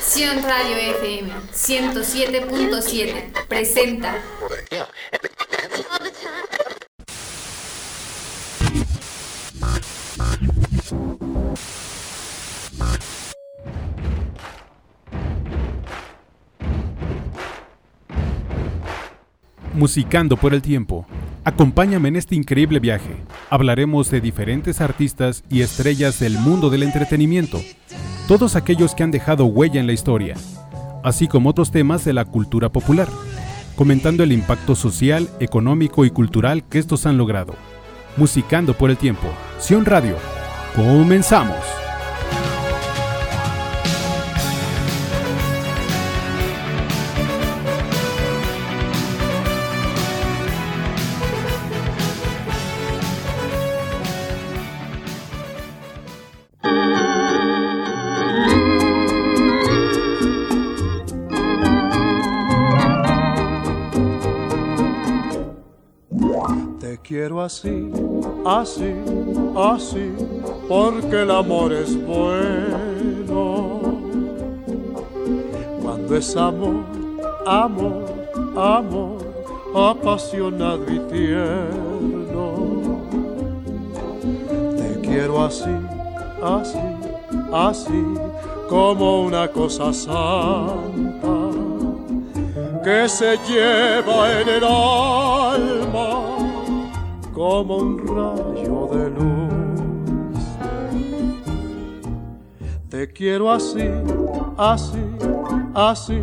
Sion 0.00 0.42
Radio 0.42 0.76
FM 0.96 1.30
107.7 1.52 3.46
presenta 3.48 4.14
Musicando 19.74 20.38
por 20.38 20.54
el 20.54 20.62
tiempo. 20.62 21.06
Acompáñame 21.44 22.08
en 22.08 22.16
este 22.16 22.34
increíble 22.34 22.80
viaje. 22.80 23.22
Hablaremos 23.48 24.10
de 24.10 24.20
diferentes 24.20 24.80
artistas 24.80 25.44
y 25.48 25.62
estrellas 25.62 26.18
del 26.18 26.38
mundo 26.38 26.68
del 26.68 26.82
entretenimiento, 26.82 27.60
todos 28.26 28.56
aquellos 28.56 28.94
que 28.94 29.04
han 29.04 29.12
dejado 29.12 29.46
huella 29.46 29.78
en 29.78 29.86
la 29.86 29.92
historia, 29.92 30.34
así 31.04 31.28
como 31.28 31.50
otros 31.50 31.70
temas 31.70 32.04
de 32.04 32.12
la 32.12 32.24
cultura 32.24 32.70
popular, 32.70 33.08
comentando 33.76 34.24
el 34.24 34.32
impacto 34.32 34.74
social, 34.74 35.28
económico 35.38 36.04
y 36.04 36.10
cultural 36.10 36.64
que 36.64 36.78
estos 36.78 37.06
han 37.06 37.18
logrado. 37.18 37.54
Musicando 38.16 38.74
por 38.74 38.90
el 38.90 38.96
tiempo. 38.96 39.28
Sion 39.60 39.84
Radio. 39.84 40.16
Comenzamos. 40.74 41.85
Así, 67.46 67.92
así, 68.44 68.92
así, 69.56 70.12
porque 70.68 71.22
el 71.22 71.30
amor 71.30 71.72
es 71.72 71.96
bueno. 72.04 73.80
Cuando 75.80 76.16
es 76.16 76.36
amor, 76.36 76.84
amor, 77.46 78.04
amor, 78.56 79.18
apasionado 79.74 80.84
y 80.88 80.98
tierno. 81.12 82.46
Te 84.76 85.00
quiero 85.02 85.44
así, 85.44 85.76
así, 86.42 86.86
así, 87.52 88.04
como 88.68 89.22
una 89.22 89.46
cosa 89.46 89.92
santa 89.92 91.46
que 92.82 93.08
se 93.08 93.38
lleva 93.48 94.40
en 94.40 94.48
el 94.48 94.64
alma 94.64 96.05
como 97.36 97.76
un 97.76 97.98
rayo 97.98 98.88
de 98.92 99.10
luz. 99.10 100.42
Te 102.88 103.12
quiero 103.12 103.52
así, 103.52 103.90
así, 104.56 105.04
así, 105.74 106.22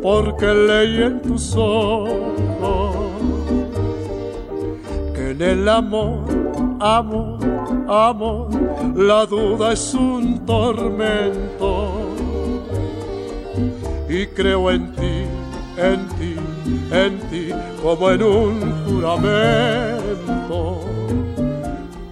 porque 0.00 0.46
leí 0.46 1.02
en 1.02 1.20
tus 1.22 1.56
ojos 1.56 2.94
que 5.12 5.32
en 5.32 5.42
el 5.42 5.68
amor, 5.68 6.22
amor, 6.78 7.38
amor, 7.88 8.48
la 8.94 9.26
duda 9.26 9.72
es 9.72 9.92
un 9.92 10.46
tormento. 10.46 11.88
Y 14.08 14.26
creo 14.28 14.70
en 14.70 14.92
ti, 14.92 15.24
en 15.76 16.06
ti, 16.16 16.36
en 16.92 17.18
ti, 17.28 17.48
como 17.82 18.08
en 18.12 18.22
un 18.22 18.84
juramento 18.86 19.93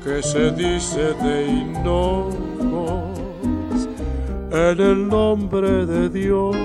que 0.05 0.23
se 0.23 0.51
dice 0.53 1.15
de 1.23 1.47
hinojos 1.47 3.19
en 4.51 4.81
el 4.81 5.09
nombre 5.09 5.87
de 5.87 6.09
Dios. 6.09 6.57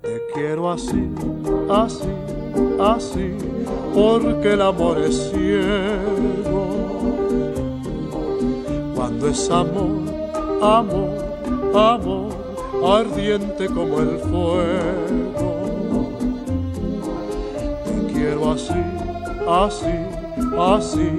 Te 0.00 0.22
quiero 0.34 0.70
así, 0.70 1.08
así, 1.70 2.08
así, 2.80 3.34
porque 3.94 4.52
el 4.54 4.62
amor 4.62 4.98
es 4.98 5.30
ciego. 5.30 6.66
Cuando 8.94 9.28
es 9.28 9.50
amor, 9.50 10.02
amor, 10.62 11.10
amor 11.74 12.42
ardiente 12.84 13.66
como 13.66 14.00
el 14.00 14.18
fuego. 14.18 15.21
Así, 18.52 18.82
así, 19.48 19.96
así, 20.58 21.10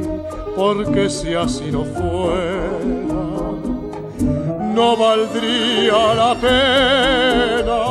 porque 0.55 1.09
si 1.09 1.33
así 1.33 1.71
no 1.71 1.83
fuera, 1.83 2.79
no 4.75 4.97
valdría 4.97 6.13
la 6.13 6.35
pena 6.35 7.82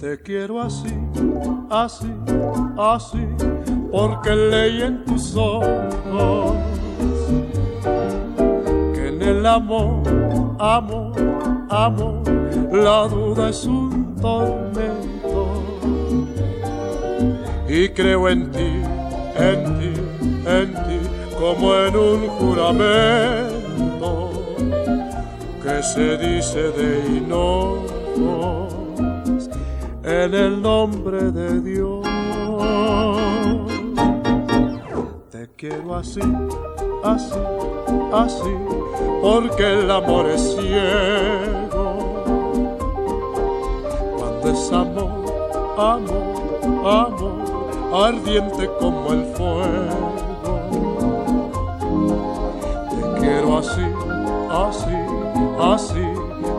Te 0.00 0.18
quiero 0.22 0.62
así, 0.62 0.94
así, 1.68 2.10
así, 2.78 3.18
porque 3.92 4.30
leí 4.34 4.80
en 4.80 5.04
tus 5.04 5.36
ojos 5.36 6.56
que 8.94 9.08
en 9.08 9.20
el 9.20 9.44
amor, 9.44 10.00
amor, 10.58 11.12
amor, 11.68 12.22
la 12.72 13.08
duda 13.08 13.50
es 13.50 13.66
un 13.66 14.16
tormento. 14.16 15.62
Y 17.68 17.90
creo 17.90 18.26
en 18.30 18.50
ti, 18.52 18.82
en 19.36 19.78
ti, 19.78 19.92
en 20.46 20.72
ti, 20.72 21.00
como 21.38 21.74
en 21.76 21.94
un 21.94 22.26
juramento 22.38 24.30
que 25.62 25.82
se 25.82 26.16
dice 26.16 26.70
de 26.70 27.18
hinojos 27.18 28.79
en 30.10 30.34
el 30.34 30.60
nombre 30.60 31.30
de 31.30 31.60
Dios. 31.60 32.04
Te 35.30 35.48
quiero 35.56 35.94
así, 35.94 36.20
así, 37.04 37.38
así, 38.12 38.54
porque 39.22 39.72
el 39.72 39.90
amor 39.90 40.26
es 40.26 40.56
ciego. 40.56 41.96
Cuando 44.18 44.50
es 44.50 44.72
amor, 44.72 45.74
amor, 45.78 46.40
amor, 46.84 48.08
ardiente 48.08 48.68
como 48.80 49.12
el 49.12 49.24
fuego. 49.36 50.12
Te 52.90 53.20
quiero 53.20 53.58
así, 53.58 53.86
así, 54.50 54.96
así, 55.60 56.04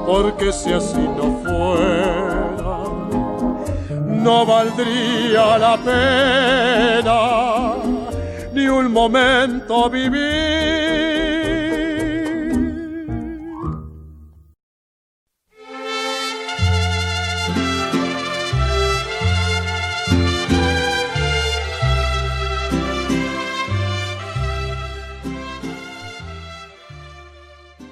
porque 0.05 0.53
si 0.53 0.71
así 0.71 1.01
no 1.17 1.37
fuera 1.43 2.30
no 4.21 4.45
valdría 4.45 5.57
la 5.57 5.77
pena 5.77 7.21
ni 8.53 8.67
un 8.67 8.91
momento 8.91 9.89
vivir. 9.89 10.91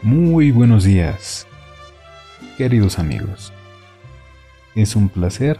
Muy 0.01 0.51
buenos 0.51 0.83
días. 0.83 1.45
queridos 2.57 2.99
amigos. 2.99 3.53
Es 4.75 4.95
un 4.97 5.07
placer 5.07 5.59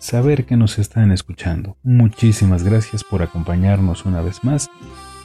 saber 0.00 0.46
que 0.46 0.56
nos 0.56 0.78
están 0.78 1.12
escuchando. 1.12 1.76
Muchísimas 1.84 2.64
gracias 2.64 3.04
por 3.04 3.22
acompañarnos 3.22 4.06
una 4.06 4.22
vez 4.22 4.42
más 4.42 4.70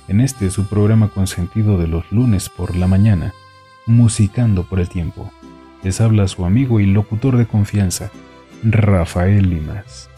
en 0.07 0.22
este 0.22 0.51
su 0.51 0.68
programa 0.68 1.07
consentido 1.07 1.80
de 1.80 1.88
los 1.88 2.12
lunes 2.12 2.50
por 2.50 2.75
la 2.75 2.86
mañana, 2.86 3.33
Musicando 3.88 4.63
por 4.63 4.80
el 4.80 4.89
Tiempo. 4.89 5.31
Les 5.81 6.01
habla 6.01 6.27
su 6.27 6.45
amigo 6.45 6.80
y 6.80 6.86
locutor 6.86 7.38
de 7.38 7.48
confianza, 7.48 8.12
Rafael 8.63 9.50
Limas. 9.50 10.10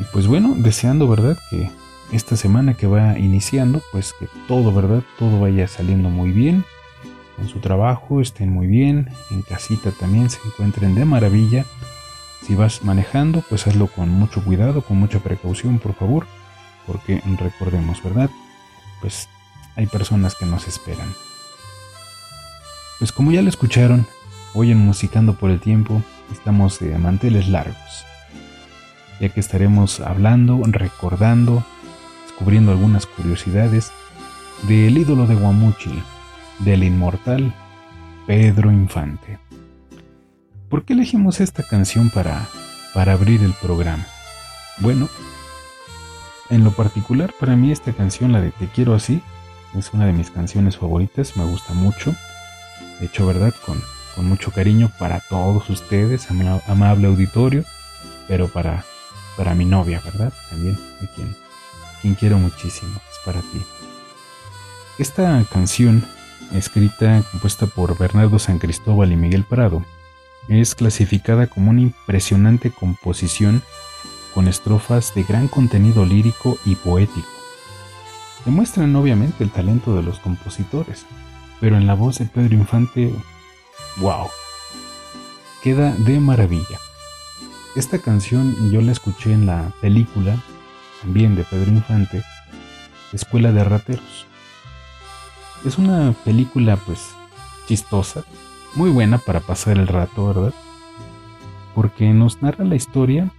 Y 0.00 0.04
pues 0.12 0.26
bueno, 0.26 0.54
deseando, 0.56 1.06
¿verdad? 1.06 1.36
Que 1.50 1.70
esta 2.12 2.36
semana 2.36 2.74
que 2.74 2.86
va 2.86 3.18
iniciando, 3.18 3.82
pues 3.92 4.14
que 4.18 4.26
todo, 4.48 4.72
¿verdad? 4.72 5.02
Todo 5.18 5.40
vaya 5.40 5.68
saliendo 5.68 6.08
muy 6.08 6.30
bien. 6.30 6.64
En 7.38 7.48
su 7.48 7.58
trabajo 7.58 8.20
estén 8.22 8.50
muy 8.50 8.66
bien, 8.66 9.10
en 9.30 9.42
casita 9.42 9.90
también 9.90 10.30
se 10.30 10.38
encuentren 10.46 10.94
de 10.94 11.04
maravilla. 11.04 11.66
Si 12.46 12.54
vas 12.54 12.84
manejando, 12.84 13.42
pues 13.48 13.66
hazlo 13.66 13.88
con 13.88 14.08
mucho 14.08 14.44
cuidado, 14.44 14.80
con 14.82 14.98
mucha 14.98 15.18
precaución, 15.18 15.80
por 15.80 15.94
favor, 15.94 16.28
porque 16.86 17.20
recordemos, 17.40 18.00
¿verdad? 18.04 18.30
Pues 19.00 19.28
hay 19.74 19.86
personas 19.88 20.36
que 20.36 20.46
nos 20.46 20.68
esperan. 20.68 21.12
Pues 23.00 23.10
como 23.10 23.32
ya 23.32 23.42
lo 23.42 23.48
escucharon, 23.48 24.06
hoy 24.54 24.70
en 24.70 24.78
Musicando 24.78 25.34
por 25.34 25.50
el 25.50 25.58
Tiempo 25.58 26.02
estamos 26.30 26.78
de 26.78 26.96
manteles 26.98 27.48
largos, 27.48 28.06
ya 29.20 29.28
que 29.28 29.40
estaremos 29.40 29.98
hablando, 29.98 30.60
recordando, 30.66 31.66
descubriendo 32.28 32.70
algunas 32.70 33.06
curiosidades 33.06 33.90
del 34.68 34.96
ídolo 34.96 35.26
de 35.26 35.34
Guamuchil, 35.34 36.00
del 36.60 36.84
inmortal 36.84 37.52
Pedro 38.28 38.70
Infante. 38.70 39.45
¿Por 40.68 40.84
qué 40.84 40.94
elegimos 40.94 41.40
esta 41.40 41.62
canción 41.62 42.10
para, 42.10 42.48
para 42.92 43.12
abrir 43.12 43.42
el 43.42 43.52
programa? 43.52 44.04
Bueno, 44.78 45.08
en 46.50 46.64
lo 46.64 46.72
particular 46.72 47.32
para 47.38 47.54
mí 47.54 47.70
esta 47.70 47.92
canción, 47.92 48.32
la 48.32 48.40
de 48.40 48.50
Te 48.50 48.66
quiero 48.66 48.94
así, 48.94 49.22
es 49.76 49.92
una 49.92 50.06
de 50.06 50.12
mis 50.12 50.30
canciones 50.30 50.76
favoritas, 50.76 51.36
me 51.36 51.44
gusta 51.44 51.72
mucho. 51.72 52.14
De 52.98 53.06
hecho, 53.06 53.26
¿verdad? 53.26 53.54
Con, 53.64 53.80
con 54.16 54.26
mucho 54.26 54.50
cariño 54.50 54.90
para 54.98 55.20
todos 55.20 55.70
ustedes, 55.70 56.28
amable 56.30 57.06
auditorio, 57.06 57.64
pero 58.26 58.48
para, 58.48 58.84
para 59.36 59.54
mi 59.54 59.66
novia, 59.66 60.00
¿verdad? 60.04 60.32
También, 60.50 60.76
a 61.00 61.14
quien, 61.14 61.36
quien 62.02 62.14
quiero 62.16 62.38
muchísimo, 62.38 63.00
es 63.10 63.18
para 63.24 63.40
ti. 63.40 63.62
Esta 64.98 65.44
canción 65.44 66.04
escrita, 66.52 67.22
compuesta 67.30 67.66
por 67.66 67.96
Bernardo 67.96 68.40
San 68.40 68.58
Cristóbal 68.58 69.12
y 69.12 69.16
Miguel 69.16 69.44
Prado, 69.44 69.84
es 70.48 70.74
clasificada 70.74 71.46
como 71.46 71.70
una 71.70 71.80
impresionante 71.80 72.70
composición 72.70 73.62
con 74.34 74.48
estrofas 74.48 75.14
de 75.14 75.22
gran 75.22 75.48
contenido 75.48 76.04
lírico 76.04 76.58
y 76.64 76.74
poético. 76.76 77.26
Demuestran 78.44 78.94
obviamente 78.94 79.42
el 79.42 79.50
talento 79.50 79.96
de 79.96 80.02
los 80.02 80.18
compositores, 80.20 81.06
pero 81.60 81.76
en 81.76 81.86
la 81.86 81.94
voz 81.94 82.18
de 82.18 82.26
Pedro 82.26 82.54
Infante, 82.54 83.12
wow, 83.96 84.28
queda 85.62 85.92
de 85.94 86.20
maravilla. 86.20 86.78
Esta 87.74 87.98
canción 87.98 88.70
yo 88.70 88.80
la 88.82 88.92
escuché 88.92 89.32
en 89.32 89.46
la 89.46 89.72
película, 89.80 90.36
también 91.02 91.34
de 91.34 91.44
Pedro 91.44 91.70
Infante, 91.70 92.22
Escuela 93.12 93.52
de 93.52 93.64
Rateros. 93.64 94.26
Es 95.64 95.78
una 95.78 96.14
película 96.24 96.76
pues 96.76 97.00
chistosa, 97.66 98.24
muy 98.76 98.90
buena 98.90 99.18
para 99.18 99.40
pasar 99.40 99.78
el 99.78 99.88
rato, 99.88 100.28
¿verdad? 100.28 100.54
Porque 101.74 102.12
nos 102.12 102.42
narra 102.42 102.64
la 102.64 102.76
historia 102.76 103.30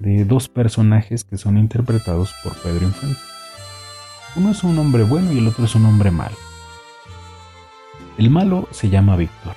de 0.00 0.24
dos 0.24 0.48
personajes 0.48 1.24
que 1.24 1.38
son 1.38 1.56
interpretados 1.56 2.34
por 2.42 2.54
Pedro 2.60 2.86
Infante. 2.86 3.18
Uno 4.36 4.50
es 4.50 4.64
un 4.64 4.78
hombre 4.78 5.04
bueno 5.04 5.32
y 5.32 5.38
el 5.38 5.48
otro 5.48 5.64
es 5.64 5.74
un 5.74 5.86
hombre 5.86 6.10
malo. 6.10 6.36
El 8.18 8.30
malo 8.30 8.68
se 8.72 8.90
llama 8.90 9.16
Víctor. 9.16 9.54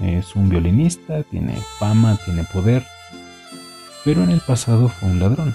Es 0.00 0.36
un 0.36 0.48
violinista, 0.48 1.22
tiene 1.22 1.56
fama, 1.78 2.18
tiene 2.24 2.44
poder, 2.44 2.84
pero 4.04 4.24
en 4.24 4.30
el 4.30 4.40
pasado 4.40 4.88
fue 4.88 5.08
un 5.08 5.20
ladrón. 5.20 5.54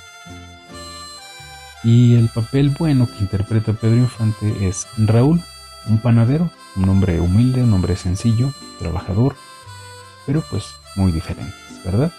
Y 1.83 2.15
el 2.15 2.29
papel 2.29 2.75
bueno 2.77 3.07
que 3.07 3.19
interpreta 3.19 3.73
Pedro 3.73 3.97
Infante 3.97 4.67
es 4.67 4.87
Raúl, 4.97 5.41
un 5.87 5.99
panadero, 5.99 6.49
un 6.75 6.89
hombre 6.89 7.19
humilde, 7.19 7.63
un 7.63 7.73
hombre 7.73 7.95
sencillo, 7.95 8.51
trabajador, 8.79 9.35
pero 10.25 10.41
pues 10.49 10.73
muy 10.95 11.11
diferentes, 11.11 11.83
¿verdad? 11.85 12.11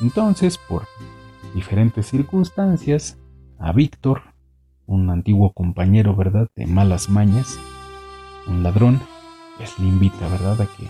Entonces, 0.00 0.58
por 0.58 0.86
diferentes 1.54 2.06
circunstancias, 2.06 3.18
a 3.58 3.72
Víctor, 3.72 4.22
un 4.86 5.10
antiguo 5.10 5.52
compañero, 5.52 6.14
¿verdad?, 6.14 6.48
de 6.56 6.66
malas 6.66 7.08
mañas, 7.08 7.58
un 8.46 8.62
ladrón, 8.62 9.00
pues 9.56 9.78
le 9.78 9.86
invita, 9.86 10.28
¿verdad?, 10.28 10.60
a 10.60 10.66
que 10.66 10.88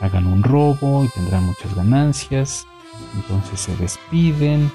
hagan 0.00 0.26
un 0.26 0.42
robo 0.42 1.04
y 1.04 1.08
tendrán 1.08 1.44
muchas 1.44 1.74
ganancias. 1.74 2.66
Entonces 3.14 3.60
se 3.60 3.76
despiden 3.76 4.70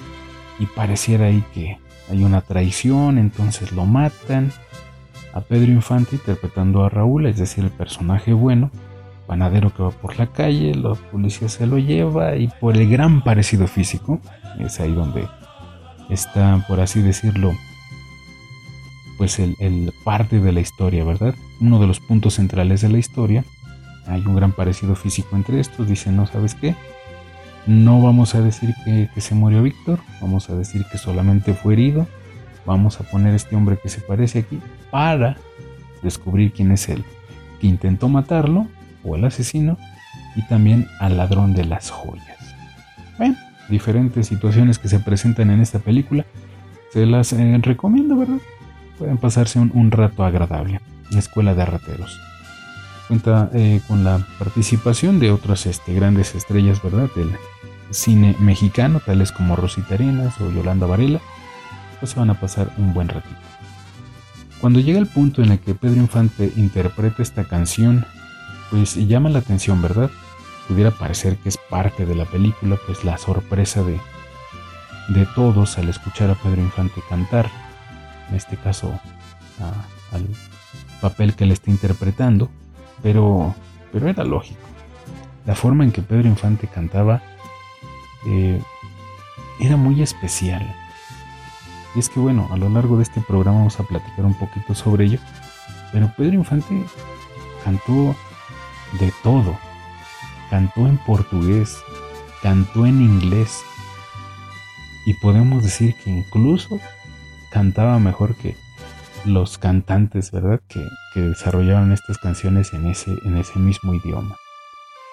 y 0.60 0.66
pareciera 0.66 1.26
ahí 1.26 1.44
que 1.54 1.80
hay 2.10 2.24
una 2.24 2.42
traición, 2.42 3.18
entonces 3.18 3.72
lo 3.72 3.86
matan 3.86 4.52
a 5.34 5.42
Pedro 5.42 5.72
Infante 5.72 6.16
interpretando 6.16 6.84
a 6.84 6.90
Raúl, 6.90 7.26
es 7.26 7.38
decir, 7.38 7.64
el 7.64 7.72
personaje 7.72 8.34
bueno, 8.34 8.72
panadero 9.28 9.74
que 9.74 9.84
va 9.84 9.92
por 9.92 10.18
la 10.18 10.28
calle, 10.28 10.74
la 10.74 10.96
policía 10.96 11.50
se 11.50 11.68
lo 11.68 11.78
lleva 11.78 12.36
y 12.36 12.48
por 12.48 12.78
el 12.78 12.90
gran 12.90 13.24
parecido 13.24 13.68
físico, 13.68 14.20
es 14.60 14.80
ahí 14.80 14.94
donde 14.94 15.28
está, 16.10 16.66
por 16.68 16.80
así 16.80 17.02
decirlo, 17.02 17.54
pues 19.18 19.40
el, 19.40 19.94
parte 20.04 20.40
de 20.40 20.52
la 20.52 20.62
historia, 20.62 21.04
¿verdad? 21.04 21.36
Uno 21.60 21.80
de 21.80 21.88
los 21.88 22.00
puntos 22.00 22.36
centrales 22.36 22.82
de 22.82 22.90
la 22.90 23.00
historia. 23.00 23.44
Hay 24.06 24.24
un 24.26 24.36
gran 24.36 24.54
parecido 24.54 24.96
físico 24.96 25.36
entre 25.36 25.60
estos. 25.60 25.88
Dicen, 25.88 26.16
no 26.16 26.28
sabes 26.28 26.56
qué, 26.56 26.76
no 27.66 28.02
vamos 28.02 28.36
a 28.36 28.42
decir 28.42 28.74
que, 28.86 29.10
que 29.14 29.22
se 29.22 29.36
murió 29.36 29.64
Víctor, 29.64 30.00
vamos 30.22 30.50
a 30.50 30.56
decir 30.56 30.86
que 30.90 30.98
solamente 30.98 31.54
fue 31.54 31.74
herido 31.74 32.08
Vamos 32.68 33.00
a 33.00 33.06
poner 33.06 33.34
este 33.34 33.56
hombre 33.56 33.80
que 33.82 33.88
se 33.88 34.02
parece 34.02 34.40
aquí 34.40 34.60
para 34.92 35.38
descubrir 36.04 36.52
quién 36.52 36.70
es 36.74 36.90
él, 36.90 37.06
que 37.62 37.68
intentó 37.68 38.10
matarlo 38.10 38.68
o 39.08 39.16
el 39.16 39.26
asesino 39.26 39.78
y 40.36 40.42
también 40.44 40.88
al 41.00 41.18
ladrón 41.18 41.54
de 41.54 41.66
las 41.66 41.90
joyas. 41.90 42.38
Bueno, 43.18 43.36
diferentes 43.70 44.28
situaciones 44.28 44.80
que 44.80 44.88
se 44.88 45.00
presentan 45.00 45.50
en 45.50 45.62
esta 45.62 45.80
película. 45.80 46.26
Se 46.92 47.06
las 47.06 47.34
eh, 47.34 47.60
recomiendo, 47.62 48.18
¿verdad? 48.18 48.38
Pueden 48.98 49.18
pasarse 49.18 49.60
un, 49.60 49.92
rato 49.92 50.24
agradable. 50.24 50.82
Escuela 51.16 51.56
de 51.56 51.66
Rateros. 51.66 52.20
Cuenta 53.08 53.50
eh, 53.54 53.82
con 53.88 54.04
la 54.04 54.20
participación 54.38 55.20
de 55.20 55.32
otras 55.32 55.66
este, 55.66 55.94
grandes 55.94 56.36
estrellas, 56.36 56.82
¿verdad? 56.84 57.10
Del 57.16 57.32
cine 57.92 58.36
mexicano, 58.40 59.00
tales 59.00 59.32
como 59.32 59.56
Rosita 59.56 59.94
Arenas 59.94 60.40
o 60.42 60.52
Yolanda 60.52 60.86
Varela 60.86 61.22
pues 62.00 62.12
se 62.12 62.20
van 62.20 62.30
a 62.30 62.40
pasar 62.40 62.72
un 62.78 62.94
buen 62.94 63.08
ratito. 63.08 63.36
Cuando 64.60 64.80
llega 64.80 65.00
el 65.00 65.08
punto 65.08 65.44
en 65.44 65.52
el 65.52 65.60
que 65.60 65.76
Pedro 65.76 66.02
Infante 66.02 66.52
interpreta 66.56 67.22
esta 67.22 67.44
canción, 67.44 68.06
pues 68.70 68.96
llama 68.96 69.30
la 69.30 69.40
atención, 69.40 69.82
¿verdad? 69.82 70.10
Pudiera 70.68 70.92
parecer 70.92 71.38
que 71.38 71.50
es 71.50 71.58
parte 71.58 72.06
de 72.06 72.16
la 72.16 72.26
película, 72.26 72.78
pues 72.86 73.04
la 73.04 73.18
sorpresa 73.18 73.84
de, 73.84 74.00
de 75.10 75.26
todos 75.36 75.78
al 75.78 75.90
escuchar 75.90 76.30
a 76.30 76.36
Pedro 76.36 76.62
Infante 76.62 77.02
cantar, 77.10 77.50
en 78.30 78.36
este 78.36 78.58
caso 78.58 79.00
al 80.12 80.28
papel 81.02 81.36
que 81.36 81.46
le 81.46 81.54
está 81.54 81.72
interpretando, 81.72 82.50
pero, 83.02 83.56
pero 83.92 84.10
era 84.10 84.24
lógico. 84.24 84.60
La 85.46 85.56
forma 85.56 85.84
en 85.84 85.92
que 85.92 86.02
Pedro 86.02 86.28
Infante 86.28 86.68
cantaba 86.68 87.22
eh, 88.26 88.62
era 89.60 89.78
muy 89.78 90.02
especial 90.02 90.76
y 91.98 92.00
es 92.00 92.10
que 92.10 92.20
bueno, 92.20 92.48
a 92.52 92.58
lo 92.58 92.70
largo 92.70 92.98
de 92.98 93.04
este 93.04 93.22
programa 93.22 93.58
vamos 93.58 93.80
a 93.80 93.84
platicar 93.84 94.24
un 94.24 94.36
poquito 94.36 94.76
sobre 94.76 95.06
ello. 95.06 95.20
Pero 95.92 96.12
Pedro 96.16 96.36
Infante 96.36 96.84
cantó 97.64 98.16
de 99.00 99.14
todo. 99.24 99.58
Cantó 100.50 100.88
en 100.88 100.98
portugués, 100.98 101.78
cantó 102.42 102.86
en 102.86 103.02
inglés. 103.02 103.64
Y 105.06 105.14
podemos 105.16 105.64
decir 105.64 105.96
que 106.04 106.10
incluso 106.10 106.80
cantaba 107.52 108.00
mejor 108.00 108.36
que 108.36 108.56
los 109.26 109.58
cantantes, 109.58 110.32
¿verdad? 110.32 110.62
Que, 110.68 110.86
que 111.14 111.22
desarrollaron 111.22 111.92
estas 111.92 112.18
canciones 112.18 112.74
en 112.74 112.88
ese, 112.88 113.12
en 113.24 113.38
ese 113.38 113.60
mismo 113.60 113.94
idioma. 113.94 114.36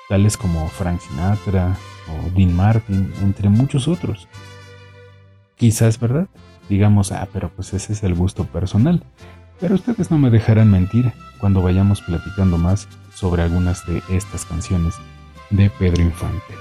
Tales 0.08 0.36
como 0.36 0.68
Frank 0.68 1.00
Sinatra 1.00 1.76
o 2.08 2.30
Dean 2.36 2.54
Martin, 2.54 3.12
entre 3.22 3.48
muchos 3.48 3.88
otros. 3.88 4.28
Quizás, 5.56 5.98
¿verdad? 5.98 6.28
digamos, 6.68 7.12
ah, 7.12 7.28
pero 7.32 7.50
pues 7.50 7.72
ese 7.74 7.92
es 7.92 8.02
el 8.02 8.14
gusto 8.14 8.44
personal. 8.44 9.02
Pero 9.60 9.74
ustedes 9.74 10.10
no 10.10 10.18
me 10.18 10.30
dejarán 10.30 10.70
mentir 10.70 11.12
cuando 11.38 11.62
vayamos 11.62 12.02
platicando 12.02 12.58
más 12.58 12.88
sobre 13.24 13.40
algunas 13.40 13.86
de 13.86 14.02
estas 14.10 14.44
canciones 14.44 14.96
de 15.48 15.70
Pedro 15.70 16.02
Infante. 16.02 16.54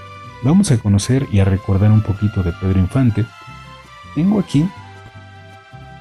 Vamos 0.44 0.72
a 0.72 0.78
conocer 0.78 1.28
y 1.30 1.42
a 1.42 1.44
recordar 1.44 1.92
un 1.92 2.00
poquito 2.00 2.42
de 2.42 2.54
Pedro 2.54 2.80
Infante. 2.80 3.26
Tengo 4.16 4.40
aquí 4.40 4.66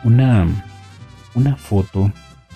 una, 0.05 0.47
una 1.35 1.57
foto 1.57 2.13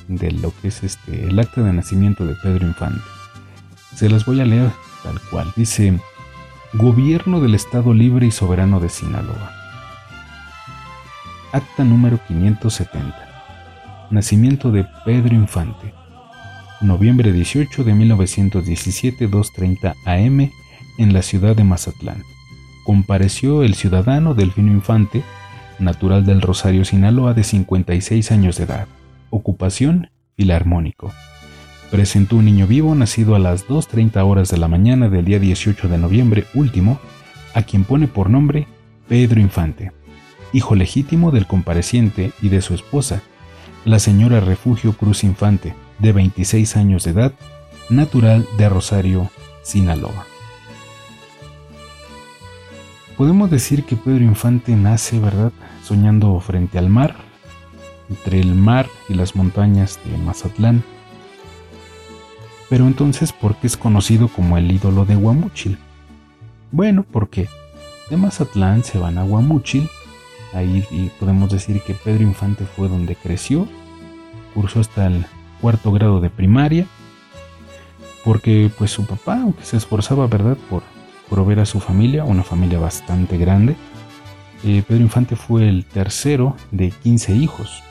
de 0.06 0.30
lo 0.30 0.52
que 0.62 0.68
es 0.68 0.84
este, 0.84 1.24
el 1.24 1.36
acta 1.40 1.62
de 1.62 1.72
nacimiento 1.72 2.24
de 2.24 2.36
Pedro 2.36 2.64
Infante. 2.64 3.02
Se 3.96 4.08
las 4.08 4.24
voy 4.24 4.40
a 4.40 4.44
leer 4.44 4.70
tal 5.02 5.20
cual. 5.28 5.52
Dice, 5.56 5.98
Gobierno 6.74 7.40
del 7.40 7.56
Estado 7.56 7.92
Libre 7.92 8.26
y 8.26 8.30
Soberano 8.30 8.78
de 8.78 8.88
Sinaloa. 8.88 9.50
Acta 11.50 11.82
número 11.82 12.20
570. 12.28 14.08
Nacimiento 14.12 14.70
de 14.70 14.86
Pedro 15.04 15.34
Infante. 15.34 15.95
Noviembre 16.82 17.32
18 17.32 17.84
de 17.84 17.94
1917, 17.94 19.30
2.30 19.30 19.94
am 20.04 20.50
en 20.98 21.12
la 21.14 21.22
ciudad 21.22 21.56
de 21.56 21.64
Mazatlán. 21.64 22.22
Compareció 22.84 23.62
el 23.62 23.74
ciudadano 23.74 24.34
Delfino 24.34 24.70
Infante, 24.72 25.22
natural 25.78 26.26
del 26.26 26.42
Rosario, 26.42 26.84
Sinaloa, 26.84 27.32
de 27.32 27.44
56 27.44 28.30
años 28.30 28.58
de 28.58 28.64
edad. 28.64 28.88
Ocupación, 29.30 30.10
filarmónico. 30.36 31.12
Presentó 31.90 32.36
un 32.36 32.44
niño 32.44 32.66
vivo 32.66 32.94
nacido 32.94 33.34
a 33.34 33.38
las 33.38 33.66
2.30 33.66 34.22
horas 34.26 34.50
de 34.50 34.58
la 34.58 34.68
mañana 34.68 35.08
del 35.08 35.24
día 35.24 35.38
18 35.38 35.88
de 35.88 35.96
noviembre 35.96 36.44
último, 36.52 37.00
a 37.54 37.62
quien 37.62 37.84
pone 37.84 38.06
por 38.06 38.28
nombre 38.28 38.66
Pedro 39.08 39.40
Infante, 39.40 39.92
hijo 40.52 40.74
legítimo 40.74 41.30
del 41.30 41.46
compareciente 41.46 42.32
y 42.42 42.50
de 42.50 42.60
su 42.60 42.74
esposa, 42.74 43.22
la 43.86 43.98
señora 43.98 44.40
Refugio 44.40 44.92
Cruz 44.92 45.24
Infante, 45.24 45.74
de 45.98 46.12
26 46.12 46.76
años 46.76 47.04
de 47.04 47.12
edad, 47.12 47.32
natural 47.88 48.46
de 48.56 48.68
Rosario, 48.68 49.30
Sinaloa. 49.62 50.26
Podemos 53.16 53.50
decir 53.50 53.84
que 53.84 53.96
Pedro 53.96 54.24
Infante 54.24 54.76
nace, 54.76 55.18
¿verdad?, 55.18 55.52
soñando 55.82 56.38
frente 56.40 56.78
al 56.78 56.90
mar, 56.90 57.16
entre 58.10 58.40
el 58.40 58.54
mar 58.54 58.88
y 59.08 59.14
las 59.14 59.34
montañas 59.34 59.98
de 60.04 60.18
Mazatlán. 60.18 60.84
Pero 62.68 62.86
entonces, 62.86 63.32
¿por 63.32 63.56
qué 63.56 63.66
es 63.68 63.76
conocido 63.76 64.28
como 64.28 64.58
el 64.58 64.70
ídolo 64.70 65.04
de 65.04 65.16
Guamúchil? 65.16 65.78
Bueno, 66.72 67.06
porque 67.10 67.48
de 68.10 68.16
Mazatlán 68.16 68.84
se 68.84 68.98
van 68.98 69.18
a 69.18 69.22
Guamúchil 69.22 69.88
Ahí 70.56 71.10
podemos 71.20 71.50
decir 71.50 71.82
que 71.82 71.92
Pedro 71.92 72.22
Infante 72.22 72.64
fue 72.64 72.88
donde 72.88 73.14
creció, 73.14 73.68
cursó 74.54 74.80
hasta 74.80 75.06
el 75.06 75.26
cuarto 75.60 75.92
grado 75.92 76.20
de 76.20 76.30
primaria, 76.30 76.86
porque 78.24 78.70
pues 78.76 78.90
su 78.90 79.06
papá, 79.06 79.40
aunque 79.42 79.64
se 79.64 79.76
esforzaba, 79.76 80.26
¿verdad?, 80.26 80.56
por 80.68 80.82
proveer 81.30 81.60
a 81.60 81.66
su 81.66 81.80
familia, 81.80 82.24
una 82.24 82.42
familia 82.42 82.78
bastante 82.78 83.36
grande, 83.38 83.76
eh, 84.64 84.82
Pedro 84.86 85.02
Infante 85.02 85.36
fue 85.36 85.68
el 85.68 85.84
tercero 85.84 86.56
de 86.70 86.90
15 86.90 87.34
hijos. 87.34 87.82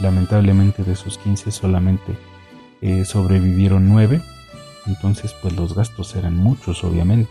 Lamentablemente 0.00 0.82
de 0.82 0.92
esos 0.92 1.18
15 1.18 1.50
solamente 1.50 2.16
eh, 2.80 3.04
sobrevivieron 3.04 3.88
9, 3.88 4.20
entonces 4.86 5.34
pues 5.40 5.54
los 5.54 5.74
gastos 5.74 6.14
eran 6.16 6.36
muchos, 6.36 6.82
obviamente. 6.84 7.30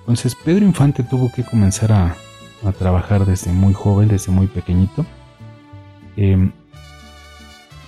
Entonces 0.00 0.34
Pedro 0.34 0.64
Infante 0.64 1.02
tuvo 1.02 1.30
que 1.32 1.44
comenzar 1.44 1.92
a, 1.92 2.16
a 2.64 2.72
trabajar 2.72 3.26
desde 3.26 3.52
muy 3.52 3.74
joven, 3.74 4.08
desde 4.08 4.32
muy 4.32 4.46
pequeñito. 4.46 5.04
Em, 6.16 6.52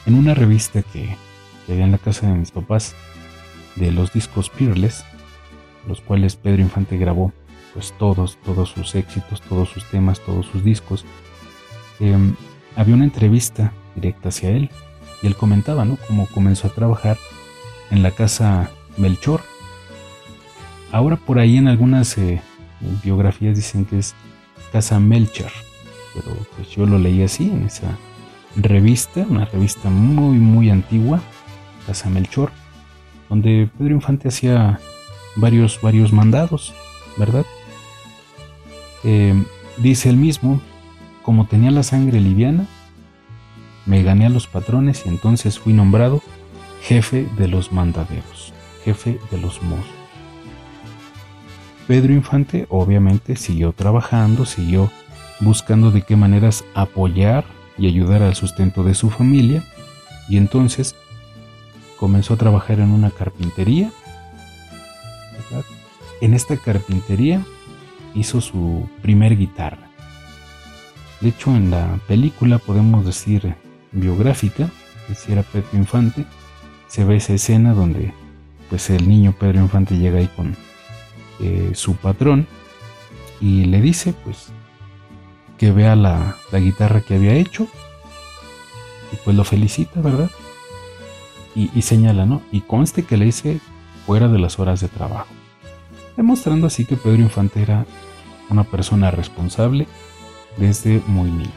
en 0.09 0.15
una 0.15 0.33
revista 0.33 0.83
que, 0.83 1.17
había 1.69 1.85
en 1.85 1.93
la 1.93 1.99
casa 1.99 2.27
de 2.27 2.33
mis 2.33 2.51
papás, 2.51 2.95
de 3.77 3.93
los 3.93 4.11
discos 4.15 4.49
Peerless, 4.49 5.05
los 5.87 6.01
cuales 6.01 6.35
Pedro 6.35 6.63
Infante 6.63 6.97
grabó, 6.97 7.31
pues 7.75 7.93
todos, 7.99 8.39
todos 8.43 8.71
sus 8.71 8.95
éxitos, 8.95 9.43
todos 9.43 9.69
sus 9.69 9.85
temas, 9.91 10.21
todos 10.21 10.47
sus 10.47 10.65
discos, 10.65 11.05
em, 12.01 12.35
había 12.75 12.95
una 12.95 13.05
entrevista 13.05 13.75
directa 13.97 14.31
hacia 14.31 14.49
él 14.49 14.71
y 15.23 15.27
él 15.27 15.37
comentaba, 15.37 15.85
¿no? 15.85 15.99
Cómo 16.07 16.27
comenzó 16.29 16.69
a 16.69 16.75
trabajar 16.75 17.19
en 17.91 18.03
la 18.03 18.11
casa 18.11 18.71
Melchor. 18.97 19.43
Ahora 20.91 21.17
por 21.17 21.39
ahí 21.39 21.59
en 21.59 21.69
algunas 21.69 22.17
eh, 22.17 22.41
biografías 23.05 23.57
dicen 23.57 23.85
que 23.85 23.99
es 23.99 24.15
Casa 24.73 24.99
Melcher, 25.01 25.53
pero 26.15 26.35
pues 26.57 26.71
yo 26.71 26.87
lo 26.87 26.99
leí 26.99 27.23
así 27.23 27.51
en 27.51 27.67
esa 27.67 27.95
revista, 28.57 29.27
una 29.29 29.45
revista 29.45 29.91
muy 29.91 30.39
muy 30.39 30.71
antigua, 30.71 31.21
Casa 31.87 32.11
Melchor, 32.11 32.51
donde 33.29 33.69
Pedro 33.79 33.95
Infante 33.95 34.29
hacía 34.29 34.81
varios 35.37 35.81
varios 35.81 36.13
mandados, 36.13 36.75
¿verdad? 37.17 37.47
Eh, 39.05 39.35
dice 39.79 40.11
él 40.11 40.17
mismo, 40.17 40.61
como 41.23 41.47
tenía 41.47 41.71
la 41.71 41.83
sangre 41.83 42.21
liviana, 42.21 42.67
me 43.87 44.03
gané 44.03 44.27
a 44.27 44.31
los 44.31 44.47
patrones 44.47 45.05
y 45.07 45.09
entonces 45.09 45.59
fui 45.59 45.73
nombrado 45.73 46.23
jefe 46.83 47.27
de 47.37 47.49
los 47.49 47.73
mandaderos, 47.73 48.53
jefe 48.85 49.19
de 49.31 49.39
los 49.39 49.63
mozos. 49.63 49.87
Pedro 51.87 52.13
Infante 52.13 52.67
obviamente 52.69 53.37
siguió 53.37 53.73
trabajando, 53.73 54.45
siguió 54.45 54.91
buscando 55.41 55.91
de 55.91 56.03
qué 56.03 56.17
maneras 56.17 56.65
apoyar 56.75 57.45
y 57.79 57.87
ayudar 57.87 58.23
al 58.23 58.35
sustento 58.35 58.83
de 58.83 58.95
su 58.95 59.11
familia 59.11 59.65
y 60.29 60.37
entonces 60.37 60.95
comenzó 61.97 62.35
a 62.35 62.39
trabajar 62.39 62.81
en 62.81 62.91
una 62.91 63.11
carpintería. 63.11 63.91
En 66.21 66.35
esta 66.35 66.57
carpintería 66.57 67.45
hizo 68.15 68.41
su 68.41 68.89
primer 69.03 69.37
guitarra. 69.37 69.89
De 71.21 71.31
hecho, 71.31 71.55
en 71.55 71.71
la 71.71 71.99
película 72.07 72.59
podemos 72.59 73.05
decir 73.05 73.55
biográfica, 73.93 74.71
si 75.17 75.33
era 75.33 75.43
Pedro 75.43 75.69
Infante, 75.73 76.25
se 76.89 77.05
ve 77.05 77.17
esa 77.17 77.35
escena 77.35 77.73
donde 77.75 78.13
pues 78.69 78.91
el 78.91 79.09
niño 79.09 79.35
Pedro 79.39 79.61
Infante 79.61 79.97
llega 79.97 80.19
ahí 80.19 80.29
con 80.37 80.57
eh, 81.41 81.73
su 81.75 81.97
patrón 81.97 82.47
y 83.41 83.65
le 83.65 83.81
dice 83.81 84.13
pues 84.25 84.51
que 85.59 85.73
vea 85.73 85.97
la, 85.97 86.37
guitarra 86.53 87.01
que 87.03 87.15
había 87.15 87.35
hecho 87.35 87.67
y 89.13 89.17
pues 89.25 89.37
lo 89.37 89.45
felicita, 89.45 90.01
¿verdad? 90.01 90.31
Y, 91.55 91.83
señala, 91.83 92.25
¿no? 92.25 92.41
Y 92.53 92.61
conste 92.61 93.03
que 93.03 93.17
le 93.17 93.25
dice 93.25 93.59
fuera 94.07 94.29
de 94.29 94.39
las 94.39 94.61
horas 94.61 94.81
de 94.81 94.87
trabajo, 94.87 95.27
demostrando 96.17 96.69
así 96.69 96.85
que 96.85 96.97
Pedro 96.97 97.21
Infante 97.21 97.61
era 97.61 97.85
una 98.49 98.63
persona 98.63 99.11
responsable 99.11 99.89
desde 100.57 101.03
muy 101.09 101.31
niño. 101.33 101.51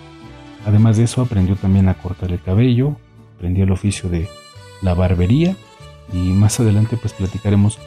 Además 0.66 0.98
de 0.98 1.04
eso 1.04 1.22
aprendió 1.22 1.56
también 1.56 1.88
a 1.88 1.94
cortar 1.94 2.32
el 2.32 2.42
cabello, 2.42 2.96
aprendió 3.36 3.64
el 3.66 3.72
oficio 3.72 4.10
de 4.10 4.28
la 4.82 4.96
barbería 4.96 5.56
y 6.12 6.32
más 6.32 6.60
adelante 6.60 6.98
pues 6.98 7.14
platicaremos 7.14 7.78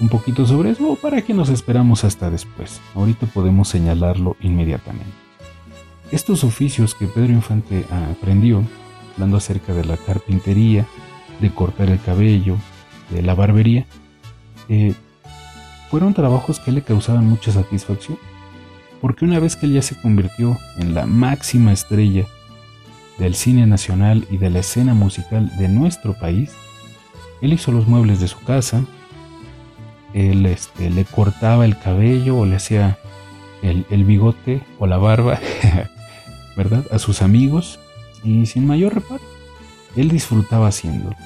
un 0.00 0.08
poquito 0.08 0.46
sobre 0.46 0.70
eso 0.70 0.98
para 1.00 1.22
que 1.22 1.34
nos 1.34 1.50
esperamos 1.50 2.02
hasta 2.02 2.30
después. 2.30 2.80
Ahorita 2.96 3.26
podemos 3.26 3.68
señalarlo 3.68 4.36
inmediatamente. 4.40 5.29
Estos 6.12 6.44
oficios 6.44 6.94
que 6.94 7.06
Pedro 7.06 7.32
Infante 7.32 7.84
aprendió, 8.10 8.64
hablando 9.14 9.36
acerca 9.36 9.72
de 9.72 9.84
la 9.84 9.96
carpintería, 9.96 10.86
de 11.40 11.50
cortar 11.50 11.88
el 11.88 12.00
cabello, 12.00 12.56
de 13.10 13.22
la 13.22 13.34
barbería, 13.34 13.86
eh, 14.68 14.94
fueron 15.90 16.14
trabajos 16.14 16.60
que 16.60 16.72
le 16.72 16.82
causaban 16.82 17.26
mucha 17.26 17.52
satisfacción, 17.52 18.18
porque 19.00 19.24
una 19.24 19.40
vez 19.40 19.56
que 19.56 19.66
él 19.66 19.72
ya 19.72 19.82
se 19.82 20.00
convirtió 20.00 20.56
en 20.78 20.94
la 20.94 21.06
máxima 21.06 21.72
estrella 21.72 22.26
del 23.18 23.34
cine 23.34 23.66
nacional 23.66 24.26
y 24.30 24.36
de 24.36 24.50
la 24.50 24.60
escena 24.60 24.94
musical 24.94 25.50
de 25.58 25.68
nuestro 25.68 26.14
país, 26.14 26.52
él 27.40 27.52
hizo 27.52 27.72
los 27.72 27.86
muebles 27.86 28.20
de 28.20 28.28
su 28.28 28.40
casa, 28.40 28.84
él 30.14 30.46
este, 30.46 30.90
le 30.90 31.04
cortaba 31.04 31.64
el 31.64 31.78
cabello 31.78 32.38
o 32.38 32.46
le 32.46 32.56
hacía 32.56 32.98
el, 33.62 34.04
bigote 34.04 34.62
o 34.78 34.86
la 34.86 34.98
barba, 34.98 35.38
¿verdad? 36.60 36.84
A 36.90 36.98
sus 36.98 37.22
amigos 37.22 37.80
y 38.22 38.44
sin 38.44 38.66
mayor 38.66 38.94
reparo. 38.94 39.22
Él 39.96 40.10
disfrutaba 40.10 40.68
haciéndolo. 40.68 41.16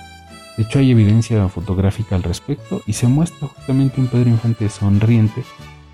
De 0.57 0.62
hecho, 0.62 0.79
hay 0.79 0.93
evidencia 0.93 1.49
fotográfica 1.49 2.14
al 2.14 2.23
respecto 2.23 2.83
y 2.87 2.93
se 2.93 3.09
muestra 3.09 3.49
justamente 3.49 4.00
un 4.00 4.07
Pedro 4.07 4.31
Infante 4.31 4.69
sonriente 4.69 5.43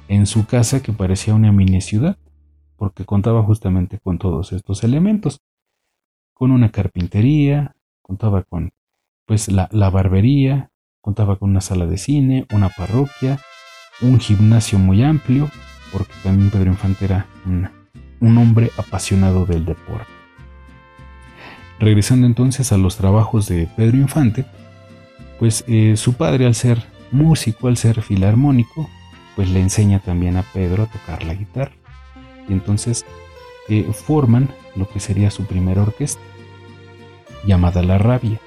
en 0.09 0.27
su 0.27 0.45
casa 0.45 0.83
que 0.83 0.93
parecía 0.93 1.35
una 1.35 1.53
mini 1.53 1.81
ciudad, 1.81 2.19
porque 2.77 3.07
contaba 3.07 3.43
justamente 3.43 3.99
con 3.99 4.19
todos 4.19 4.53
estos 4.53 4.85
elementos. 4.85 5.41
Con 6.35 6.51
una 6.51 6.71
carpintería, 6.71 7.75
contaba 8.03 8.43
con 8.43 8.73
pues 9.25 9.49
la, 9.49 9.71
la 9.73 9.89
barbería, 9.89 10.71
Contaba 11.01 11.37
con 11.37 11.51
una 11.51 11.63
sala 11.63 11.87
de 11.87 11.97
cine, 11.97 12.47
una 12.53 12.69
parroquia, 12.69 13.41
un 14.03 14.21
gimnasio 14.21 14.79
muy 14.79 15.03
amplio, 15.03 15.49
porque 15.93 16.13
también 16.23 16.51
Pedro 16.51 16.71
Infante 16.71 17.07
era 17.07 17.27
un, 17.47 17.71
hombre 18.21 18.71
apasionado 18.77 19.47
del 19.47 19.65
deporte. 19.65 20.11
Regresando 21.79 22.27
entonces 22.27 22.73
a 22.73 22.79
los 22.79 22.97
trabajos 22.97 23.49
de 23.49 23.69
Pedro 23.77 23.97
Infante, 23.97 24.45
pues 25.39 25.65
eh, 25.67 25.97
su 25.97 26.15
padre 26.15 26.47
al 26.47 26.55
ser 26.55 26.85
músico, 27.11 27.69
al 27.69 27.77
ser 27.77 28.03
filarmónico, 28.03 28.89
pues 29.37 29.49
le 29.51 29.61
enseña 29.61 30.01
también 30.01 30.37
a 30.37 30.43
Pedro 30.43 30.83
a 30.83 30.87
tocar 30.87 31.23
la 31.25 31.35
guitarra. 31.35 31.73
Y 32.49 32.53
entonces 32.53 33.07
eh, 33.69 33.91
forman 33.93 34.49
lo 34.77 34.89
que 34.89 35.01
sería 35.01 35.31
su 35.31 35.47
primera 35.47 35.83
orquesta, 35.83 36.21
llamada 37.47 37.83
La 37.83 37.97
Rabia. 37.99 38.39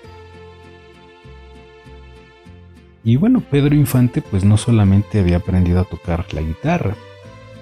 Y 3.03 3.17
bueno, 3.17 3.41
Pedro 3.41 3.75
Infante 3.75 4.21
pues 4.21 4.43
no 4.43 4.57
solamente 4.57 5.19
había 5.19 5.37
aprendido 5.37 5.81
a 5.81 5.85
tocar 5.85 6.31
la 6.33 6.41
guitarra, 6.41 6.95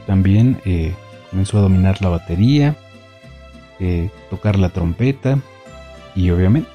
también 0.06 0.60
eh, 0.66 0.94
comenzó 1.32 1.58
a 1.58 1.62
dominar 1.62 2.02
la 2.02 2.10
batería, 2.10 2.76
eh, 3.80 4.10
tocar 4.30 4.60
la 4.60 4.70
trompeta 4.70 5.40
y 6.14 6.30
obviamente 6.30 6.70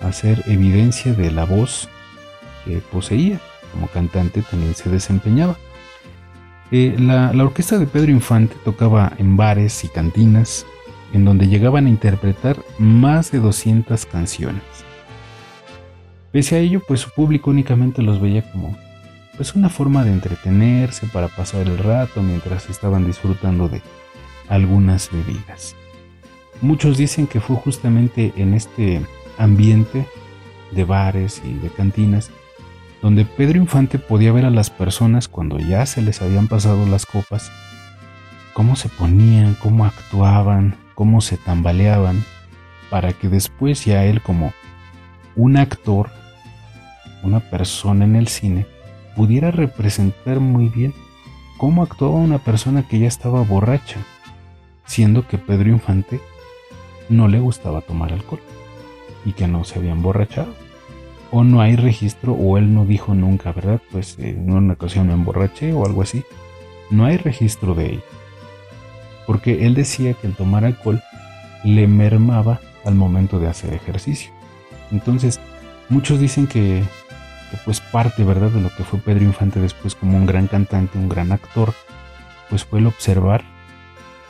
hacer 0.00 0.42
evidencia 0.46 1.12
de 1.14 1.32
la 1.32 1.44
voz 1.44 1.88
que 2.64 2.78
poseía. 2.78 3.40
Como 3.72 3.88
cantante 3.88 4.42
también 4.42 4.74
se 4.76 4.88
desempeñaba. 4.88 5.56
Eh, 6.70 6.94
la, 6.98 7.32
la, 7.32 7.44
orquesta 7.44 7.78
de 7.78 7.86
Pedro 7.86 8.12
Infante 8.12 8.54
tocaba 8.64 9.12
en 9.18 9.36
bares 9.36 9.82
y 9.84 9.88
cantinas, 9.88 10.64
en 11.12 11.24
donde 11.24 11.48
llegaban 11.48 11.86
a 11.86 11.90
interpretar 11.90 12.56
más 12.78 13.32
de 13.32 13.40
200 13.40 14.06
canciones. 14.06 14.62
Pese 16.30 16.56
a 16.56 16.58
ello, 16.58 16.82
pues 16.86 17.00
su 17.00 17.10
público 17.10 17.50
únicamente 17.50 18.02
los 18.02 18.20
veía 18.20 18.48
como 18.50 18.76
pues 19.36 19.54
una 19.54 19.68
forma 19.68 20.04
de 20.04 20.12
entretenerse 20.12 21.06
para 21.06 21.28
pasar 21.28 21.62
el 21.62 21.78
rato 21.78 22.22
mientras 22.22 22.70
estaban 22.70 23.06
disfrutando 23.06 23.68
de 23.68 23.82
algunas 24.48 25.10
bebidas. 25.10 25.74
Muchos 26.60 26.96
dicen 26.96 27.26
que 27.26 27.40
fue 27.40 27.56
justamente 27.56 28.32
en 28.36 28.54
este 28.54 29.04
ambiente 29.38 30.06
de 30.70 30.84
bares 30.84 31.42
y 31.44 31.54
de 31.54 31.68
cantinas 31.68 32.30
donde 33.04 33.26
Pedro 33.26 33.58
Infante 33.58 33.98
podía 33.98 34.32
ver 34.32 34.46
a 34.46 34.50
las 34.50 34.70
personas 34.70 35.28
cuando 35.28 35.58
ya 35.58 35.84
se 35.84 36.00
les 36.00 36.22
habían 36.22 36.48
pasado 36.48 36.86
las 36.86 37.04
copas, 37.04 37.52
cómo 38.54 38.76
se 38.76 38.88
ponían, 38.88 39.54
cómo 39.56 39.84
actuaban, 39.84 40.76
cómo 40.94 41.20
se 41.20 41.36
tambaleaban, 41.36 42.24
para 42.88 43.12
que 43.12 43.28
después 43.28 43.84
ya 43.84 44.06
él 44.06 44.22
como 44.22 44.54
un 45.36 45.58
actor, 45.58 46.08
una 47.22 47.40
persona 47.40 48.06
en 48.06 48.16
el 48.16 48.28
cine, 48.28 48.66
pudiera 49.14 49.50
representar 49.50 50.40
muy 50.40 50.68
bien 50.68 50.94
cómo 51.56 51.82
actuaba 51.82 52.14
una 52.14 52.38
persona 52.38 52.86
que 52.86 52.98
ya 52.98 53.08
estaba 53.08 53.42
borracha, 53.42 53.98
siendo 54.86 55.26
que 55.26 55.38
Pedro 55.38 55.70
Infante 55.70 56.20
no 57.08 57.28
le 57.28 57.38
gustaba 57.38 57.80
tomar 57.80 58.12
alcohol 58.12 58.40
y 59.24 59.32
que 59.32 59.48
no 59.48 59.64
se 59.64 59.78
había 59.78 59.92
emborrachado. 59.92 60.54
O 61.30 61.42
no 61.42 61.60
hay 61.60 61.74
registro, 61.74 62.32
o 62.34 62.58
él 62.58 62.74
no 62.74 62.84
dijo 62.84 63.14
nunca, 63.14 63.50
¿verdad? 63.52 63.80
Pues 63.90 64.18
eh, 64.18 64.30
en 64.30 64.52
una 64.52 64.74
ocasión 64.74 65.08
me 65.08 65.14
emborraché 65.14 65.72
o 65.72 65.84
algo 65.84 66.02
así. 66.02 66.22
No 66.90 67.06
hay 67.06 67.16
registro 67.16 67.74
de 67.74 67.94
ello. 67.94 68.02
Porque 69.26 69.66
él 69.66 69.74
decía 69.74 70.14
que 70.14 70.26
el 70.28 70.34
tomar 70.34 70.64
alcohol 70.64 71.02
le 71.64 71.88
mermaba 71.88 72.60
al 72.84 72.94
momento 72.94 73.40
de 73.40 73.48
hacer 73.48 73.72
ejercicio. 73.72 74.32
Entonces, 74.92 75.40
muchos 75.88 76.20
dicen 76.20 76.46
que 76.46 76.84
pues 77.64 77.80
parte, 77.80 78.24
¿verdad?, 78.24 78.50
de 78.50 78.60
lo 78.60 78.70
que 78.74 78.84
fue 78.84 78.98
Pedro 78.98 79.24
Infante 79.24 79.60
después 79.60 79.94
como 79.94 80.16
un 80.16 80.26
gran 80.26 80.46
cantante, 80.46 80.98
un 80.98 81.08
gran 81.08 81.32
actor, 81.32 81.74
pues 82.50 82.64
fue 82.64 82.78
el 82.78 82.86
observar 82.86 83.42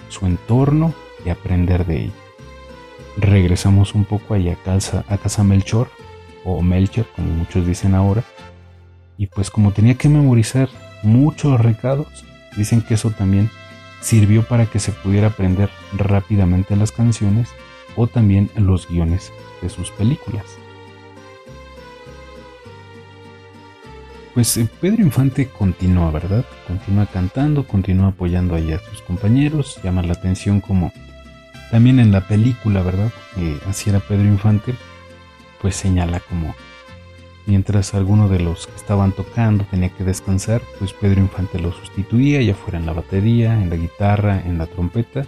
su 0.08 0.26
entorno 0.26 0.94
y 1.24 1.30
aprender 1.30 1.86
de 1.86 2.04
él. 2.04 2.12
Regresamos 3.16 3.94
un 3.94 4.04
poco 4.04 4.34
allá 4.34 4.54
a 4.54 4.62
casa, 4.62 5.04
a 5.08 5.18
casa 5.18 5.44
Melchor, 5.44 5.88
o 6.44 6.60
Melcher, 6.62 7.06
como 7.16 7.28
muchos 7.28 7.66
dicen 7.66 7.94
ahora, 7.94 8.22
y 9.16 9.26
pues 9.26 9.50
como 9.50 9.72
tenía 9.72 9.94
que 9.94 10.08
memorizar 10.08 10.68
muchos 11.02 11.60
recados, 11.60 12.24
dicen 12.56 12.82
que 12.82 12.94
eso 12.94 13.10
también 13.10 13.50
sirvió 14.00 14.42
para 14.42 14.66
que 14.66 14.78
se 14.78 14.92
pudiera 14.92 15.28
aprender 15.28 15.70
rápidamente 15.96 16.76
las 16.76 16.92
canciones 16.92 17.48
o 17.96 18.06
también 18.06 18.50
los 18.56 18.88
guiones 18.88 19.32
de 19.62 19.68
sus 19.70 19.90
películas. 19.92 20.44
Pues 24.34 24.56
eh, 24.56 24.68
Pedro 24.80 25.02
Infante 25.02 25.46
continúa, 25.48 26.10
¿verdad? 26.10 26.44
Continúa 26.66 27.06
cantando, 27.06 27.66
continúa 27.66 28.08
apoyando 28.08 28.56
ahí 28.56 28.72
a 28.72 28.80
sus 28.80 29.00
compañeros, 29.00 29.78
llama 29.84 30.02
la 30.02 30.14
atención 30.14 30.60
como 30.60 30.92
también 31.70 32.00
en 32.00 32.10
la 32.10 32.26
película, 32.26 32.82
¿verdad? 32.82 33.12
así 33.68 33.90
era 33.90 34.00
Pedro 34.00 34.24
Infante, 34.24 34.74
pues 35.60 35.76
señala 35.76 36.20
como 36.20 36.54
mientras 37.46 37.94
alguno 37.94 38.28
de 38.28 38.40
los 38.40 38.66
que 38.66 38.76
estaban 38.76 39.12
tocando 39.12 39.64
tenía 39.70 39.90
que 39.90 40.04
descansar, 40.04 40.62
pues 40.78 40.92
Pedro 40.92 41.20
Infante 41.20 41.60
lo 41.60 41.72
sustituía, 41.72 42.42
ya 42.42 42.54
fuera 42.54 42.78
en 42.78 42.86
la 42.86 42.92
batería, 42.92 43.60
en 43.60 43.70
la 43.70 43.76
guitarra, 43.76 44.42
en 44.44 44.58
la 44.58 44.66
trompeta, 44.66 45.24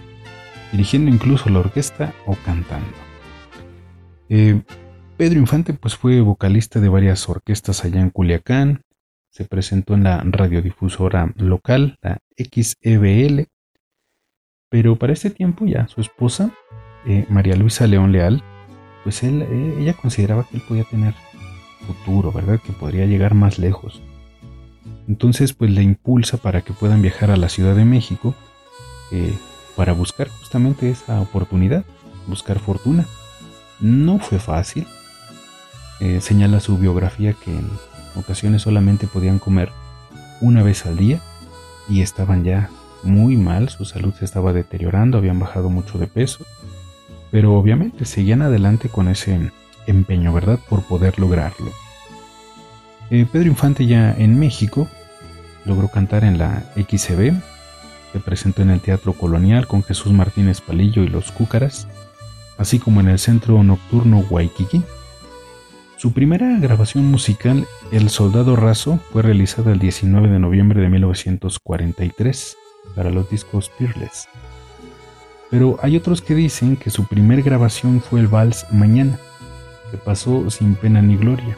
dirigiendo 0.72 1.10
incluso 1.10 1.48
la 1.48 1.60
orquesta 1.60 2.12
o 2.26 2.36
cantando. 2.44 2.88
Eh, 4.28 4.62
Pedro 5.16 5.38
Infante 5.38 5.72
pues 5.72 5.96
fue 5.96 6.20
vocalista 6.20 6.80
de 6.80 6.88
varias 6.88 7.28
orquestas 7.28 7.84
allá 7.84 8.00
en 8.00 8.10
Culiacán, 8.10 8.82
se 9.36 9.44
presentó 9.44 9.92
en 9.92 10.04
la 10.04 10.22
radiodifusora 10.24 11.30
local, 11.36 11.98
la 12.00 12.16
XEBL, 12.38 13.48
pero 14.70 14.96
para 14.96 15.12
este 15.12 15.28
tiempo 15.28 15.66
ya 15.66 15.86
su 15.88 16.00
esposa, 16.00 16.52
eh, 17.06 17.26
María 17.28 17.54
Luisa 17.54 17.86
León 17.86 18.12
Leal, 18.12 18.42
pues 19.04 19.22
él, 19.22 19.42
eh, 19.42 19.74
ella 19.78 19.92
consideraba 19.92 20.44
que 20.44 20.56
él 20.56 20.62
podía 20.66 20.84
tener 20.84 21.12
futuro, 21.86 22.32
¿verdad? 22.32 22.60
Que 22.64 22.72
podría 22.72 23.04
llegar 23.04 23.34
más 23.34 23.58
lejos. 23.58 24.00
Entonces, 25.06 25.52
pues 25.52 25.70
le 25.70 25.82
impulsa 25.82 26.38
para 26.38 26.62
que 26.62 26.72
puedan 26.72 27.02
viajar 27.02 27.30
a 27.30 27.36
la 27.36 27.50
Ciudad 27.50 27.76
de 27.76 27.84
México 27.84 28.34
eh, 29.12 29.34
para 29.76 29.92
buscar 29.92 30.28
justamente 30.30 30.88
esa 30.88 31.20
oportunidad, 31.20 31.84
buscar 32.26 32.58
fortuna. 32.58 33.04
No 33.80 34.18
fue 34.18 34.38
fácil. 34.38 34.86
señala 36.20 36.60
su 36.60 36.78
biografía 36.78 37.34
que 37.34 37.52
ocasiones 38.16 38.62
solamente 38.62 39.06
podían 39.06 39.38
comer 39.38 39.70
una 40.40 40.62
vez 40.62 40.86
al 40.86 40.96
día 40.96 41.20
y 41.88 42.02
estaban 42.02 42.44
ya 42.44 42.70
muy 43.02 43.36
mal, 43.36 43.68
su 43.68 43.84
salud 43.84 44.12
se 44.18 44.24
estaba 44.24 44.52
deteriorando, 44.52 45.18
habían 45.18 45.38
bajado 45.38 45.70
mucho 45.70 45.98
de 45.98 46.06
peso, 46.06 46.44
pero 47.30 47.54
obviamente 47.54 48.04
seguían 48.04 48.42
adelante 48.42 48.88
con 48.88 49.08
ese 49.08 49.52
empeño, 49.86 50.32
¿verdad?, 50.32 50.58
por 50.68 50.82
poder 50.82 51.18
lograrlo. 51.18 51.70
Eh, 53.10 53.26
Pedro 53.30 53.48
Infante 53.48 53.86
ya 53.86 54.12
en 54.12 54.38
México 54.38 54.88
logró 55.64 55.88
cantar 55.88 56.24
en 56.24 56.38
la 56.38 56.64
XCB, 56.74 57.34
se 58.12 58.20
presentó 58.20 58.62
en 58.62 58.70
el 58.70 58.80
Teatro 58.80 59.12
Colonial 59.12 59.66
con 59.66 59.82
Jesús 59.82 60.12
Martínez 60.12 60.60
Palillo 60.60 61.02
y 61.02 61.08
los 61.08 61.30
Cúcaras, 61.30 61.86
así 62.58 62.78
como 62.78 63.00
en 63.00 63.08
el 63.08 63.18
Centro 63.18 63.62
Nocturno 63.62 64.24
Waikiki, 64.30 64.82
su 65.96 66.12
primera 66.12 66.58
grabación 66.58 67.06
musical, 67.06 67.66
El 67.90 68.10
Soldado 68.10 68.54
Raso, 68.54 69.00
fue 69.12 69.22
realizada 69.22 69.72
el 69.72 69.78
19 69.78 70.28
de 70.28 70.38
noviembre 70.38 70.82
de 70.82 70.90
1943 70.90 72.56
para 72.94 73.10
los 73.10 73.30
discos 73.30 73.70
Peerless. 73.78 74.28
Pero 75.50 75.78
hay 75.80 75.96
otros 75.96 76.20
que 76.20 76.34
dicen 76.34 76.76
que 76.76 76.90
su 76.90 77.06
primer 77.06 77.42
grabación 77.42 78.02
fue 78.02 78.20
el 78.20 78.28
Vals 78.28 78.66
Mañana, 78.70 79.18
que 79.90 79.96
pasó 79.96 80.50
sin 80.50 80.74
pena 80.74 81.00
ni 81.00 81.16
gloria. 81.16 81.56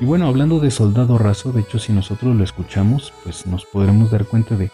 Y 0.00 0.06
bueno, 0.06 0.26
hablando 0.26 0.58
de 0.58 0.72
Soldado 0.72 1.16
Raso, 1.16 1.52
de 1.52 1.60
hecho 1.60 1.78
si 1.78 1.92
nosotros 1.92 2.34
lo 2.34 2.42
escuchamos, 2.42 3.12
pues 3.22 3.46
nos 3.46 3.64
podremos 3.64 4.10
dar 4.10 4.24
cuenta 4.24 4.56
de 4.56 4.72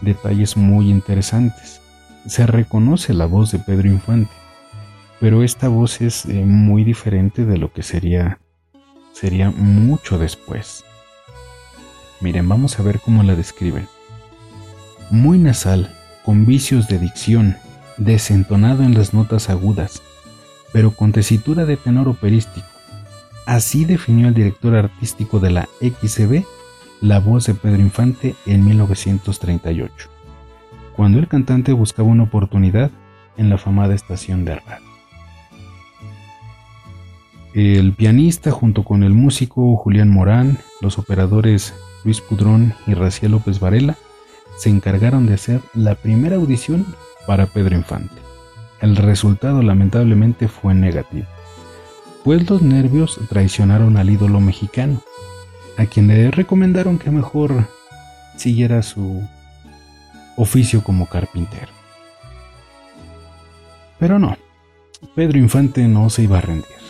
detalles 0.00 0.56
muy 0.56 0.90
interesantes. 0.90 1.80
Se 2.24 2.46
reconoce 2.46 3.14
la 3.14 3.26
voz 3.26 3.50
de 3.50 3.58
Pedro 3.58 3.88
Infante 3.88 4.45
pero 5.20 5.42
esta 5.42 5.68
voz 5.68 6.00
es 6.00 6.26
eh, 6.26 6.44
muy 6.44 6.84
diferente 6.84 7.44
de 7.44 7.58
lo 7.58 7.72
que 7.72 7.82
sería 7.82 8.38
sería 9.12 9.50
mucho 9.50 10.18
después. 10.18 10.84
Miren, 12.20 12.48
vamos 12.48 12.78
a 12.78 12.82
ver 12.82 13.00
cómo 13.00 13.22
la 13.22 13.34
describen. 13.34 13.88
Muy 15.10 15.38
nasal, 15.38 15.94
con 16.24 16.44
vicios 16.44 16.86
de 16.88 16.98
dicción, 16.98 17.56
desentonado 17.96 18.82
en 18.82 18.94
las 18.94 19.14
notas 19.14 19.48
agudas, 19.48 20.02
pero 20.72 20.90
con 20.90 21.12
tesitura 21.12 21.64
de 21.64 21.78
tenor 21.78 22.08
operístico. 22.08 22.66
Así 23.46 23.86
definió 23.86 24.28
el 24.28 24.34
director 24.34 24.74
artístico 24.74 25.40
de 25.40 25.50
la 25.50 25.68
XCB 25.80 26.44
la 27.00 27.20
voz 27.20 27.46
de 27.46 27.54
Pedro 27.54 27.82
Infante 27.82 28.34
en 28.46 28.64
1938, 28.64 30.08
cuando 30.94 31.18
el 31.18 31.28
cantante 31.28 31.72
buscaba 31.72 32.08
una 32.08 32.24
oportunidad 32.24 32.90
en 33.36 33.50
la 33.50 33.58
famada 33.58 33.94
estación 33.94 34.44
de 34.44 34.56
radio. 34.56 34.85
El 37.56 37.94
pianista 37.94 38.50
junto 38.50 38.82
con 38.82 39.02
el 39.02 39.14
músico 39.14 39.78
Julián 39.78 40.10
Morán, 40.10 40.58
los 40.82 40.98
operadores 40.98 41.72
Luis 42.04 42.20
Pudrón 42.20 42.74
y 42.86 42.92
Raciel 42.92 43.32
López 43.32 43.60
Varela 43.60 43.96
se 44.58 44.68
encargaron 44.68 45.24
de 45.24 45.32
hacer 45.32 45.62
la 45.72 45.94
primera 45.94 46.36
audición 46.36 46.84
para 47.26 47.46
Pedro 47.46 47.74
Infante. 47.74 48.12
El 48.82 48.94
resultado 48.94 49.62
lamentablemente 49.62 50.48
fue 50.48 50.74
negativo. 50.74 51.24
después 52.04 52.50
los 52.50 52.60
nervios 52.60 53.18
traicionaron 53.30 53.96
al 53.96 54.10
ídolo 54.10 54.38
mexicano, 54.38 55.00
a 55.78 55.86
quien 55.86 56.08
le 56.08 56.30
recomendaron 56.30 56.98
que 56.98 57.10
mejor 57.10 57.70
siguiera 58.36 58.82
su 58.82 59.26
oficio 60.36 60.84
como 60.84 61.06
carpintero. 61.06 61.72
Pero 63.98 64.18
no, 64.18 64.36
Pedro 65.14 65.38
Infante 65.38 65.88
no 65.88 66.10
se 66.10 66.24
iba 66.24 66.36
a 66.36 66.42
rendir. 66.42 66.85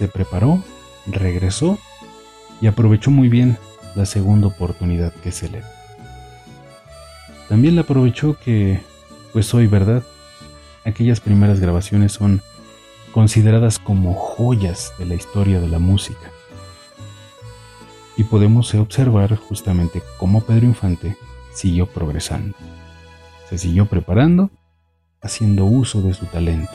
Se 0.00 0.08
preparó, 0.08 0.62
regresó 1.06 1.78
y 2.62 2.68
aprovechó 2.68 3.10
muy 3.10 3.28
bien 3.28 3.58
la 3.94 4.06
segunda 4.06 4.46
oportunidad 4.46 5.12
que 5.12 5.30
se 5.30 5.50
le. 5.50 5.62
También 7.50 7.74
le 7.74 7.82
aprovechó 7.82 8.38
que, 8.38 8.80
pues 9.34 9.52
hoy, 9.52 9.66
¿verdad? 9.66 10.02
Aquellas 10.86 11.20
primeras 11.20 11.60
grabaciones 11.60 12.12
son 12.12 12.40
consideradas 13.12 13.78
como 13.78 14.14
joyas 14.14 14.94
de 14.98 15.04
la 15.04 15.16
historia 15.16 15.60
de 15.60 15.68
la 15.68 15.78
música. 15.78 16.30
Y 18.16 18.24
podemos 18.24 18.74
observar 18.74 19.36
justamente 19.36 20.00
cómo 20.16 20.40
Pedro 20.40 20.64
Infante 20.64 21.14
siguió 21.52 21.84
progresando. 21.84 22.56
Se 23.50 23.58
siguió 23.58 23.84
preparando, 23.84 24.48
haciendo 25.20 25.66
uso 25.66 26.00
de 26.00 26.14
su 26.14 26.24
talento. 26.24 26.72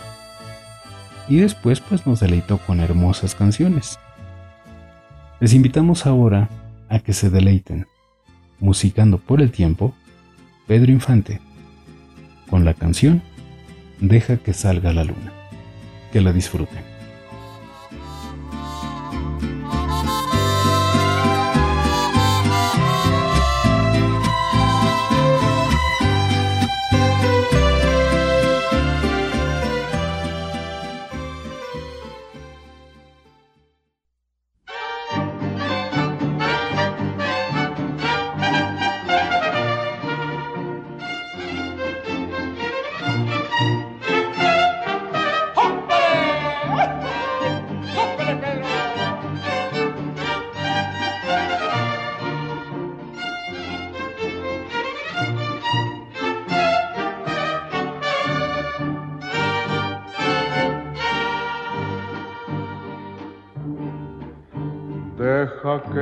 Y 1.28 1.38
después 1.38 1.80
pues 1.80 2.06
nos 2.06 2.20
deleitó 2.20 2.58
con 2.60 2.80
hermosas 2.80 3.36
canciones. 3.36 4.00
Les 5.40 5.54
invitamos 5.54 6.06
ahora 6.06 6.50
a 6.90 7.00
que 7.00 7.14
se 7.14 7.30
deleiten, 7.30 7.88
musicando 8.60 9.18
por 9.18 9.42
el 9.42 9.52
tiempo, 9.52 9.94
Pedro 10.68 10.92
Infante, 10.92 11.42
con 12.50 12.64
la 12.64 12.74
canción 12.74 13.22
Deja 14.00 14.38
que 14.38 14.54
salga 14.54 14.92
la 14.94 15.04
luna. 15.04 15.32
Que 16.12 16.22
la 16.22 16.34
disfruten. 16.34 16.95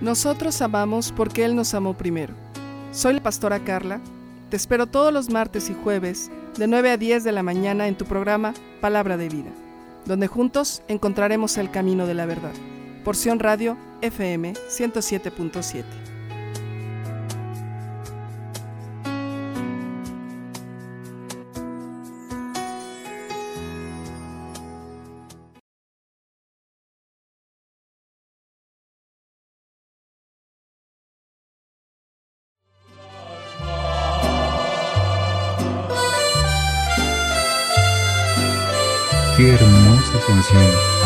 Nosotros 0.00 0.60
amamos 0.60 1.12
porque 1.12 1.44
Él 1.44 1.54
nos 1.54 1.72
amó 1.72 1.96
primero. 1.96 2.34
Soy 2.90 3.14
la 3.14 3.22
pastora 3.22 3.60
Carla. 3.60 4.00
Te 4.52 4.56
espero 4.56 4.86
todos 4.86 5.14
los 5.14 5.30
martes 5.30 5.70
y 5.70 5.74
jueves 5.74 6.30
de 6.58 6.66
9 6.66 6.90
a 6.90 6.96
10 6.98 7.24
de 7.24 7.32
la 7.32 7.42
mañana 7.42 7.88
en 7.88 7.96
tu 7.96 8.04
programa 8.04 8.52
Palabra 8.82 9.16
de 9.16 9.30
Vida, 9.30 9.48
donde 10.04 10.26
juntos 10.26 10.82
encontraremos 10.88 11.56
el 11.56 11.70
camino 11.70 12.06
de 12.06 12.12
la 12.12 12.26
verdad. 12.26 12.52
Porción 13.02 13.38
Radio 13.38 13.78
FM 14.02 14.52
107.7. 14.52 16.11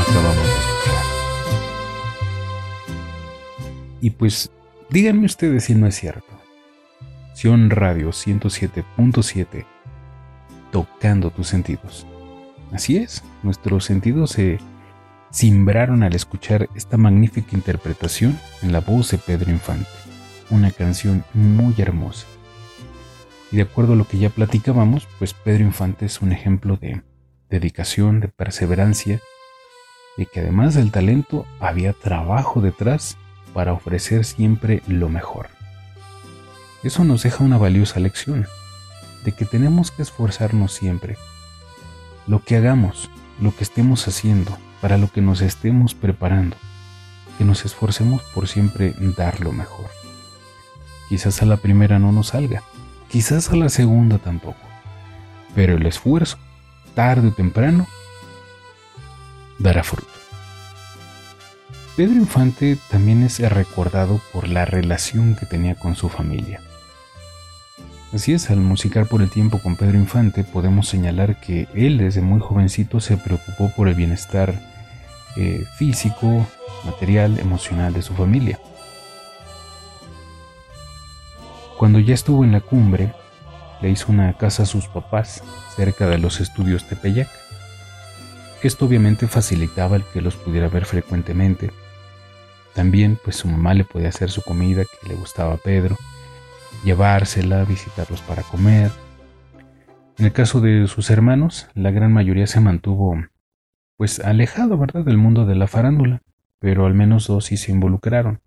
acabamos 0.01 0.47
de 0.47 0.55
escuchar. 0.55 1.05
Y 4.01 4.11
pues 4.11 4.51
díganme 4.91 5.27
ustedes 5.27 5.65
si 5.65 5.75
no 5.75 5.87
es 5.87 5.95
cierto. 5.95 6.27
Sion 7.35 7.71
Radio 7.71 8.11
107.7 8.11 9.67
tocando 10.71 11.31
tus 11.31 11.49
sentidos. 11.49 12.07
Así 12.73 12.97
es, 12.97 13.23
nuestros 13.43 13.85
sentidos 13.85 14.31
se 14.31 14.59
cimbraron 15.33 16.03
al 16.03 16.15
escuchar 16.15 16.69
esta 16.75 16.97
magnífica 16.97 17.51
interpretación 17.53 18.39
en 18.63 18.73
la 18.73 18.81
voz 18.81 19.11
de 19.11 19.19
Pedro 19.19 19.51
Infante. 19.51 19.89
Una 20.51 20.71
canción 20.71 21.25
muy 21.35 21.75
hermosa. 21.79 22.27
Y 23.53 23.57
de 23.57 23.63
acuerdo 23.63 23.93
a 23.93 23.97
lo 23.97 24.07
que 24.07 24.19
ya 24.19 24.31
platicábamos, 24.31 25.07
pues 25.19 25.35
Pedro 25.35 25.65
Infante 25.65 26.07
es 26.07 26.21
un 26.21 26.33
ejemplo 26.33 26.77
de 26.77 27.03
dedicación, 27.49 28.21
de 28.21 28.29
perseverancia, 28.29 29.21
y 30.17 30.27
que 30.27 30.41
además 30.41 30.75
del 30.75 30.91
talento 30.91 31.47
había 31.61 31.93
trabajo 31.93 32.61
detrás 32.61 33.17
para 33.53 33.73
ofrecer 33.73 34.25
siempre 34.25 34.83
lo 34.87 35.09
mejor. 35.09 35.49
Eso 36.83 37.05
nos 37.05 37.23
deja 37.23 37.45
una 37.45 37.59
valiosa 37.59 38.01
lección, 38.01 38.47
de 39.25 39.33
que 39.33 39.45
tenemos 39.45 39.91
que 39.91 40.03
esforzarnos 40.03 40.73
siempre. 40.73 41.17
Lo 42.27 42.45
que 42.45 42.57
hagamos, 42.57 43.11
lo 43.41 43.55
que 43.55 43.65
estemos 43.65 44.07
haciendo, 44.09 44.57
para 44.81 44.99
lo 44.99 45.11
que 45.11 45.21
nos 45.21 45.41
estemos 45.41 45.95
preparando, 45.95 46.57
que 47.39 47.45
nos 47.45 47.65
esforcemos 47.65 48.23
por 48.35 48.49
siempre 48.49 48.95
dar 49.17 49.41
lo 49.41 49.53
mejor. 49.53 49.87
Quizás 51.09 51.43
a 51.43 51.47
la 51.47 51.57
primera 51.57 51.99
no 51.99 52.13
nos 52.13 52.29
salga, 52.29 52.63
quizás 53.09 53.51
a 53.51 53.57
la 53.57 53.69
segunda 53.69 54.19
tampoco, 54.19 54.61
pero 55.55 55.77
el 55.77 55.87
esfuerzo 55.87 56.39
tarde 56.95 57.29
o 57.29 57.33
temprano, 57.33 57.87
dará 59.59 59.83
fruto. 59.83 60.09
Pedro 61.97 62.15
Infante 62.15 62.77
también 62.91 63.23
es 63.23 63.39
recordado 63.39 64.21
por 64.33 64.49
la 64.49 64.65
relación 64.65 65.35
que 65.35 65.47
tenía 65.47 65.75
con 65.75 65.97
su 65.97 66.09
familia. 66.09 66.61
Así 68.13 68.33
es, 68.33 68.51
al 68.51 68.59
musicar 68.59 69.07
por 69.07 69.23
el 69.23 69.31
tiempo 69.31 69.59
con 69.59 69.77
Pedro 69.77 69.99
Infante 69.99 70.45
podemos 70.45 70.89
señalar 70.89 71.41
que 71.41 71.69
él 71.75 71.99
desde 71.99 72.21
muy 72.21 72.41
jovencito 72.41 73.01
se 73.01 73.17
preocupó 73.17 73.71
por 73.75 73.89
el 73.89 73.95
bienestar 73.95 74.55
eh, 75.37 75.65
físico, 75.77 76.47
material, 76.85 77.39
emocional 77.39 77.93
de 77.93 78.03
su 78.03 78.15
familia. 78.15 78.59
Cuando 81.79 81.99
ya 81.99 82.15
estuvo 82.15 82.43
en 82.45 82.53
la 82.53 82.61
cumbre, 82.61 83.13
le 83.83 83.91
hizo 83.91 84.11
una 84.11 84.33
casa 84.35 84.63
a 84.63 84.67
sus 84.67 84.87
papás 84.89 85.43
cerca 85.77 86.07
de 86.07 86.19
los 86.19 86.41
estudios 86.41 86.89
Tepeyac. 86.89 87.29
Esto 88.63 88.87
obviamente 88.87 89.27
facilitaba 89.27 89.97
el 89.97 90.05
que 90.05 90.21
los 90.21 90.37
pudiera 90.37 90.69
ver 90.69 90.87
frecuentemente. 90.87 91.71
También 92.75 93.19
pues 93.23 93.37
su 93.37 93.49
mamá 93.49 93.75
le 93.75 93.85
podía 93.85 94.09
hacer 94.09 94.31
su 94.31 94.43
comida 94.43 94.85
que 94.85 95.09
le 95.09 95.15
gustaba 95.15 95.55
a 95.55 95.59
Pedro, 95.59 95.97
llevársela, 96.85 97.65
visitarlos 97.65 98.21
para 98.23 98.43
comer. 98.43 98.91
En 100.19 100.25
el 100.25 100.33
caso 100.33 100.61
de 100.61 100.87
sus 100.87 101.11
hermanos, 101.11 101.69
la 101.75 101.91
gran 101.91 102.13
mayoría 102.13 102.47
se 102.47 102.61
mantuvo 102.61 103.17
pues 103.97 104.21
alejado, 104.21 104.77
¿verdad?, 104.77 105.05
del 105.05 105.17
mundo 105.17 105.47
de 105.47 105.55
la 105.55 105.67
farándula, 105.67 106.23
pero 106.59 106.87
al 106.87 106.95
menos 106.95 107.27
dos 107.27 107.47
sí 107.47 107.57
se 107.57 107.73
involucraron. 107.73 108.41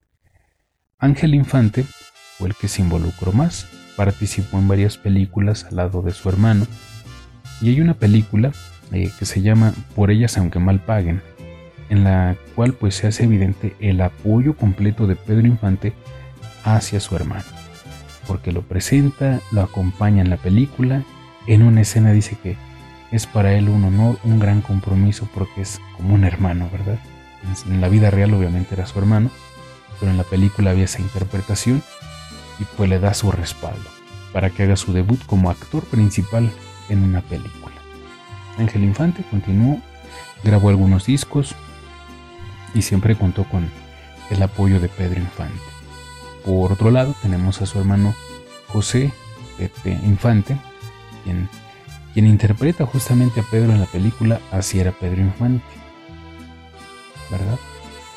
Ángel 1.00 1.34
Infante 1.34 1.86
fue 2.38 2.50
el 2.50 2.56
que 2.56 2.68
se 2.68 2.82
involucró 2.82 3.32
más, 3.32 3.68
participó 3.96 4.58
en 4.58 4.68
varias 4.68 4.98
películas 4.98 5.66
al 5.66 5.78
lado 5.78 6.02
de 6.02 6.12
su 6.12 6.30
hermano. 6.30 6.68
Y 7.62 7.70
hay 7.70 7.82
una 7.82 7.96
película 7.96 8.52
eh, 8.92 9.12
que 9.18 9.26
se 9.26 9.42
llama 9.42 9.74
Por 9.96 10.12
ellas 10.12 10.38
aunque 10.38 10.60
mal 10.60 10.80
paguen, 10.80 11.22
en 11.90 12.04
la 12.04 12.36
cual 12.56 12.74
pues 12.74 12.96
se 12.96 13.08
hace 13.08 13.24
evidente 13.24 13.76
el 13.80 14.02
apoyo 14.02 14.56
completo 14.56 15.08
de 15.08 15.16
Pedro 15.16 15.48
Infante 15.48 15.94
hacia 16.64 17.00
su 17.00 17.16
hermano, 17.16 17.46
porque 18.28 18.52
lo 18.52 18.62
presenta, 18.62 19.40
lo 19.52 19.62
acompaña 19.62 20.22
en 20.22 20.30
la 20.30 20.38
película, 20.38 21.04
en 21.48 21.64
una 21.64 21.82
escena 21.82 22.12
dice 22.12 22.38
que 22.42 22.58
es 23.12 23.26
para 23.26 23.54
él 23.54 23.70
un 23.70 23.84
honor, 23.84 24.20
un 24.24 24.40
gran 24.40 24.62
compromiso 24.62 25.28
porque 25.34 25.62
es 25.62 25.82
como 25.98 26.14
un 26.14 26.24
hermano, 26.24 26.70
¿verdad? 26.72 27.00
En 27.68 27.82
la 27.82 27.90
vida 27.90 28.12
real 28.12 28.34
obviamente 28.34 28.76
era 28.76 28.86
su 28.86 29.00
hermano, 29.00 29.32
pero 30.00 30.12
en 30.12 30.18
la 30.18 30.24
película 30.24 30.72
había 30.72 30.86
esa 30.86 31.02
interpretación 31.02 31.82
y 32.60 32.66
pues 32.78 32.90
le 32.90 33.00
da 33.00 33.14
su 33.14 33.32
respaldo 33.32 33.90
para 34.34 34.50
que 34.50 34.64
haga 34.64 34.76
su 34.76 34.94
debut 34.94 35.26
como 35.26 35.50
actor 35.50 35.84
principal 35.86 36.52
en 36.90 37.04
una 37.04 37.22
película. 37.22 37.59
Ángel 38.60 38.84
Infante 38.84 39.24
continuó, 39.30 39.82
grabó 40.44 40.70
algunos 40.70 41.06
discos 41.06 41.56
y 42.74 42.82
siempre 42.82 43.16
contó 43.16 43.46
con 43.46 43.70
el 44.30 44.44
apoyo 44.44 44.80
de 44.80 44.90
Pedro 44.90 45.20
Infante. 45.20 45.60
Por 46.46 46.72
otro 46.72 46.92
lado, 46.92 47.16
tenemos 47.22 47.62
a 47.62 47.66
su 47.66 47.80
hermano 47.80 48.14
José 48.68 49.12
Pepe 49.58 49.92
Infante, 50.04 50.58
quien, 51.24 51.50
interpreta 52.28 52.86
justamente 52.86 53.40
a 53.40 53.44
Pedro 53.44 53.72
en 53.72 53.80
la 53.80 53.86
película 53.86 54.42
Así 54.52 54.80
era 54.80 54.92
Pedro 54.92 55.22
Infante. 55.22 55.64
¿Verdad? 57.32 57.58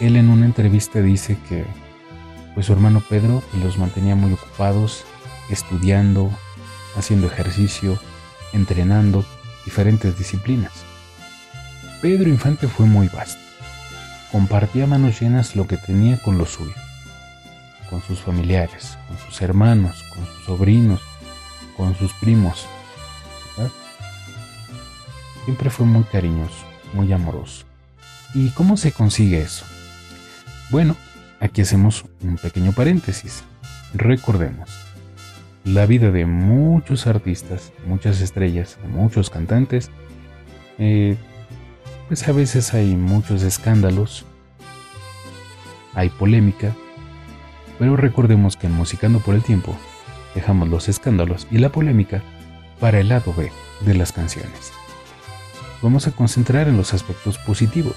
Él 0.01 0.17
en 0.17 0.29
una 0.29 0.47
entrevista 0.47 1.01
dice 1.01 1.39
que 1.49 1.65
pues 2.55 2.67
su 2.67 2.73
hermano 2.73 3.01
Pedro 3.09 3.43
los 3.63 3.79
mantenía 3.79 4.17
muy 4.17 4.33
ocupados, 4.33 5.05
estudiando, 5.51 6.31
haciendo 6.97 7.29
ejercicio, 7.29 7.99
entrenando 8.53 9.25
diferentes 9.65 10.19
disciplinas. 10.19 10.73
Pedro 12.01 12.29
Infante 12.29 12.69
fue 12.69 12.87
muy 12.87 13.09
vasto. 13.09 13.41
Compartía 14.31 14.87
manos 14.87 15.21
llenas 15.21 15.57
lo 15.57 15.67
que 15.67 15.77
tenía 15.77 16.19
con 16.19 16.39
lo 16.39 16.47
suyo, 16.47 16.75
con 17.91 18.03
sus 18.03 18.21
familiares, 18.21 18.99
con 19.09 19.19
sus 19.19 19.43
hermanos, 19.43 20.03
con 20.15 20.27
sus 20.27 20.45
sobrinos, 20.45 21.01
con 21.77 21.95
sus 21.97 22.13
primos. 22.15 22.67
Siempre 25.45 25.71
fue 25.71 25.87
muy 25.87 26.05
cariñoso, 26.05 26.65
muy 26.95 27.13
amoroso. 27.13 27.65
¿Y 28.33 28.51
cómo 28.51 28.77
se 28.77 28.93
consigue 28.93 29.43
eso? 29.43 29.65
Bueno, 30.71 30.97
Aquí 31.43 31.61
hacemos 31.61 32.05
un 32.23 32.37
pequeño 32.37 32.71
paréntesis. 32.71 33.43
Recordemos, 33.95 34.71
la 35.65 35.87
vida 35.87 36.11
de 36.11 36.27
muchos 36.27 37.07
artistas, 37.07 37.73
muchas 37.87 38.21
estrellas, 38.21 38.79
muchos 38.91 39.31
cantantes, 39.31 39.91
eh, 40.79 41.17
pues 42.09 42.27
a 42.29 42.33
veces 42.33 42.75
hay 42.75 42.97
muchos 42.97 43.43
escándalos, 43.43 44.25
hay 45.95 46.09
polémica, 46.09 46.73
pero 47.79 47.97
recordemos 47.97 48.57
que 48.57 48.67
en 48.67 48.75
Musicando 48.75 49.21
por 49.21 49.35
el 49.35 49.43
Tiempo 49.43 49.77
dejamos 50.35 50.69
los 50.69 50.89
escándalos 50.89 51.47
y 51.51 51.59
la 51.59 51.71
polémica 51.71 52.23
para 52.81 53.01
el 53.01 53.09
lado 53.09 53.33
B 53.35 53.51
de 53.81 53.95
las 53.95 54.13
canciones. 54.13 54.73
Vamos 55.81 56.07
a 56.07 56.13
concentrar 56.13 56.69
en 56.69 56.77
los 56.77 56.95
aspectos 56.95 57.39
positivos, 57.39 57.97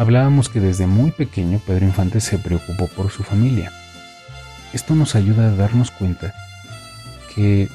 Hablábamos 0.00 0.48
que 0.48 0.60
desde 0.60 0.86
muy 0.86 1.10
pequeño 1.10 1.60
Pedro 1.66 1.84
Infante 1.84 2.22
se 2.22 2.38
preocupó 2.38 2.86
por 2.86 3.10
su 3.10 3.22
familia. 3.22 3.70
Esto 4.72 4.94
nos 4.94 5.16
ayuda 5.16 5.48
a 5.48 5.56
darnos 5.56 5.90
cuenta 5.90 6.32
que 7.34 7.68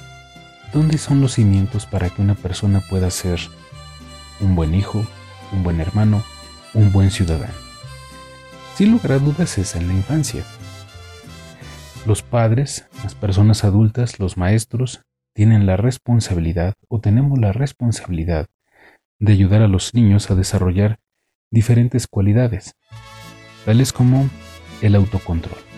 ¿dónde 0.74 0.98
son 0.98 1.20
los 1.20 1.34
cimientos 1.34 1.86
para 1.86 2.10
que 2.10 2.22
una 2.22 2.36
persona 2.36 2.80
pueda 2.80 3.10
ser 3.12 3.40
un 4.40 4.56
buen 4.56 4.74
hijo, 4.74 5.06
un 5.52 5.64
buen 5.64 5.82
hermano, 5.82 6.24
un 6.74 6.92
buen 6.92 7.12
ciudadano? 7.12 7.54
Sin 8.76 8.92
lugar 8.92 9.14
a 9.14 9.20
dudas 9.20 9.58
es 9.58 9.76
en 9.76 9.88
la 9.88 9.94
infancia. 9.94 10.44
Los 12.06 12.22
padres, 12.22 12.88
las 13.04 13.16
personas 13.16 13.64
adultas, 13.64 14.20
los 14.20 14.38
maestros, 14.38 15.02
tienen 15.34 15.66
la 15.66 15.76
responsabilidad 15.76 16.76
o 16.88 17.02
tenemos 17.02 17.40
la 17.40 17.52
responsabilidad 17.52 18.48
de 19.20 19.34
ayudar 19.34 19.62
a 19.62 19.68
los 19.68 19.94
niños 19.94 20.32
a 20.32 20.36
desarrollar 20.36 21.00
diferentes 21.52 22.08
cualidades, 22.08 22.76
tales 23.66 23.92
como 23.92 24.30
el 24.82 24.96
autocontrol. 24.96 25.75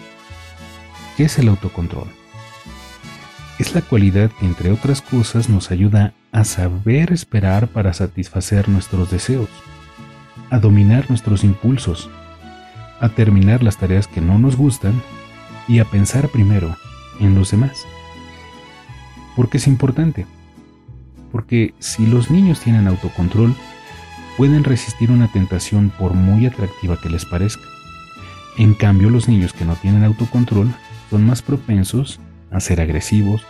¿Qué 1.18 1.26
es 1.26 1.38
el 1.40 1.50
autocontrol? 1.50 2.08
Es 3.60 3.76
la 3.76 3.82
cualidad 3.82 4.32
que, 4.40 4.46
entre 4.46 4.72
otras 4.72 5.02
cosas, 5.02 5.50
nos 5.50 5.72
ayuda 5.72 6.14
a 6.32 6.46
saber 6.46 7.12
esperar 7.12 7.68
para 7.68 7.94
satisfacer 7.94 8.70
nuestros 8.70 9.12
deseos, 9.12 9.50
a 10.52 10.60
dominar 10.60 11.10
nuestros 11.10 11.44
impulsos 11.44 12.10
a 13.00 13.10
terminar 13.10 13.64
las 13.64 13.78
tareas 13.78 14.08
que 14.08 14.22
no 14.22 14.40
nos 14.40 14.56
gustan 14.56 15.02
y 15.68 15.80
a 15.80 15.86
pensar 15.86 16.30
primero 16.30 16.76
en 17.20 17.36
los 17.36 17.52
demás. 17.52 17.86
¿Por 19.36 19.50
qué 19.50 19.58
es 19.58 19.68
importante? 19.68 20.26
Porque 21.32 21.74
si 21.80 22.06
los 22.06 22.32
niños 22.32 22.60
tienen 22.60 22.88
autocontrol, 22.88 23.54
pueden 24.36 24.64
resistir 24.64 25.12
una 25.12 25.32
tentación 25.32 25.92
por 25.98 26.14
muy 26.14 26.46
atractiva 26.46 26.98
que 27.00 27.10
les 27.10 27.26
parezca. 27.26 27.64
En 28.58 28.74
cambio, 28.74 29.10
los 29.10 29.28
niños 29.28 29.54
que 29.54 29.66
no 29.66 29.76
tienen 29.76 30.04
autocontrol 30.04 30.74
son 31.10 31.26
más 31.26 31.42
propensos 31.42 32.20
a 32.52 32.60
ser 32.60 32.82
agresivos, 32.82 33.46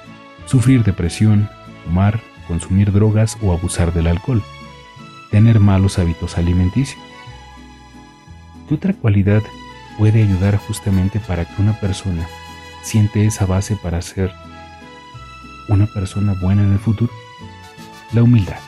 sufrir 0.45 0.83
depresión, 0.83 1.49
fumar, 1.83 2.19
consumir 2.47 2.91
drogas 2.91 3.37
o 3.41 3.51
abusar 3.51 3.93
del 3.93 4.07
alcohol, 4.07 4.41
tener 5.31 5.59
malos 5.59 5.99
hábitos 5.99 6.37
alimenticios. 6.37 6.99
¿Qué 8.67 8.75
otra 8.75 8.93
cualidad 8.93 9.43
puede 9.97 10.23
ayudar 10.23 10.57
justamente 10.57 11.19
para 11.19 11.45
que 11.45 11.61
una 11.61 11.73
persona 11.79 12.27
siente 12.83 13.25
esa 13.25 13.45
base 13.45 13.75
para 13.75 14.01
ser 14.01 14.31
una 15.69 15.85
persona 15.87 16.33
buena 16.41 16.63
en 16.63 16.73
el 16.73 16.79
futuro? 16.79 17.11
La 18.13 18.23
humildad. 18.23 18.59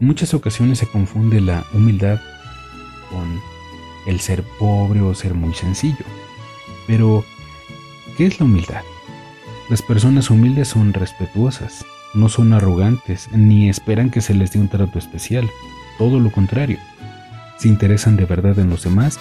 En 0.00 0.06
muchas 0.06 0.34
ocasiones 0.34 0.78
se 0.78 0.86
confunde 0.86 1.40
la 1.40 1.64
humildad 1.72 2.20
con 3.10 3.40
el 4.06 4.20
ser 4.20 4.42
pobre 4.58 5.00
o 5.00 5.14
ser 5.14 5.34
muy 5.34 5.54
sencillo. 5.54 6.04
Pero, 6.86 7.24
¿qué 8.16 8.26
es 8.26 8.40
la 8.40 8.46
humildad? 8.46 8.82
Las 9.68 9.82
personas 9.82 10.30
humildes 10.30 10.68
son 10.68 10.92
respetuosas, 10.92 11.84
no 12.14 12.28
son 12.28 12.52
arrogantes 12.52 13.28
ni 13.32 13.68
esperan 13.68 14.10
que 14.10 14.20
se 14.20 14.34
les 14.34 14.52
dé 14.52 14.58
un 14.58 14.68
trato 14.68 14.98
especial, 14.98 15.48
todo 15.98 16.20
lo 16.20 16.30
contrario. 16.30 16.78
Se 17.58 17.68
interesan 17.68 18.16
de 18.16 18.26
verdad 18.26 18.58
en 18.58 18.68
los 18.68 18.84
demás 18.84 19.18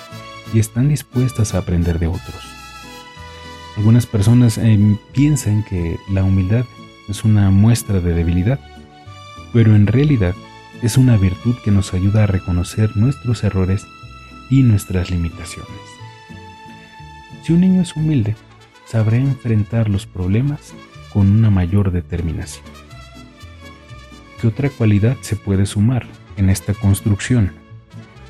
y 0.54 0.60
están 0.60 0.89
dispuestas 0.89 1.54
a 1.54 1.60
aprender 1.60 2.00
de 2.00 2.08
otros. 2.08 2.43
Algunas 3.78 4.06
personas 4.06 4.58
eh, 4.58 4.97
piensan 5.13 5.63
que 5.63 5.97
la 6.10 6.24
humildad 6.24 6.65
es 7.08 7.24
una 7.24 7.50
muestra 7.52 8.02
de 8.02 8.13
debilidad, 8.13 8.60
pero 9.54 9.76
en 9.76 9.88
realidad 9.88 10.36
es 10.82 10.97
una 10.97 11.15
virtud 11.17 11.56
que 11.63 11.71
nos 11.71 11.93
ayuda 11.93 12.24
a 12.24 12.28
reconocer 12.28 12.97
nuestros 12.97 13.43
errores 13.43 13.86
y 14.50 14.63
nuestras 14.63 15.12
limitaciones. 15.12 16.00
Si 17.43 17.54
un 17.54 17.62
niño 17.62 17.82
es 17.82 17.95
humilde, 17.95 18.36
sabrá 18.86 19.17
enfrentar 19.17 19.89
los 19.89 20.06
problemas 20.06 20.73
con 21.12 21.30
una 21.30 21.49
mayor 21.49 21.91
determinación. 21.91 22.65
¿Qué 24.39 24.47
otra 24.47 24.69
cualidad 24.69 25.17
se 25.21 25.36
puede 25.36 25.65
sumar 25.65 26.06
en 26.38 26.49
esta 26.49 26.73
construcción? 26.73 27.51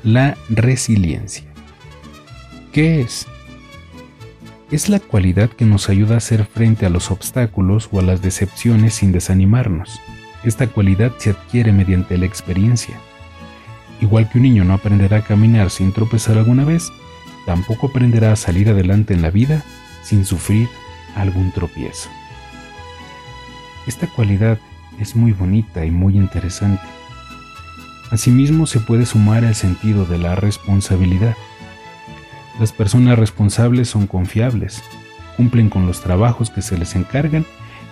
La 0.02 0.36
resiliencia. 0.48 1.44
¿Qué 2.72 3.00
es? 3.00 3.26
Es 4.70 4.88
la 4.88 5.00
cualidad 5.00 5.50
que 5.50 5.66
nos 5.66 5.90
ayuda 5.90 6.14
a 6.14 6.18
hacer 6.18 6.46
frente 6.46 6.86
a 6.86 6.90
los 6.90 7.10
obstáculos 7.10 7.88
o 7.92 8.00
a 8.00 8.02
las 8.02 8.22
decepciones 8.22 8.94
sin 8.94 9.12
desanimarnos. 9.12 10.00
Esta 10.44 10.66
cualidad 10.66 11.12
se 11.18 11.30
adquiere 11.30 11.72
mediante 11.72 12.16
la 12.16 12.26
experiencia. 12.26 12.98
Igual 14.00 14.28
que 14.28 14.38
un 14.38 14.44
niño 14.44 14.64
no 14.64 14.74
aprenderá 14.74 15.18
a 15.18 15.24
caminar 15.24 15.70
sin 15.70 15.92
tropezar 15.92 16.38
alguna 16.38 16.64
vez, 16.64 16.90
tampoco 17.46 17.88
aprenderá 17.88 18.32
a 18.32 18.36
salir 18.36 18.68
adelante 18.68 19.14
en 19.14 19.22
la 19.22 19.30
vida 19.30 19.62
sin 20.02 20.24
sufrir 20.24 20.68
algún 21.14 21.52
tropiezo. 21.52 22.08
Esta 23.86 24.06
cualidad 24.06 24.58
es 24.98 25.16
muy 25.16 25.32
bonita 25.32 25.84
y 25.84 25.90
muy 25.90 26.16
interesante. 26.16 26.84
Asimismo 28.10 28.66
se 28.66 28.78
puede 28.80 29.06
sumar 29.06 29.44
el 29.44 29.54
sentido 29.54 30.04
de 30.04 30.18
la 30.18 30.34
responsabilidad. 30.34 31.34
Las 32.60 32.72
personas 32.72 33.18
responsables 33.18 33.88
son 33.88 34.06
confiables, 34.06 34.82
cumplen 35.36 35.70
con 35.70 35.86
los 35.86 36.02
trabajos 36.02 36.50
que 36.50 36.62
se 36.62 36.76
les 36.76 36.94
encargan 36.94 37.46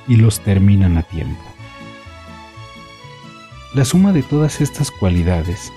y 0.06 0.16
los 0.16 0.40
terminan 0.40 0.98
a 0.98 1.02
tiempo. 1.02 1.42
La 3.74 3.84
suma 3.84 4.12
de 4.12 4.22
todas 4.22 4.60
estas 4.60 4.90
cualidades 4.90 5.72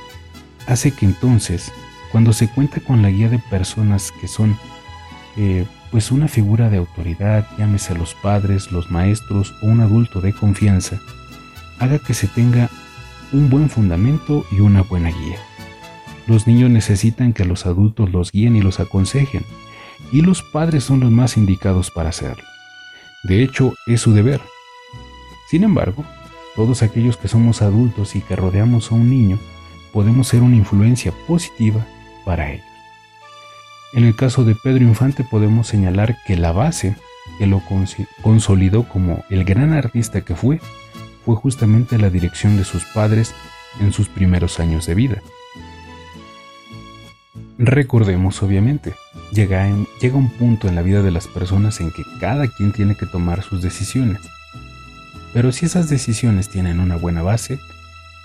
hace 0.68 0.92
que 0.92 1.06
entonces, 1.06 1.72
cuando 2.14 2.32
se 2.32 2.48
cuenta 2.48 2.80
con 2.80 3.02
la 3.02 3.10
guía 3.10 3.28
de 3.28 3.40
personas 3.40 4.12
que 4.12 4.28
son 4.28 4.56
eh, 5.36 5.66
pues 5.90 6.12
una 6.12 6.28
figura 6.28 6.70
de 6.70 6.78
autoridad, 6.78 7.48
llámese 7.58 7.96
los 7.96 8.14
padres, 8.14 8.72
los 8.72 8.92
maestros 8.92 9.56
o 9.64 9.66
un 9.66 9.82
adulto 9.82 10.22
de 10.22 10.32
confianza, 10.32 11.00
haga 11.80 11.98
que 11.98 12.14
se 12.14 12.28
tenga 12.28 12.70
un 13.32 13.50
buen 13.50 13.68
fundamento 13.68 14.46
y 14.52 14.60
una 14.60 14.84
buena 14.84 15.10
guía. 15.10 15.40
Los 16.28 16.46
niños 16.46 16.70
necesitan 16.70 17.34
que 17.34 17.46
los 17.46 17.66
adultos 17.66 18.12
los 18.12 18.32
guíen 18.32 18.56
y 18.56 18.62
los 18.62 18.80
aconsejen, 18.80 19.44
y 20.12 20.22
los 20.22 20.44
padres 20.44 20.84
son 20.84 21.00
los 21.00 21.10
más 21.10 21.36
indicados 21.36 21.90
para 21.90 22.10
hacerlo. 22.10 22.44
De 23.24 23.42
hecho, 23.42 23.74
es 23.88 24.02
su 24.02 24.14
deber. 24.14 24.40
Sin 25.50 25.64
embargo, 25.64 26.06
todos 26.56 26.84
aquellos 26.84 27.18
que 27.18 27.28
somos 27.28 27.64
adultos 27.64 28.16
y 28.16 28.22
que 28.22 28.36
rodeamos 28.36 28.92
a 28.92 28.96
un 28.96 29.10
niño, 29.10 29.40
podemos 29.92 30.28
ser 30.28 30.44
una 30.44 30.56
influencia 30.56 31.12
positiva 31.26 31.88
para 32.26 32.52
ellos. 32.52 32.66
En 33.94 34.06
el 34.06 34.16
caso 34.16 34.44
de 34.44 34.56
Pedro 34.56 34.84
Infante 34.84 35.24
podemos 35.24 35.68
señalar 35.68 36.18
que 36.26 36.36
la 36.36 36.52
base 36.52 36.96
que 37.38 37.48
lo 37.48 37.62
consolidó 38.22 38.88
como 38.88 39.24
el 39.30 39.44
gran 39.44 39.74
artista 39.74 40.22
que 40.22 40.36
fue, 40.36 40.60
fue 41.26 41.36
justamente 41.36 41.98
la 41.98 42.10
dirección 42.10 42.58
de 42.58 42.64
sus 42.64 42.86
padres 42.86 43.34
en 43.80 43.94
sus 43.94 44.10
primeros 44.10 44.60
años 44.60 44.86
de 44.86 44.96
vida. 44.96 45.22
Recordemos, 47.58 48.42
obviamente, 48.44 48.96
llega, 49.32 49.70
llega 50.02 50.18
un 50.18 50.30
punto 50.32 50.68
en 50.68 50.76
la 50.76 50.82
vida 50.82 51.02
de 51.02 51.12
las 51.12 51.28
personas 51.28 51.80
en 51.80 51.92
que 51.92 52.04
cada 52.20 52.48
quien 52.48 52.72
tiene 52.72 52.96
que 52.96 53.06
tomar 53.06 53.44
sus 53.44 53.62
decisiones. 53.62 54.22
Pero 55.34 55.52
si 55.52 55.66
esas 55.66 55.90
decisiones 55.90 56.50
tienen 56.50 56.80
una 56.80 56.96
buena 56.96 57.22
base, 57.22 57.60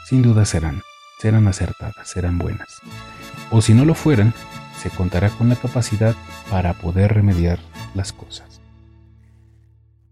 sin 0.06 0.22
duda 0.22 0.44
serán, 0.44 0.82
serán 1.20 1.46
acertadas, 1.46 2.08
serán 2.08 2.38
buenas. 2.38 2.80
O 3.50 3.62
si 3.62 3.74
no 3.74 3.84
lo 3.84 3.94
fueran, 3.94 4.34
se 4.78 4.90
contará 4.90 5.30
con 5.30 5.48
la 5.48 5.56
capacidad 5.56 6.14
para 6.50 6.74
poder 6.74 7.14
remediar 7.14 7.58
las 7.94 8.12
cosas. 8.12 8.61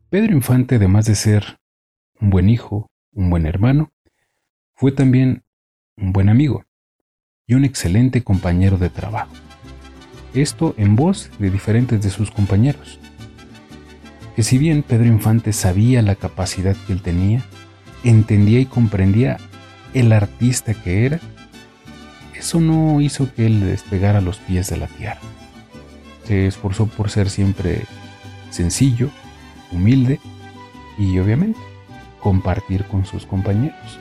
Pedro 0.09 0.33
Infante, 0.35 0.77
además 0.77 1.07
de 1.07 1.14
ser 1.14 1.59
un 2.20 2.31
buen 2.31 2.49
hijo, 2.49 2.90
un 3.12 3.31
buen 3.31 3.46
hermano, 3.46 3.92
fue 4.75 4.92
también 4.92 5.44
un 5.96 6.12
buen 6.12 6.29
amigo 6.29 6.64
y 7.46 7.55
un 7.55 7.64
excelente 7.64 8.22
compañero 8.22 8.79
de 8.79 8.90
trabajo. 8.90 9.33
Esto 10.35 10.75
en 10.77 10.96
voz 10.96 11.31
de 11.38 11.51
diferentes 11.51 12.03
de 12.03 12.11
sus 12.11 12.31
compañeros. 12.31 12.99
Que 14.35 14.42
si 14.42 14.59
bien 14.59 14.83
Pedro 14.83 15.07
Infante 15.07 15.53
sabía 15.53 16.03
la 16.03 16.14
capacidad 16.14 16.77
que 16.87 16.92
él 16.92 17.01
tenía, 17.01 17.42
entendía 18.05 18.61
y 18.61 18.66
comprendía 18.66 19.38
el 19.94 20.12
artista 20.12 20.75
que 20.75 21.07
era, 21.07 21.20
eso 22.38 22.61
no 22.61 23.01
hizo 23.01 23.33
que 23.35 23.46
él 23.46 23.61
despegara 23.61 24.20
los 24.20 24.38
pies 24.38 24.68
de 24.68 24.77
la 24.77 24.87
tierra. 24.87 25.20
Se 26.25 26.46
esforzó 26.46 26.87
por 26.87 27.11
ser 27.11 27.31
siempre 27.31 27.85
sencillo, 28.51 29.11
humilde 29.72 30.20
y 30.99 31.18
obviamente 31.18 31.59
compartir 32.20 32.85
con 32.85 33.07
sus 33.07 33.27
compañeros. 33.27 33.99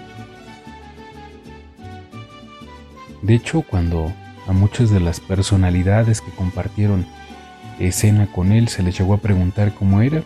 De 3.21 3.35
hecho, 3.35 3.61
cuando 3.61 4.13
a 4.47 4.53
muchas 4.53 4.89
de 4.89 4.99
las 4.99 5.19
personalidades 5.19 6.21
que 6.21 6.31
compartieron 6.31 7.05
escena 7.79 8.27
con 8.27 8.51
él 8.51 8.67
se 8.67 8.83
les 8.83 8.97
llegó 8.97 9.15
a 9.15 9.19
preguntar 9.19 9.73
cómo 9.73 10.01
era, 10.01 10.23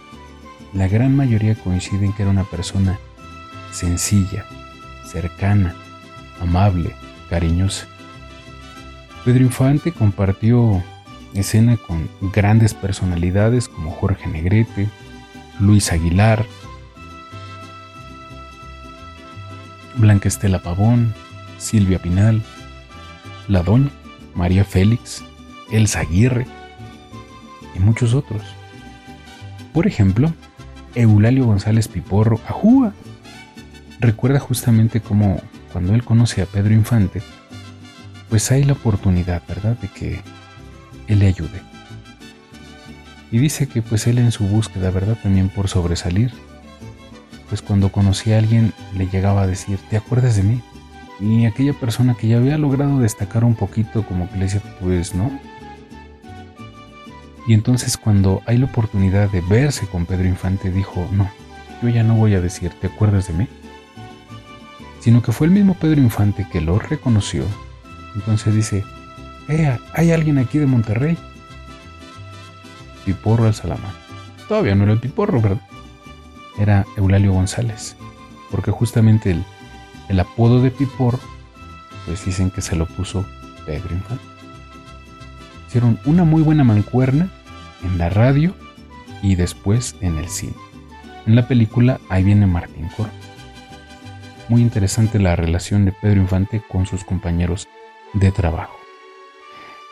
la 0.73 0.87
gran 0.87 1.15
mayoría 1.15 1.55
coinciden 1.55 2.13
que 2.13 2.23
era 2.23 2.31
una 2.31 2.43
persona 2.43 2.99
sencilla, 3.71 4.45
cercana, 5.05 5.75
amable, 6.41 6.93
cariñosa. 7.29 7.87
Pedro 9.29 9.43
Infante 9.43 9.91
compartió 9.91 10.83
escena 11.35 11.77
con 11.77 12.09
grandes 12.33 12.73
personalidades 12.73 13.69
como 13.69 13.91
Jorge 13.91 14.25
Negrete, 14.25 14.89
Luis 15.59 15.91
Aguilar, 15.91 16.47
Blanca 19.97 20.27
Estela 20.27 20.63
Pavón, 20.63 21.13
Silvia 21.59 21.99
Pinal, 21.99 22.41
La 23.47 23.61
Doña, 23.61 23.91
María 24.33 24.65
Félix, 24.65 25.23
Elsa 25.71 25.99
Aguirre 25.99 26.47
y 27.75 27.79
muchos 27.79 28.15
otros. 28.15 28.41
Por 29.75 29.85
ejemplo, 29.85 30.33
Eulalio 30.95 31.45
González 31.45 31.87
Piporro, 31.87 32.39
Ajúa, 32.47 32.93
recuerda 33.99 34.39
justamente 34.39 35.01
cómo 35.01 35.39
cuando 35.71 35.93
él 35.93 36.03
conoce 36.03 36.41
a 36.41 36.47
Pedro 36.47 36.73
Infante, 36.73 37.21
pues 38.29 38.51
hay 38.51 38.63
la 38.63 38.73
oportunidad, 38.73 39.41
¿verdad?, 39.47 39.77
de 39.77 39.87
que 39.87 40.21
él 41.07 41.19
le 41.19 41.27
ayude. 41.27 41.61
Y 43.31 43.39
dice 43.39 43.67
que 43.67 43.81
pues 43.81 44.07
él 44.07 44.17
en 44.17 44.31
su 44.31 44.45
búsqueda, 44.45 44.91
¿verdad?, 44.91 45.17
también 45.21 45.49
por 45.49 45.67
sobresalir, 45.67 46.31
pues 47.49 47.61
cuando 47.61 47.91
conocí 47.91 48.31
a 48.31 48.37
alguien 48.37 48.73
le 48.95 49.07
llegaba 49.07 49.41
a 49.41 49.47
decir, 49.47 49.79
¿te 49.89 49.97
acuerdas 49.97 50.35
de 50.35 50.43
mí? 50.43 50.61
Y 51.19 51.45
aquella 51.45 51.73
persona 51.73 52.15
que 52.15 52.27
ya 52.27 52.37
había 52.37 52.57
logrado 52.57 52.99
destacar 52.99 53.43
un 53.43 53.55
poquito, 53.55 54.05
como 54.05 54.29
que 54.29 54.37
le 54.37 54.45
decía, 54.45 54.61
pues 54.79 55.15
no. 55.15 55.31
Y 57.47 57.53
entonces 57.53 57.97
cuando 57.97 58.41
hay 58.45 58.57
la 58.57 58.65
oportunidad 58.65 59.29
de 59.29 59.41
verse 59.41 59.87
con 59.87 60.05
Pedro 60.05 60.27
Infante, 60.27 60.71
dijo, 60.71 61.07
no, 61.11 61.29
yo 61.81 61.89
ya 61.89 62.03
no 62.03 62.15
voy 62.15 62.35
a 62.35 62.41
decir, 62.41 62.71
¿te 62.79 62.87
acuerdas 62.87 63.27
de 63.27 63.33
mí? 63.33 63.47
Sino 64.99 65.21
que 65.23 65.31
fue 65.31 65.47
el 65.47 65.53
mismo 65.53 65.73
Pedro 65.73 65.99
Infante 65.99 66.47
que 66.51 66.61
lo 66.61 66.77
reconoció. 66.77 67.43
Entonces 68.15 68.53
dice, 68.53 68.83
eh, 69.47 69.77
hay 69.93 70.11
alguien 70.11 70.37
aquí 70.37 70.57
de 70.57 70.65
Monterrey. 70.65 71.17
Piporro 73.05 73.45
al 73.45 73.53
Salama. 73.53 73.93
Todavía 74.47 74.75
no 74.75 74.83
era 74.83 74.93
el 74.93 74.99
Piporro, 74.99 75.41
¿verdad? 75.41 75.61
Era 76.57 76.85
Eulalio 76.97 77.33
González. 77.33 77.95
Porque 78.51 78.71
justamente 78.71 79.31
el, 79.31 79.43
el 80.09 80.19
apodo 80.19 80.61
de 80.61 80.71
Piporro, 80.71 81.19
pues 82.05 82.25
dicen 82.25 82.51
que 82.51 82.61
se 82.61 82.75
lo 82.75 82.85
puso 82.85 83.25
Pedro 83.65 83.93
Infante. 83.93 84.23
Hicieron 85.67 85.99
una 86.05 86.23
muy 86.23 86.41
buena 86.41 86.63
mancuerna 86.63 87.29
en 87.83 87.97
la 87.97 88.09
radio 88.09 88.55
y 89.21 89.35
después 89.35 89.95
en 90.01 90.17
el 90.17 90.27
cine. 90.29 90.55
En 91.25 91.35
la 91.35 91.47
película 91.47 91.99
Ahí 92.09 92.23
viene 92.23 92.47
Martín 92.47 92.89
Coro. 92.95 93.09
Muy 94.47 94.61
interesante 94.61 95.19
la 95.19 95.35
relación 95.35 95.85
de 95.85 95.91
Pedro 95.91 96.21
Infante 96.21 96.61
con 96.67 96.87
sus 96.87 97.03
compañeros 97.03 97.67
de 98.13 98.31
trabajo. 98.31 98.77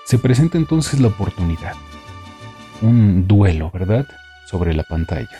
Se 0.06 0.18
presenta 0.18 0.58
entonces 0.58 1.00
la 1.00 1.08
oportunidad. 1.08 1.74
Un 2.82 3.28
duelo, 3.28 3.72
¿verdad? 3.72 4.08
Sobre 4.46 4.74
la 4.74 4.84
pantalla. 4.84 5.40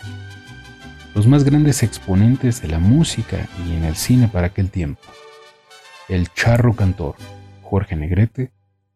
Los 1.14 1.26
más 1.26 1.44
grandes 1.44 1.82
exponentes 1.82 2.60
de 2.62 2.68
la 2.68 2.78
música 2.78 3.48
y 3.66 3.74
en 3.74 3.84
el 3.84 3.96
cine 3.96 4.28
para 4.28 4.48
aquel 4.48 4.70
tiempo. 4.70 5.02
El 6.08 6.32
charro 6.34 6.74
cantor, 6.74 7.16
Jorge 7.62 7.96
Negrete 7.96 8.52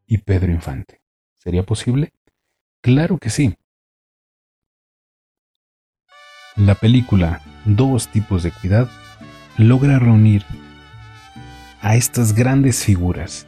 y 0.06 0.18
Pedro 0.18 0.52
Infante. 0.52 1.00
¿Sería 1.38 1.62
posible? 1.62 2.12
Claro 2.80 3.18
que 3.18 3.30
sí. 3.30 3.54
La 6.56 6.74
película 6.74 7.40
Dos 7.64 8.08
tipos 8.08 8.42
de 8.42 8.48
equidad 8.48 8.88
logra 9.56 10.00
reunir 10.00 10.44
a 11.80 11.94
estas 11.94 12.34
grandes 12.34 12.84
figuras, 12.84 13.46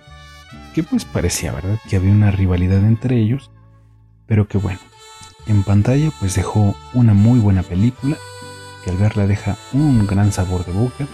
que 0.74 0.82
pues 0.82 1.04
parecía, 1.04 1.52
¿verdad?, 1.52 1.78
que 1.88 1.96
había 1.96 2.12
una 2.12 2.30
rivalidad 2.30 2.84
entre 2.84 3.18
ellos, 3.18 3.50
pero 4.26 4.48
que 4.48 4.58
bueno, 4.58 4.80
en 5.46 5.62
pantalla 5.62 6.10
pues 6.18 6.34
dejó 6.34 6.74
una 6.92 7.14
muy 7.14 7.38
buena 7.38 7.62
película, 7.62 8.16
que 8.84 8.90
al 8.90 8.98
verla 8.98 9.26
deja 9.26 9.56
un 9.72 10.06
gran 10.06 10.32
sabor 10.32 10.66
de 10.66 10.72
boca, 10.72 11.06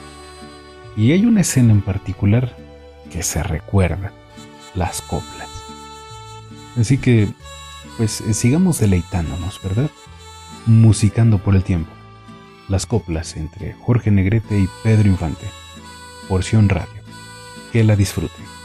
y 0.97 1.13
hay 1.13 1.27
una 1.27 1.43
escena 1.43 1.73
en 1.73 1.83
particular 1.83 2.57
que 3.13 3.23
se 3.23 3.43
recuerda, 3.43 4.13
las 4.75 5.03
coplas. 5.03 5.49
Así 6.79 6.99
que, 6.99 7.29
pues 7.97 8.23
sigamos 8.33 8.81
deleitándonos, 8.81 9.61
¿verdad? 9.63 9.91
Musicando 10.67 11.39
por 11.39 11.55
el 11.55 11.65
tiempo. 11.65 11.91
Las 12.69 12.87
coplas 12.87 13.37
entre 13.37 13.75
Jorge 13.75 14.11
Negrete 14.11 14.59
y 14.59 14.69
Pedro 14.83 15.09
Infante. 15.09 15.47
Porción 16.29 16.69
Radio. 16.69 17.03
Que 17.73 17.83
la 17.83 17.97
disfruten. 17.97 18.60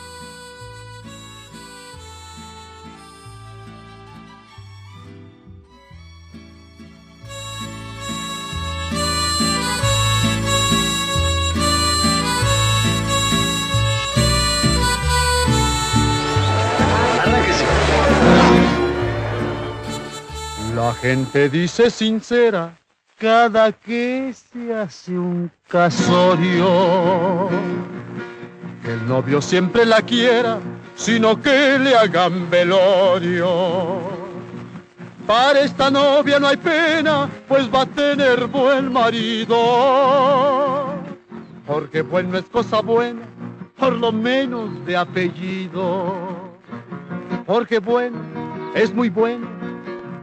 Gente 21.16 21.48
dice 21.48 21.90
sincera 21.90 22.78
cada 23.18 23.72
que 23.72 24.34
se 24.34 24.74
hace 24.74 25.18
un 25.18 25.50
casorio. 25.66 27.48
Que 28.84 28.92
el 28.92 29.08
novio 29.08 29.42
siempre 29.42 29.86
la 29.86 30.02
quiera, 30.02 30.60
sino 30.96 31.42
que 31.42 31.80
le 31.80 31.96
hagan 31.96 32.50
velorio. 32.50 34.02
Para 35.26 35.62
esta 35.62 35.90
novia 35.90 36.38
no 36.38 36.48
hay 36.48 36.58
pena, 36.58 37.30
pues 37.48 37.74
va 37.74 37.84
a 37.84 37.86
tener 37.86 38.48
buen 38.48 38.92
marido. 38.92 39.56
Porque 41.66 42.02
bueno 42.02 42.38
es 42.38 42.46
cosa 42.52 42.82
buena, 42.82 43.22
por 43.78 43.94
lo 43.94 44.12
menos 44.12 44.86
de 44.86 44.98
apellido. 44.98 46.14
Porque 47.46 47.80
bueno 47.80 48.18
es 48.76 48.94
muy 48.94 49.10
bueno, 49.10 49.55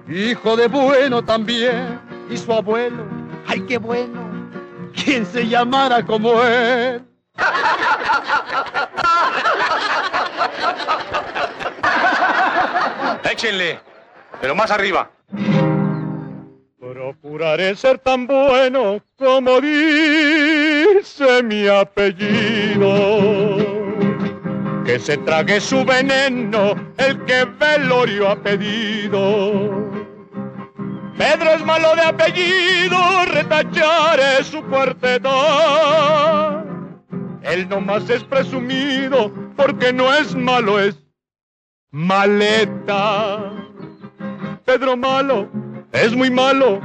hijo 0.09 0.57
de 0.57 0.69
bueno 0.69 1.23
también 1.25 2.01
y 2.31 2.37
su 2.37 2.53
abuelo. 2.53 3.05
¡Ay, 3.47 3.61
qué 3.63 3.79
bueno! 3.79 4.21
¿Quién 4.93 5.25
se 5.27 5.49
llamara 5.49 6.05
como 6.05 6.43
él? 6.43 7.03
Échenle, 13.25 13.81
pero 14.41 14.55
más 14.55 14.71
arriba. 14.71 15.11
Procuraré 16.79 17.75
ser 17.75 17.99
tan 17.99 18.27
bueno 18.27 19.01
como 19.17 19.61
dice 19.61 21.43
mi 21.43 21.67
apellido. 21.67 22.91
Que 24.85 24.99
se 24.99 25.17
trague 25.19 25.61
su 25.61 25.85
veneno 25.85 26.75
el 26.99 27.25
que 27.25 27.45
velorio 27.45 28.31
ha 28.31 28.37
pedido. 28.43 29.93
Pedro 31.17 31.51
es 31.53 31.65
malo 31.65 31.95
de 31.95 32.03
apellido, 32.03 32.99
retacharé 33.27 34.43
su 34.43 34.61
cuarteto. 34.65 35.31
Él 37.43 37.69
nomás 37.69 38.09
es 38.11 38.25
presumido 38.25 39.33
porque 39.57 39.93
no 39.93 40.13
es 40.13 40.35
malo, 40.35 40.81
es 40.81 40.99
maleta. 41.93 43.53
Pedro 44.65 44.97
malo, 44.97 45.49
es 45.93 46.17
muy 46.17 46.31
malo, 46.31 46.81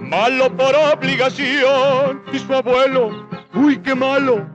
malo 0.00 0.54
por 0.56 0.74
obligación. 0.74 2.22
Y 2.32 2.38
su 2.38 2.52
abuelo, 2.52 3.28
uy, 3.54 3.78
qué 3.78 3.94
malo, 3.94 4.46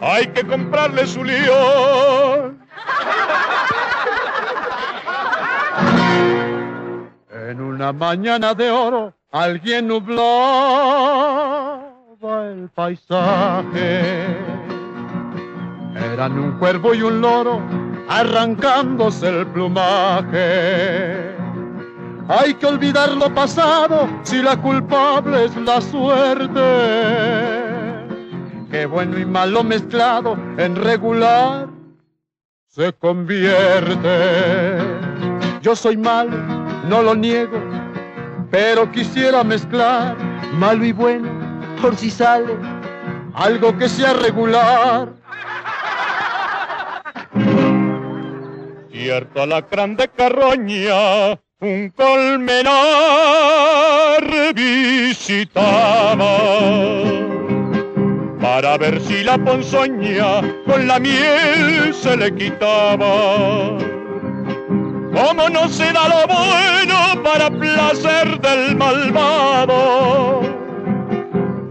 hay 0.00 0.26
que 0.28 0.46
comprarle 0.46 1.06
su 1.06 1.24
león. 1.24 2.58
En 7.32 7.60
una 7.60 7.92
mañana 7.92 8.54
de 8.54 8.70
oro, 8.70 9.14
alguien 9.32 9.88
nublaba 9.88 10.22
el 12.50 12.68
paisaje. 12.74 14.36
Eran 16.12 16.38
un 16.38 16.58
cuervo 16.58 16.94
y 16.94 17.02
un 17.02 17.20
loro 17.20 17.60
arrancándose 18.08 19.28
el 19.28 19.46
plumaje. 19.48 21.36
Hay 22.28 22.54
que 22.54 22.66
olvidar 22.66 23.12
lo 23.12 23.32
pasado 23.34 24.08
si 24.22 24.42
la 24.42 24.56
culpable 24.60 25.46
es 25.46 25.56
la 25.56 25.80
suerte. 25.80 27.67
Que 28.70 28.84
bueno 28.86 29.18
y 29.18 29.24
malo 29.24 29.64
mezclado 29.64 30.36
en 30.58 30.76
regular 30.76 31.68
se 32.66 32.92
convierte. 32.92 34.08
Yo 35.62 35.74
soy 35.74 35.96
malo, 35.96 36.36
no 36.86 37.02
lo 37.02 37.14
niego, 37.14 37.58
pero 38.50 38.92
quisiera 38.92 39.42
mezclar 39.42 40.16
malo 40.52 40.84
y 40.84 40.92
bueno 40.92 41.30
por 41.80 41.96
si 41.96 42.10
sale 42.10 42.56
algo 43.34 43.76
que 43.78 43.88
sea 43.88 44.12
regular. 44.12 45.14
Cierto 48.90 49.42
alacrán 49.42 49.96
de 49.96 50.08
carroña, 50.08 51.40
un 51.60 51.90
colmenar 51.96 52.64
visitaba 54.54 56.26
para 58.40 58.78
ver 58.78 59.00
si 59.00 59.24
la 59.24 59.36
ponzoña 59.38 60.42
con 60.66 60.86
la 60.86 60.98
miel 60.98 61.92
se 61.92 62.16
le 62.16 62.34
quitaba. 62.34 63.78
Como 65.12 65.48
no 65.48 65.68
se 65.68 65.92
da 65.92 66.08
lo 66.08 66.26
bueno 66.26 67.22
para 67.24 67.50
placer 67.50 68.40
del 68.40 68.76
malvado, 68.76 70.42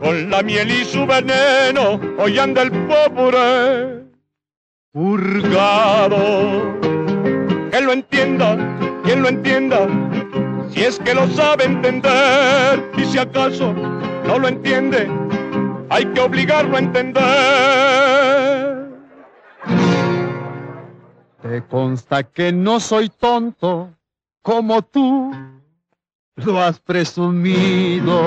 con 0.01 0.30
la 0.30 0.41
miel 0.43 0.70
y 0.70 0.84
su 0.84 1.05
veneno 1.05 1.99
hoy 2.18 2.38
anda 2.38 2.63
el 2.63 2.72
pobre 2.72 4.03
purgado. 4.91 6.78
Que 7.72 7.82
lo 7.82 7.93
entienda, 7.93 8.57
quien 9.03 9.22
lo 9.22 9.30
entienda, 9.30 9.88
si 10.70 10.84
es 10.84 10.99
que 10.99 11.13
lo 11.13 11.28
sabe 11.28 11.65
entender, 11.65 12.91
y 12.97 13.05
si 13.05 13.20
acaso 13.20 13.74
no 14.26 14.39
lo 14.39 14.47
entiende, 14.47 15.07
hay 15.89 16.05
que 16.05 16.21
obligarlo 16.21 16.75
a 16.75 16.79
entender. 16.79 17.23
Te 21.41 21.65
consta 21.67 22.23
que 22.23 22.51
no 22.51 22.79
soy 22.79 23.09
tonto 23.09 23.93
como 24.41 24.81
tú 24.81 25.35
lo 26.35 26.61
has 26.61 26.79
presumido. 26.79 28.21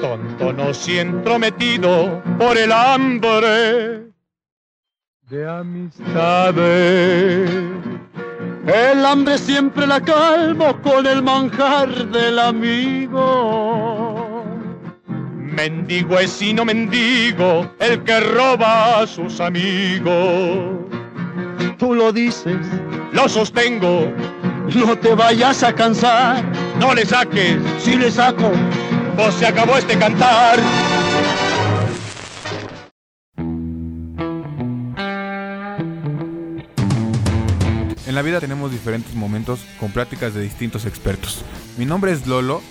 Tonto 0.00 0.52
no 0.52 0.74
si 0.74 0.98
entrometido 0.98 2.22
por 2.38 2.58
el 2.58 2.72
hambre 2.72 4.10
de 5.28 5.48
amistades. 5.48 7.50
El 8.66 9.04
hambre 9.04 9.38
siempre 9.38 9.86
la 9.86 10.00
calmo 10.00 10.80
con 10.82 11.06
el 11.06 11.22
manjar 11.22 12.08
del 12.08 12.38
amigo. 12.38 14.11
Mendigo 15.52 16.18
es 16.18 16.40
y 16.40 16.54
no 16.54 16.64
mendigo 16.64 17.70
el 17.78 18.02
que 18.04 18.20
roba 18.20 19.00
a 19.00 19.06
sus 19.06 19.38
amigos. 19.38 20.80
Tú 21.78 21.94
lo 21.94 22.10
dices, 22.10 22.56
lo 23.12 23.28
sostengo, 23.28 24.10
no 24.74 24.98
te 24.98 25.14
vayas 25.14 25.62
a 25.62 25.74
cansar. 25.74 26.42
No 26.78 26.94
le 26.94 27.04
saques, 27.04 27.58
si 27.78 27.96
le 27.96 28.10
saco, 28.10 28.50
pues 29.16 29.34
se 29.34 29.46
acabó 29.46 29.76
este 29.76 29.98
cantar. 29.98 30.58
En 38.06 38.14
la 38.14 38.22
vida 38.22 38.40
tenemos 38.40 38.72
diferentes 38.72 39.14
momentos 39.14 39.60
con 39.78 39.90
pláticas 39.92 40.32
de 40.34 40.40
distintos 40.40 40.86
expertos. 40.86 41.44
Mi 41.76 41.84
nombre 41.84 42.12
es 42.12 42.26
Lolo 42.26 42.62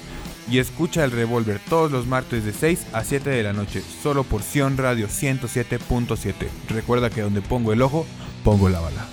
y 0.49 0.59
escucha 0.59 1.03
el 1.03 1.11
revólver 1.11 1.59
todos 1.69 1.91
los 1.91 2.07
martes 2.07 2.45
de 2.45 2.53
6 2.53 2.87
a 2.93 3.03
7 3.03 3.29
de 3.29 3.43
la 3.43 3.53
noche, 3.53 3.81
solo 4.01 4.23
por 4.23 4.43
Sion 4.43 4.77
Radio 4.77 5.07
107.7. 5.07 6.33
Recuerda 6.69 7.09
que 7.09 7.21
donde 7.21 7.41
pongo 7.41 7.73
el 7.73 7.81
ojo, 7.81 8.05
pongo 8.43 8.69
la 8.69 8.79
bala. 8.79 9.05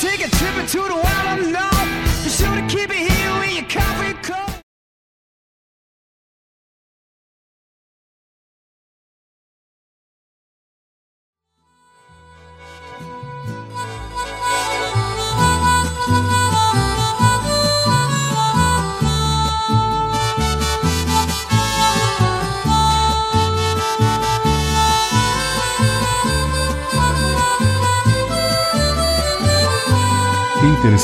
Take 0.00 0.24
a 0.24 0.28
trip 0.28 0.56
into 0.58 0.82
the 0.88 0.94
wild 0.94 1.52
be 2.24 2.30
sure 2.30 2.56
to 2.56 2.66
keep 2.66 2.90
it 2.90 3.10
here. 3.10 3.22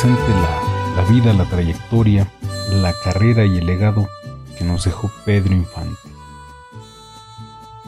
La, 0.04 1.04
vida, 1.10 1.32
la 1.32 1.44
trayectoria, 1.46 2.28
la 2.70 2.92
carrera 3.02 3.44
y 3.44 3.58
el 3.58 3.66
legado 3.66 4.08
que 4.56 4.62
nos 4.62 4.84
dejó 4.84 5.10
Pedro 5.24 5.54
Infante. 5.54 6.08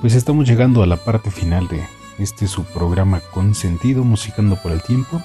Pues 0.00 0.16
estamos 0.16 0.48
llegando 0.48 0.82
a 0.82 0.88
la 0.88 0.96
parte 0.96 1.30
final 1.30 1.68
de 1.68 1.84
este 2.18 2.48
su 2.48 2.64
programa 2.64 3.20
con 3.32 3.54
sentido, 3.54 4.02
musicando 4.02 4.56
por 4.56 4.72
el 4.72 4.82
tiempo. 4.82 5.22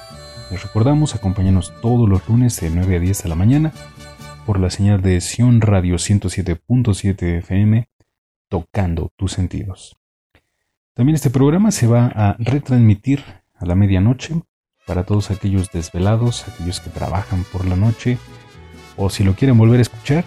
Les 0.52 0.62
recordamos, 0.62 1.16
acompáñanos 1.16 1.74
todos 1.82 2.08
los 2.08 2.28
lunes 2.30 2.60
de 2.62 2.70
9 2.70 2.98
a 2.98 3.00
10 3.00 3.24
de 3.24 3.30
la 3.30 3.36
mañana 3.36 3.74
por 4.46 4.60
la 4.60 4.70
señal 4.70 5.02
de 5.02 5.20
Sion 5.22 5.62
Radio 5.62 5.96
107.7 5.96 7.40
FM, 7.40 7.90
tocando 8.48 9.12
tus 9.16 9.32
sentidos. 9.32 9.98
También 10.94 11.16
este 11.16 11.32
programa 11.32 11.72
se 11.72 11.88
va 11.88 12.12
a 12.14 12.36
retransmitir 12.38 13.24
a 13.56 13.66
la 13.66 13.74
medianoche 13.74 14.36
para 14.86 15.04
todos 15.04 15.32
aquellos 15.32 15.72
desvelados, 15.72 16.48
aquellos 16.48 16.80
que 16.80 16.90
trabajan 16.90 17.44
por 17.52 17.66
la 17.66 17.76
noche, 17.76 18.18
o 18.98 19.10
si 19.10 19.24
lo 19.24 19.36
quieren 19.36 19.58
volver 19.58 19.80
a 19.80 19.82
escuchar, 19.82 20.24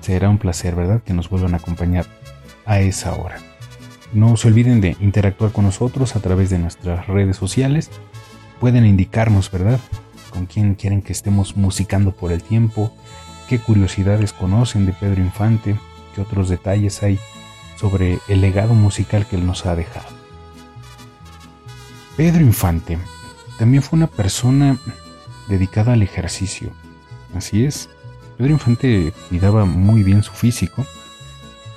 será 0.00 0.28
un 0.30 0.38
placer, 0.38 0.74
¿verdad?, 0.74 1.02
que 1.02 1.12
nos 1.12 1.28
vuelvan 1.28 1.54
a 1.54 1.58
acompañar 1.58 2.06
a 2.64 2.80
esa 2.80 3.14
hora. 3.14 3.36
No 4.12 4.36
se 4.36 4.48
olviden 4.48 4.80
de 4.80 4.96
interactuar 5.00 5.52
con 5.52 5.66
nosotros 5.66 6.16
a 6.16 6.20
través 6.20 6.50
de 6.50 6.58
nuestras 6.58 7.06
redes 7.06 7.36
sociales. 7.36 7.90
Pueden 8.58 8.86
indicarnos, 8.86 9.50
¿verdad?, 9.50 9.78
con 10.30 10.46
quién 10.46 10.74
quieren 10.74 11.02
que 11.02 11.12
estemos 11.12 11.56
musicando 11.56 12.12
por 12.12 12.32
el 12.32 12.42
tiempo, 12.42 12.92
qué 13.48 13.58
curiosidades 13.58 14.32
conocen 14.32 14.86
de 14.86 14.92
Pedro 14.92 15.20
Infante, 15.20 15.76
qué 16.14 16.22
otros 16.22 16.48
detalles 16.48 17.02
hay 17.02 17.18
sobre 17.76 18.18
el 18.28 18.40
legado 18.40 18.74
musical 18.74 19.26
que 19.26 19.36
él 19.36 19.46
nos 19.46 19.66
ha 19.66 19.76
dejado. 19.76 20.08
Pedro 22.16 22.42
Infante 22.42 22.98
también 23.60 23.82
fue 23.82 23.98
una 23.98 24.06
persona 24.06 24.78
dedicada 25.46 25.92
al 25.92 26.02
ejercicio. 26.02 26.70
Así 27.36 27.66
es, 27.66 27.90
Pedro 28.38 28.52
Infante 28.52 29.12
cuidaba 29.28 29.66
muy 29.66 30.02
bien 30.02 30.22
su 30.22 30.32
físico. 30.32 30.86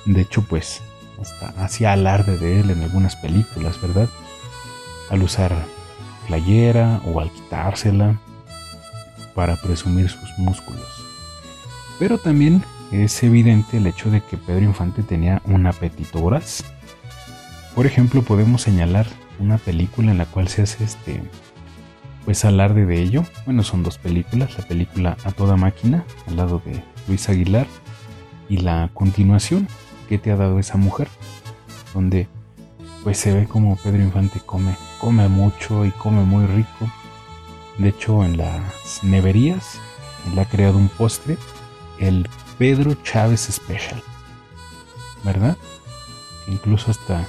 De 0.06 0.22
hecho, 0.22 0.40
pues, 0.40 0.80
hasta 1.20 1.48
hacía 1.62 1.92
alarde 1.92 2.38
de 2.38 2.60
él 2.60 2.70
en 2.70 2.82
algunas 2.82 3.16
películas, 3.16 3.78
¿verdad? 3.82 4.08
Al 5.10 5.22
usar 5.22 5.54
playera 6.26 7.02
o 7.04 7.20
al 7.20 7.30
quitársela 7.30 8.18
para 9.34 9.56
presumir 9.56 10.08
sus 10.08 10.38
músculos. 10.38 11.04
Pero 11.98 12.16
también 12.16 12.64
es 12.92 13.22
evidente 13.22 13.76
el 13.76 13.86
hecho 13.86 14.10
de 14.10 14.22
que 14.22 14.38
Pedro 14.38 14.64
Infante 14.64 15.02
tenía 15.02 15.42
un 15.44 15.66
apetito 15.66 16.18
voraz. 16.18 16.64
Por 17.74 17.84
ejemplo, 17.84 18.22
podemos 18.22 18.62
señalar 18.62 19.06
una 19.38 19.58
película 19.58 20.12
en 20.12 20.16
la 20.16 20.24
cual 20.24 20.48
se 20.48 20.62
hace 20.62 20.82
este 20.84 21.20
pues 22.24 22.44
alarde 22.44 22.86
de 22.86 23.02
ello. 23.02 23.24
Bueno, 23.44 23.62
son 23.62 23.82
dos 23.82 23.98
películas, 23.98 24.56
la 24.58 24.66
película 24.66 25.16
A 25.24 25.32
toda 25.32 25.56
máquina, 25.56 26.04
al 26.26 26.36
lado 26.36 26.62
de 26.64 26.82
Luis 27.08 27.28
Aguilar, 27.28 27.66
y 28.48 28.58
la 28.58 28.90
continuación, 28.94 29.68
¿Qué 30.08 30.18
te 30.18 30.30
ha 30.30 30.36
dado 30.36 30.58
esa 30.58 30.76
mujer? 30.76 31.08
Donde 31.94 32.28
pues 33.02 33.18
se 33.18 33.32
ve 33.32 33.46
como 33.46 33.76
Pedro 33.76 34.02
Infante 34.02 34.40
come, 34.44 34.76
come 35.00 35.28
mucho 35.28 35.84
y 35.84 35.90
come 35.90 36.24
muy 36.24 36.46
rico. 36.46 36.90
De 37.78 37.88
hecho, 37.88 38.24
en 38.24 38.36
las 38.36 39.02
neverías, 39.02 39.80
él 40.30 40.38
ha 40.38 40.44
creado 40.44 40.78
un 40.78 40.88
postre, 40.88 41.36
el 41.98 42.28
Pedro 42.58 42.94
Chávez 43.02 43.48
Special. 43.50 44.02
¿Verdad? 45.22 45.56
Incluso 46.48 46.90
hasta 46.90 47.26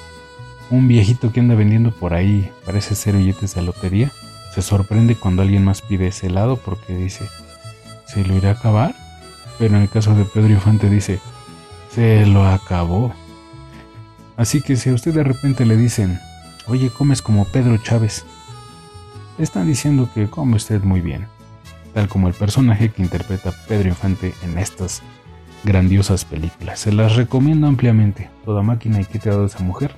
un 0.70 0.88
viejito 0.88 1.32
que 1.32 1.40
anda 1.40 1.56
vendiendo 1.56 1.92
por 1.92 2.14
ahí, 2.14 2.52
parece 2.66 2.96
ser 2.96 3.16
billetes 3.16 3.56
de 3.56 3.62
lotería, 3.62 4.12
se 4.56 4.62
sorprende 4.62 5.16
cuando 5.16 5.42
alguien 5.42 5.66
más 5.66 5.82
pide 5.82 6.08
ese 6.08 6.28
helado 6.28 6.56
porque 6.56 6.96
dice, 6.96 7.28
¿se 8.08 8.24
lo 8.24 8.38
irá 8.38 8.52
a 8.52 8.54
acabar? 8.54 8.96
Pero 9.60 9.76
en 9.76 9.82
el 9.82 9.90
caso 9.90 10.16
de 10.16 10.24
Pedro 10.24 10.54
Infante 10.54 10.90
dice, 10.90 11.20
se 11.94 12.26
lo 12.26 12.48
acabó. 12.48 13.14
Así 14.38 14.62
que 14.62 14.78
si 14.78 14.92
a 14.92 14.94
usted 14.94 15.14
de 15.14 15.26
repente 15.26 15.66
le 15.66 15.76
dicen, 15.76 16.22
oye, 16.68 16.90
comes 16.90 17.22
como 17.22 17.44
Pedro 17.44 17.78
Chávez, 17.80 18.24
le 19.38 19.44
están 19.44 19.68
diciendo 19.68 20.10
que 20.14 20.30
come 20.30 20.56
usted 20.56 20.82
muy 20.82 21.02
bien, 21.02 21.28
tal 21.94 22.08
como 22.08 22.30
el 22.30 22.34
personaje 22.34 22.92
que 22.92 23.02
interpreta 23.02 23.52
Pedro 23.68 23.90
Infante 23.90 24.34
en 24.42 24.58
estas 24.58 25.02
grandiosas 25.66 26.24
películas. 26.24 26.80
Se 26.80 26.94
las 26.94 27.18
recomiendo 27.18 27.68
ampliamente. 27.68 28.30
Toda 28.46 28.62
máquina 28.62 29.02
y 29.02 29.06
que 29.06 29.20
te 29.20 29.28
ha 29.28 29.34
dado 29.34 29.48
esa 29.48 29.60
mujer. 29.60 29.94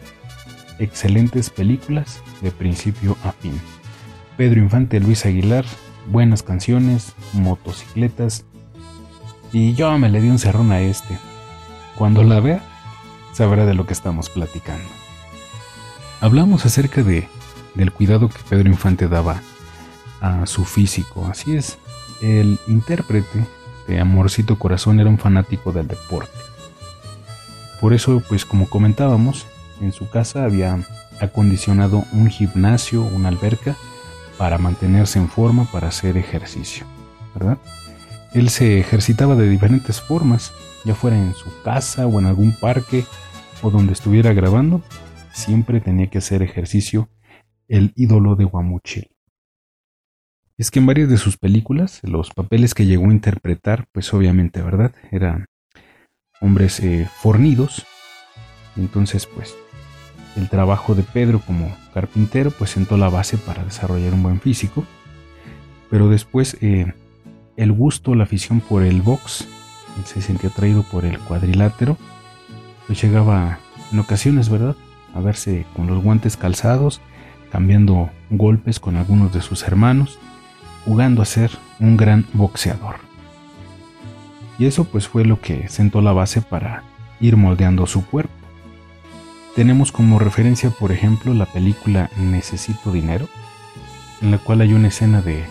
Excelentes 0.79 1.51
películas 1.51 2.21
de 2.41 2.49
principio 2.49 3.15
a 3.23 3.31
fin. 3.33 3.61
Pedro 4.37 4.59
Infante, 4.59 4.99
Luis 4.99 5.25
Aguilar, 5.25 5.65
buenas 6.11 6.43
canciones, 6.43 7.13
motocicletas. 7.33 8.45
Y 9.51 9.73
yo 9.73 9.97
me 9.97 10.09
le 10.09 10.21
di 10.21 10.29
un 10.29 10.37
cerrón 10.37 10.71
a 10.71 10.79
este. 10.79 11.17
Cuando 11.97 12.23
la 12.23 12.39
vea, 12.39 12.61
sabrá 13.33 13.65
de 13.65 13.73
lo 13.73 13.87
que 13.87 13.93
estamos 13.93 14.29
platicando. 14.29 14.87
Hablamos 16.21 16.65
acerca 16.65 17.01
de 17.01 17.27
del 17.73 17.91
cuidado 17.91 18.29
que 18.29 18.39
Pedro 18.49 18.69
Infante 18.69 19.07
daba 19.07 19.41
a 20.21 20.45
su 20.45 20.65
físico. 20.65 21.27
Así 21.27 21.55
es, 21.55 21.77
el 22.21 22.59
intérprete 22.67 23.45
de 23.87 23.99
Amorcito 23.99 24.59
Corazón 24.59 24.99
era 24.99 25.09
un 25.09 25.17
fanático 25.17 25.71
del 25.71 25.87
deporte. 25.87 26.37
Por 27.81 27.93
eso, 27.93 28.21
pues 28.27 28.45
como 28.45 28.69
comentábamos, 28.69 29.45
en 29.81 29.93
su 29.93 30.09
casa 30.09 30.43
había 30.43 30.79
acondicionado 31.21 32.03
un 32.11 32.29
gimnasio, 32.29 33.01
una 33.01 33.29
alberca, 33.29 33.75
para 34.37 34.57
mantenerse 34.57 35.19
en 35.19 35.29
forma, 35.29 35.65
para 35.71 35.87
hacer 35.87 36.17
ejercicio, 36.17 36.85
¿verdad? 37.33 37.57
Él 38.33 38.49
se 38.49 38.79
ejercitaba 38.79 39.35
de 39.35 39.49
diferentes 39.49 40.01
formas, 40.01 40.53
ya 40.85 40.95
fuera 40.95 41.17
en 41.17 41.33
su 41.33 41.49
casa 41.63 42.07
o 42.07 42.19
en 42.19 42.27
algún 42.27 42.53
parque 42.53 43.05
o 43.61 43.71
donde 43.71 43.93
estuviera 43.93 44.33
grabando, 44.33 44.81
siempre 45.31 45.81
tenía 45.81 46.07
que 46.07 46.19
hacer 46.19 46.41
ejercicio 46.41 47.09
el 47.67 47.93
ídolo 47.95 48.35
de 48.35 48.45
Guamuchil. 48.45 49.09
Es 50.57 50.71
que 50.71 50.79
en 50.79 50.87
varias 50.87 51.09
de 51.09 51.17
sus 51.17 51.37
películas, 51.37 51.99
los 52.03 52.31
papeles 52.31 52.73
que 52.73 52.85
llegó 52.85 53.05
a 53.05 53.13
interpretar, 53.13 53.87
pues 53.91 54.11
obviamente, 54.13 54.61
¿verdad? 54.61 54.93
Eran 55.11 55.45
hombres 56.41 56.79
eh, 56.79 57.07
fornidos. 57.21 57.85
Entonces, 58.75 59.27
pues, 59.27 59.55
el 60.37 60.49
trabajo 60.49 60.95
de 60.95 61.03
Pedro 61.03 61.39
como 61.39 61.75
carpintero 61.93 62.51
pues 62.51 62.71
sentó 62.71 62.97
la 62.97 63.09
base 63.09 63.37
para 63.37 63.63
desarrollar 63.63 64.13
un 64.13 64.23
buen 64.23 64.39
físico. 64.39 64.85
Pero 65.89 66.09
después 66.09 66.57
eh, 66.61 66.93
el 67.55 67.71
gusto, 67.71 68.15
la 68.15 68.23
afición 68.23 68.61
por 68.61 68.83
el 68.83 69.01
box, 69.01 69.47
él 69.97 70.05
se 70.05 70.21
sentía 70.21 70.49
atraído 70.49 70.83
por 70.83 71.05
el 71.05 71.17
cuadrilátero, 71.19 71.97
pues 72.85 73.01
llegaba 73.01 73.59
en 73.91 73.99
ocasiones, 73.99 74.49
¿verdad? 74.49 74.75
A 75.13 75.19
verse 75.19 75.65
con 75.75 75.87
los 75.87 76.03
guantes 76.03 76.37
calzados, 76.37 77.01
cambiando 77.51 78.09
golpes 78.29 78.79
con 78.79 78.95
algunos 78.95 79.33
de 79.33 79.41
sus 79.41 79.63
hermanos, 79.63 80.19
jugando 80.85 81.21
a 81.21 81.25
ser 81.25 81.51
un 81.79 81.97
gran 81.97 82.25
boxeador. 82.33 82.95
Y 84.59 84.65
eso 84.65 84.85
pues 84.85 85.07
fue 85.07 85.25
lo 85.25 85.39
que 85.41 85.67
sentó 85.69 86.01
la 86.01 86.13
base 86.13 86.41
para 86.41 86.83
ir 87.19 87.37
moldeando 87.37 87.85
su 87.87 88.05
cuerpo. 88.05 88.36
Tenemos 89.57 89.91
como 89.91 90.19
referencia, 90.19 90.69
por 90.69 90.91
ejemplo, 90.91 91.33
la 91.33 91.47
película 91.47 92.11
Necesito 92.15 92.91
Dinero, 92.91 93.27
en 94.21 94.29
la 94.29 94.37
cual 94.37 94.61
hay 94.61 94.73
una 94.73 94.89
escena 94.89 95.23
de, 95.23 95.47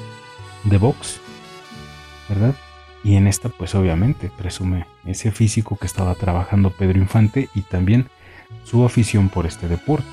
de 0.62 0.78
box, 0.78 1.20
¿verdad? 2.28 2.54
Y 3.02 3.16
en 3.16 3.26
esta, 3.26 3.48
pues 3.48 3.74
obviamente, 3.74 4.30
presume 4.38 4.86
ese 5.06 5.32
físico 5.32 5.76
que 5.76 5.86
estaba 5.86 6.14
trabajando 6.14 6.70
Pedro 6.70 7.00
Infante 7.00 7.48
y 7.52 7.62
también 7.62 8.08
su 8.62 8.84
afición 8.84 9.28
por 9.28 9.44
este 9.44 9.66
deporte. 9.66 10.06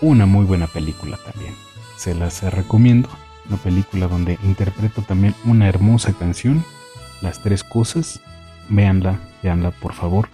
Una 0.00 0.26
muy 0.26 0.44
buena 0.44 0.68
película 0.68 1.16
también, 1.16 1.54
se 1.96 2.14
las 2.14 2.40
recomiendo. 2.44 3.08
Una 3.48 3.56
película 3.56 4.06
donde 4.06 4.38
interpreto 4.44 5.02
también 5.02 5.34
una 5.44 5.68
hermosa 5.68 6.12
canción, 6.12 6.64
Las 7.20 7.42
Tres 7.42 7.64
Cosas. 7.64 8.20
Véanla, 8.68 9.18
véanla 9.42 9.72
por 9.72 9.92
favor 9.92 10.28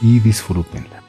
y 0.00 0.20
disfrútenla. 0.20 0.99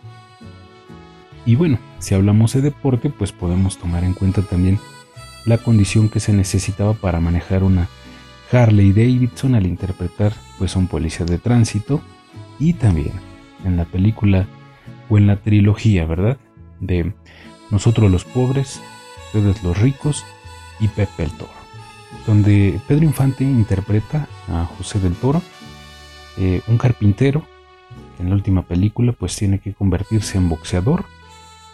Y 1.46 1.56
bueno, 1.56 1.80
si 2.00 2.14
hablamos 2.14 2.54
de 2.54 2.62
deporte, 2.62 3.10
pues 3.10 3.32
podemos 3.32 3.78
tomar 3.78 4.04
en 4.04 4.14
cuenta 4.14 4.42
también 4.42 4.80
la 5.46 5.58
condición 5.58 6.10
que 6.10 6.20
se 6.20 6.34
necesitaba 6.34 6.94
para 6.94 7.20
manejar 7.20 7.64
una 7.64 7.90
Harley 8.52 8.92
Davidson 8.92 9.56
al 9.56 9.66
interpretar 9.66 10.34
pues 10.58 10.76
un 10.76 10.88
policía 10.88 11.26
de 11.26 11.38
tránsito 11.38 12.02
y 12.60 12.74
también 12.74 13.14
en 13.66 13.78
la 13.78 13.86
película 13.86 14.48
o 15.10 15.18
en 15.18 15.28
la 15.28 15.38
trilogía, 15.38 16.06
¿verdad? 16.06 16.38
De 16.80 17.14
Nosotros 17.72 18.12
los 18.12 18.26
pobres, 18.26 18.82
ustedes 19.28 19.64
los 19.64 19.80
ricos 19.80 20.26
y 20.80 20.90
Pepe 20.90 21.24
el 21.24 21.32
Toro, 21.32 21.52
donde 22.28 22.80
Pedro 22.88 23.06
Infante 23.06 23.44
interpreta 23.44 24.28
a 24.50 24.66
José 24.66 25.00
del 25.00 25.16
Toro, 25.16 25.42
eh, 26.38 26.62
un 26.68 26.78
carpintero 26.78 27.44
que 28.18 28.24
en 28.24 28.30
la 28.30 28.36
última 28.36 28.64
película 28.64 29.14
pues 29.14 29.36
tiene 29.36 29.60
que 29.60 29.74
convertirse 29.74 30.38
en 30.38 30.50
boxeador 30.50 31.06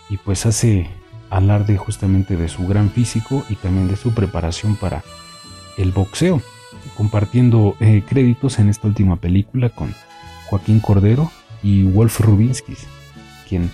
y 0.09 0.17
pues 0.17 0.45
hace 0.45 0.89
alarde 1.29 1.77
justamente 1.77 2.37
de 2.37 2.47
su 2.47 2.65
gran 2.67 2.89
físico 2.89 3.43
y 3.49 3.55
también 3.55 3.87
de 3.87 3.97
su 3.97 4.13
preparación 4.13 4.75
para 4.75 5.03
el 5.77 5.91
boxeo, 5.91 6.41
compartiendo 6.95 7.75
eh, 7.79 8.03
créditos 8.07 8.59
en 8.59 8.69
esta 8.69 8.87
última 8.87 9.17
película 9.17 9.69
con 9.69 9.93
Joaquín 10.49 10.79
Cordero 10.79 11.31
y 11.61 11.83
Wolf 11.83 12.19
Rubinsky, 12.21 12.75
quien 13.47 13.71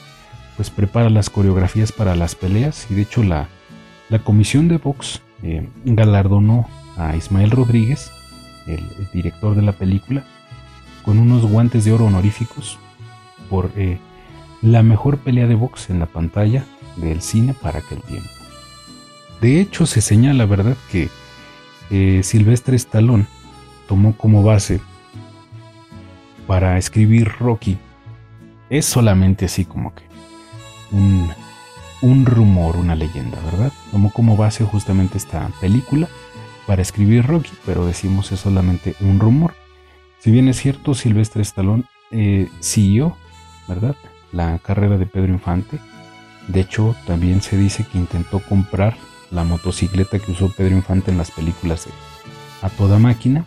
pues 0.55 0.69
prepara 0.69 1.09
las 1.09 1.29
coreografías 1.29 1.91
para 1.91 2.15
las 2.15 2.35
peleas. 2.35 2.87
Y 2.89 2.95
de 2.95 3.03
hecho 3.03 3.23
la, 3.23 3.47
la 4.09 4.19
comisión 4.19 4.67
de 4.67 4.77
box 4.77 5.21
eh, 5.43 5.67
galardonó 5.85 6.67
a 6.97 7.15
Ismael 7.15 7.51
Rodríguez, 7.51 8.11
el, 8.67 8.79
el, 8.79 9.09
director 9.13 9.55
de 9.55 9.61
la 9.61 9.73
película, 9.73 10.23
con 11.03 11.19
unos 11.19 11.45
guantes 11.45 11.85
de 11.85 11.91
oro 11.91 12.05
honoríficos 12.05 12.77
por 13.49 13.71
eh, 13.75 13.99
la 14.63 14.81
mejor 14.81 15.17
pelea 15.17 15.45
de 15.45 15.55
box 15.55 15.89
en 15.89 15.99
la 15.99 16.05
pantalla 16.07 16.65
del 16.95 17.21
cine 17.21 17.53
para 17.53 17.79
aquel 17.79 18.01
tiempo. 18.01 18.29
De 19.41 19.59
hecho, 19.59 19.85
se 19.85 20.01
señala, 20.01 20.45
¿verdad?, 20.45 20.77
que 20.89 21.09
eh, 21.91 22.21
Silvestre 22.23 22.77
Stallone 22.77 23.27
tomó 23.87 24.15
como 24.15 24.41
base 24.41 24.79
para 26.47 26.77
escribir 26.77 27.27
Rocky. 27.39 27.77
Es 28.69 28.85
solamente 28.85 29.45
así 29.45 29.65
como 29.65 29.93
que 29.93 30.03
un, 30.91 31.29
un 32.01 32.25
rumor, 32.25 32.77
una 32.77 32.95
leyenda, 32.95 33.37
¿verdad? 33.41 33.73
Tomó 33.91 34.11
como 34.11 34.37
base 34.37 34.63
justamente 34.63 35.17
esta 35.17 35.49
película 35.59 36.07
para 36.65 36.81
escribir 36.81 37.25
Rocky, 37.27 37.51
pero 37.65 37.85
decimos 37.85 38.31
es 38.31 38.39
solamente 38.39 38.95
un 39.01 39.19
rumor. 39.19 39.53
Si 40.19 40.31
bien 40.31 40.47
es 40.47 40.57
cierto, 40.57 40.95
Silvestre 40.95 41.41
Stallone 41.41 41.83
eh, 42.11 42.47
siguió, 42.61 43.17
¿verdad? 43.67 43.97
La 44.33 44.57
carrera 44.59 44.97
de 44.97 45.05
Pedro 45.05 45.31
Infante. 45.31 45.79
De 46.47 46.59
hecho, 46.59 46.95
también 47.05 47.41
se 47.41 47.55
dice 47.55 47.85
que 47.89 47.99
intentó 47.99 48.39
comprar 48.39 48.97
la 49.31 49.43
motocicleta 49.43 50.19
que 50.19 50.31
usó 50.31 50.51
Pedro 50.51 50.75
Infante 50.75 51.11
en 51.11 51.17
las 51.17 51.31
películas 51.31 51.85
de 51.85 51.91
A 52.61 52.69
Toda 52.69 52.99
Máquina. 52.99 53.45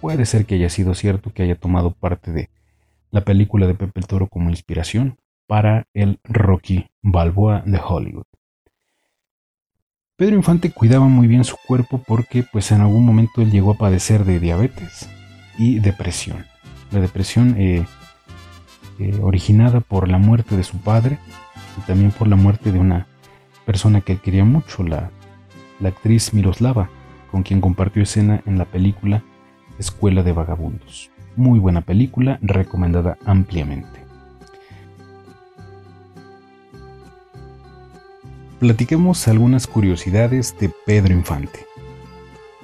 Puede 0.00 0.26
ser 0.26 0.44
que 0.44 0.56
haya 0.56 0.68
sido 0.68 0.94
cierto 0.94 1.32
que 1.32 1.42
haya 1.42 1.56
tomado 1.56 1.90
parte 1.90 2.30
de 2.30 2.50
la 3.10 3.22
película 3.22 3.66
de 3.66 3.74
Pepe 3.74 4.00
el 4.00 4.06
Toro 4.06 4.28
como 4.28 4.50
inspiración 4.50 5.16
para 5.46 5.86
el 5.94 6.20
Rocky 6.24 6.86
Balboa 7.02 7.62
de 7.64 7.80
Hollywood. 7.82 8.26
Pedro 10.16 10.36
Infante 10.36 10.70
cuidaba 10.70 11.08
muy 11.08 11.26
bien 11.26 11.44
su 11.44 11.56
cuerpo 11.66 12.02
porque 12.06 12.44
pues 12.44 12.70
en 12.72 12.82
algún 12.82 13.04
momento 13.04 13.40
él 13.40 13.50
llegó 13.50 13.72
a 13.72 13.78
padecer 13.78 14.24
de 14.24 14.38
diabetes 14.38 15.08
y 15.58 15.80
depresión. 15.80 16.44
La 16.92 17.00
depresión 17.00 17.56
eh, 17.58 17.86
eh, 18.98 19.18
originada 19.22 19.80
por 19.80 20.08
la 20.08 20.18
muerte 20.18 20.56
de 20.56 20.64
su 20.64 20.78
padre 20.78 21.18
y 21.78 21.80
también 21.82 22.10
por 22.10 22.28
la 22.28 22.36
muerte 22.36 22.72
de 22.72 22.78
una 22.78 23.06
persona 23.64 24.00
que 24.00 24.18
quería 24.18 24.44
mucho, 24.44 24.82
la, 24.82 25.10
la 25.80 25.88
actriz 25.88 26.34
Miroslava, 26.34 26.90
con 27.30 27.42
quien 27.42 27.60
compartió 27.60 28.02
escena 28.02 28.42
en 28.46 28.58
la 28.58 28.64
película 28.64 29.22
Escuela 29.78 30.22
de 30.22 30.32
Vagabundos. 30.32 31.10
Muy 31.36 31.58
buena 31.58 31.80
película, 31.80 32.38
recomendada 32.42 33.18
ampliamente. 33.24 34.04
Platiquemos 38.60 39.26
algunas 39.28 39.66
curiosidades 39.66 40.56
de 40.58 40.70
Pedro 40.86 41.12
Infante. 41.12 41.66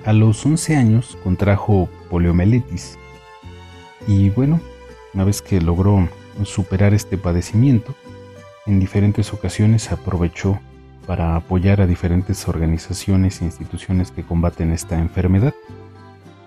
A 0.05 0.13
los 0.13 0.47
11 0.47 0.77
años 0.77 1.19
contrajo 1.23 1.89
poliomielitis 2.09 2.97
y 4.07 4.31
bueno, 4.31 4.61
una 5.13 5.25
vez 5.25 5.43
que 5.43 5.61
logró 5.61 6.09
superar 6.45 6.95
este 6.95 7.19
padecimiento, 7.19 7.95
en 8.67 8.81
diferentes 8.81 9.33
ocasiones 9.33 9.91
aprovechó 9.91 10.61
para 11.07 11.35
apoyar 11.35 11.81
a 11.81 11.87
diferentes 11.87 12.47
organizaciones 12.47 13.41
e 13.41 13.45
instituciones 13.45 14.11
que 14.11 14.23
combaten 14.23 14.71
esta 14.71 14.99
enfermedad. 14.99 15.55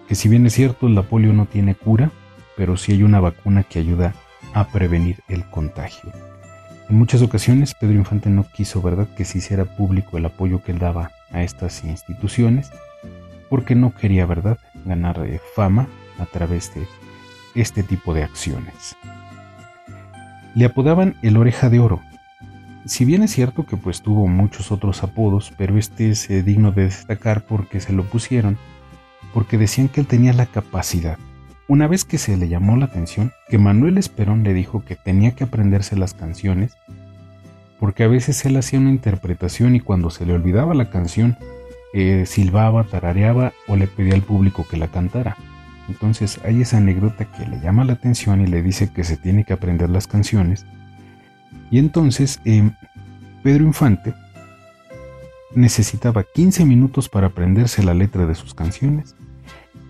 Que 0.07 0.15
si 0.15 0.29
bien 0.29 0.45
es 0.45 0.53
cierto, 0.53 0.87
la 0.89 1.03
polio 1.03 1.33
no 1.33 1.45
tiene 1.47 1.75
cura, 1.75 2.11
pero 2.55 2.77
sí 2.77 2.93
hay 2.93 3.03
una 3.03 3.19
vacuna 3.19 3.63
que 3.63 3.79
ayuda 3.79 4.13
a 4.53 4.67
prevenir 4.67 5.23
el 5.27 5.49
contagio. 5.49 6.11
En 6.89 6.97
muchas 6.97 7.21
ocasiones 7.21 7.73
Pedro 7.73 7.95
Infante 7.95 8.29
no 8.29 8.45
quiso, 8.51 8.81
¿verdad?, 8.81 9.07
que 9.15 9.25
se 9.25 9.39
hiciera 9.39 9.65
público 9.65 10.17
el 10.17 10.25
apoyo 10.25 10.61
que 10.63 10.71
él 10.71 10.79
daba 10.79 11.11
a 11.31 11.43
estas 11.43 11.83
instituciones, 11.83 12.71
porque 13.49 13.75
no 13.75 13.93
quería, 13.93 14.25
¿verdad?, 14.25 14.59
ganar 14.85 15.25
eh, 15.25 15.41
fama 15.55 15.87
a 16.19 16.25
través 16.25 16.73
de 16.73 16.87
este 17.55 17.83
tipo 17.83 18.13
de 18.13 18.23
acciones. 18.23 18.95
Le 20.55 20.65
apodaban 20.65 21.15
el 21.21 21.37
oreja 21.37 21.69
de 21.69 21.79
oro. 21.79 22.01
Si 22.85 23.05
bien 23.05 23.23
es 23.23 23.31
cierto 23.31 23.65
que 23.65 23.77
pues 23.77 24.01
tuvo 24.01 24.27
muchos 24.27 24.71
otros 24.71 25.03
apodos, 25.03 25.53
pero 25.57 25.77
este 25.77 26.09
es 26.09 26.29
eh, 26.29 26.43
digno 26.43 26.71
de 26.71 26.83
destacar 26.83 27.45
porque 27.45 27.79
se 27.79 27.93
lo 27.93 28.03
pusieron, 28.03 28.57
porque 29.33 29.57
decían 29.57 29.87
que 29.87 30.01
él 30.01 30.07
tenía 30.07 30.33
la 30.33 30.45
capacidad. 30.45 31.17
Una 31.67 31.87
vez 31.87 32.03
que 32.03 32.17
se 32.17 32.35
le 32.35 32.49
llamó 32.49 32.75
la 32.75 32.85
atención, 32.85 33.31
que 33.47 33.57
Manuel 33.57 33.97
Esperón 33.97 34.43
le 34.43 34.53
dijo 34.53 34.83
que 34.83 34.95
tenía 34.95 35.31
que 35.31 35.45
aprenderse 35.45 35.95
las 35.95 36.13
canciones, 36.13 36.75
porque 37.79 38.03
a 38.03 38.07
veces 38.07 38.45
él 38.45 38.57
hacía 38.57 38.79
una 38.79 38.89
interpretación 38.89 39.75
y 39.75 39.79
cuando 39.79 40.09
se 40.09 40.25
le 40.25 40.33
olvidaba 40.33 40.73
la 40.73 40.89
canción, 40.89 41.37
eh, 41.93 42.25
silbaba, 42.25 42.83
tarareaba 42.83 43.53
o 43.67 43.75
le 43.75 43.87
pedía 43.87 44.13
al 44.13 44.23
público 44.23 44.65
que 44.69 44.77
la 44.77 44.89
cantara. 44.89 45.37
Entonces 45.89 46.39
hay 46.43 46.61
esa 46.61 46.77
anécdota 46.77 47.25
que 47.25 47.45
le 47.45 47.59
llama 47.59 47.83
la 47.83 47.93
atención 47.93 48.41
y 48.41 48.47
le 48.47 48.61
dice 48.61 48.91
que 48.91 49.03
se 49.03 49.17
tiene 49.17 49.43
que 49.43 49.53
aprender 49.53 49.89
las 49.89 50.07
canciones. 50.07 50.65
Y 51.71 51.79
entonces 51.79 52.39
eh, 52.45 52.71
Pedro 53.43 53.65
Infante 53.65 54.13
necesitaba 55.55 56.23
15 56.23 56.65
minutos 56.65 57.09
para 57.09 57.27
aprenderse 57.27 57.83
la 57.83 57.93
letra 57.93 58.25
de 58.25 58.35
sus 58.35 58.53
canciones, 58.53 59.15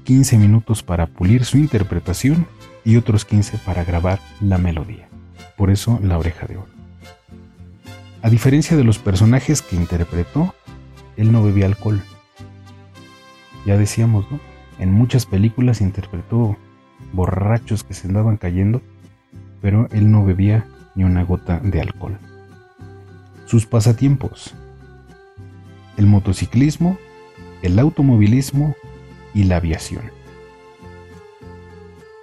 15 0.03 0.37
minutos 0.37 0.83
para 0.83 1.07
pulir 1.07 1.45
su 1.45 1.57
interpretación 1.57 2.47
y 2.83 2.97
otros 2.97 3.25
15 3.25 3.59
para 3.59 3.83
grabar 3.83 4.19
la 4.41 4.57
melodía. 4.57 5.07
Por 5.55 5.69
eso 5.71 5.99
la 6.01 6.17
oreja 6.17 6.47
de 6.47 6.57
oro. 6.57 6.67
A 8.21 8.29
diferencia 8.29 8.75
de 8.75 8.83
los 8.83 8.99
personajes 8.99 9.61
que 9.61 9.75
interpretó, 9.75 10.55
él 11.17 11.31
no 11.31 11.43
bebía 11.43 11.65
alcohol. 11.65 12.01
Ya 13.65 13.77
decíamos, 13.77 14.29
¿no? 14.31 14.39
En 14.79 14.91
muchas 14.91 15.25
películas 15.25 15.81
interpretó 15.81 16.57
borrachos 17.11 17.83
que 17.83 17.93
se 17.93 18.07
andaban 18.07 18.37
cayendo, 18.37 18.81
pero 19.61 19.87
él 19.91 20.11
no 20.11 20.25
bebía 20.25 20.65
ni 20.95 21.03
una 21.03 21.23
gota 21.23 21.59
de 21.59 21.81
alcohol. 21.81 22.17
Sus 23.45 23.65
pasatiempos. 23.65 24.55
El 25.97 26.07
motociclismo, 26.07 26.97
el 27.61 27.77
automovilismo 27.79 28.75
y 29.33 29.43
la 29.43 29.57
aviación. 29.57 30.03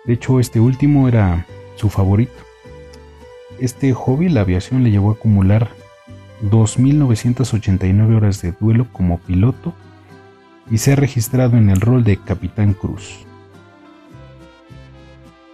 De 0.07 0.14
hecho, 0.14 0.40
este 0.40 0.61
último 0.61 1.09
era 1.09 1.46
su 1.76 1.88
favorito. 1.88 2.32
Este 3.61 3.92
hobby, 3.92 4.28
la 4.28 4.40
aviación, 4.40 4.82
le 4.82 4.90
llevó 4.90 5.11
a 5.11 5.14
acumular 5.14 5.70
2.989 6.42 8.16
horas 8.16 8.42
de 8.42 8.53
duelo 8.53 8.86
como 8.92 9.18
piloto 9.18 9.74
y 10.70 10.78
se 10.78 10.92
ha 10.92 10.96
registrado 10.96 11.56
en 11.56 11.68
el 11.68 11.80
rol 11.80 12.04
de 12.04 12.16
Capitán 12.16 12.74
Cruz. 12.74 13.26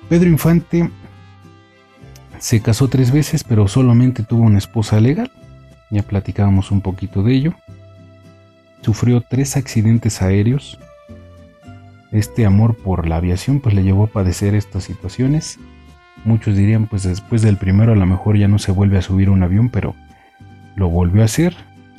Pedro 0.08 0.28
Infante 0.28 0.90
se 2.38 2.60
casó 2.60 2.88
tres 2.88 3.10
veces, 3.10 3.42
pero 3.42 3.66
solamente 3.66 4.22
tuvo 4.22 4.42
una 4.42 4.58
esposa 4.58 5.00
legal. 5.00 5.32
Ya 5.90 6.02
platicábamos 6.02 6.70
un 6.70 6.80
poquito 6.80 7.22
de 7.22 7.34
ello. 7.34 7.54
Sufrió 8.82 9.20
tres 9.20 9.56
accidentes 9.56 10.22
aéreos. 10.22 10.78
Este 12.12 12.46
amor 12.46 12.76
por 12.76 13.08
la 13.08 13.16
aviación 13.16 13.60
pues 13.60 13.74
le 13.74 13.82
llevó 13.82 14.04
a 14.04 14.08
padecer 14.08 14.54
estas 14.54 14.84
situaciones. 14.84 15.58
Muchos 16.24 16.56
dirían 16.56 16.86
pues 16.86 17.02
después 17.02 17.42
del 17.42 17.56
primero 17.56 17.92
a 17.92 17.96
lo 17.96 18.06
mejor 18.06 18.36
ya 18.36 18.48
no 18.48 18.58
se 18.58 18.72
vuelve 18.72 18.98
a 18.98 19.02
subir 19.02 19.30
un 19.30 19.42
avión, 19.42 19.70
pero 19.70 19.94
lo 20.76 20.88
volvió 20.88 21.22
a 21.22 21.26
hacer 21.26 21.56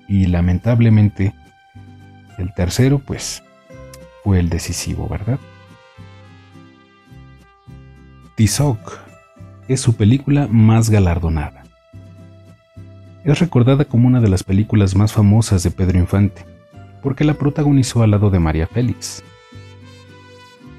y 0.07 0.28
lamentablemente 0.28 1.34
el 2.38 2.54
tercero 2.54 3.00
pues 3.00 3.44
fue 4.24 4.40
el 4.40 4.50
decisivo, 4.50 5.08
¿verdad? 5.08 5.40
Tizoc 8.36 9.00
es 9.68 9.82
su 9.82 9.96
película 9.96 10.48
más 10.50 10.90
galardonada. 10.90 11.64
Es 13.24 13.40
recordada 13.40 13.86
como 13.86 14.08
una 14.08 14.22
de 14.22 14.30
las 14.30 14.44
películas 14.44 14.96
más 14.96 15.12
famosas 15.12 15.64
de 15.64 15.72
Pedro 15.72 16.00
Infante, 16.00 16.46
porque 17.02 17.24
la 17.24 17.34
protagonizó 17.34 18.04
al 18.04 18.12
lado 18.12 18.30
de 18.30 18.40
María 18.40 18.68
Félix. 18.68 19.24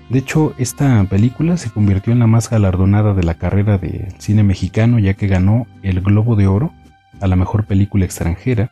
De 0.09 0.21
hecho, 0.21 0.55
esta 0.57 1.05
película 1.05 1.59
se 1.59 1.71
convirtió 1.71 2.13
en 2.13 2.21
la 2.21 2.27
más 2.27 2.49
galardonada 2.49 3.13
de 3.13 3.25
la 3.25 3.35
carrera 3.35 3.77
del 3.77 4.15
cine 4.19 4.43
mexicano 4.43 4.99
ya 4.99 5.15
que 5.15 5.27
ganó 5.27 5.67
el 5.83 6.01
Globo 6.01 6.37
de 6.37 6.47
Oro 6.47 6.73
a 7.21 7.27
la 7.27 7.37
mejor 7.37 7.67
película 7.67 8.07
extranjera 8.07 8.71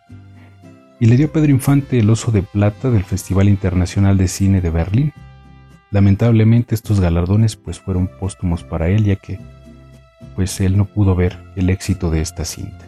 y 0.99 1.07
le 1.07 1.16
dio 1.16 1.26
a 1.26 1.32
Pedro 1.32 1.51
Infante 1.51 1.99
el 1.99 2.09
Oso 2.11 2.30
de 2.32 2.42
Plata 2.42 2.90
del 2.90 3.05
Festival 3.05 3.49
Internacional 3.49 4.16
de 4.16 4.28
Cine 4.28 4.61
de 4.61 4.70
Berlín. 4.70 5.12
Lamentablemente 5.90 6.74
estos 6.74 7.01
galardones 7.01 7.57
pues 7.57 7.78
fueron 7.78 8.09
póstumos 8.18 8.64
para 8.64 8.88
él 8.88 9.05
ya 9.05 9.16
que 9.16 9.38
pues 10.34 10.61
él 10.61 10.76
no 10.76 10.86
pudo 10.86 11.14
ver 11.14 11.38
el 11.57 11.70
éxito 11.70 12.11
de 12.11 12.20
esta 12.20 12.44
cinta. 12.44 12.86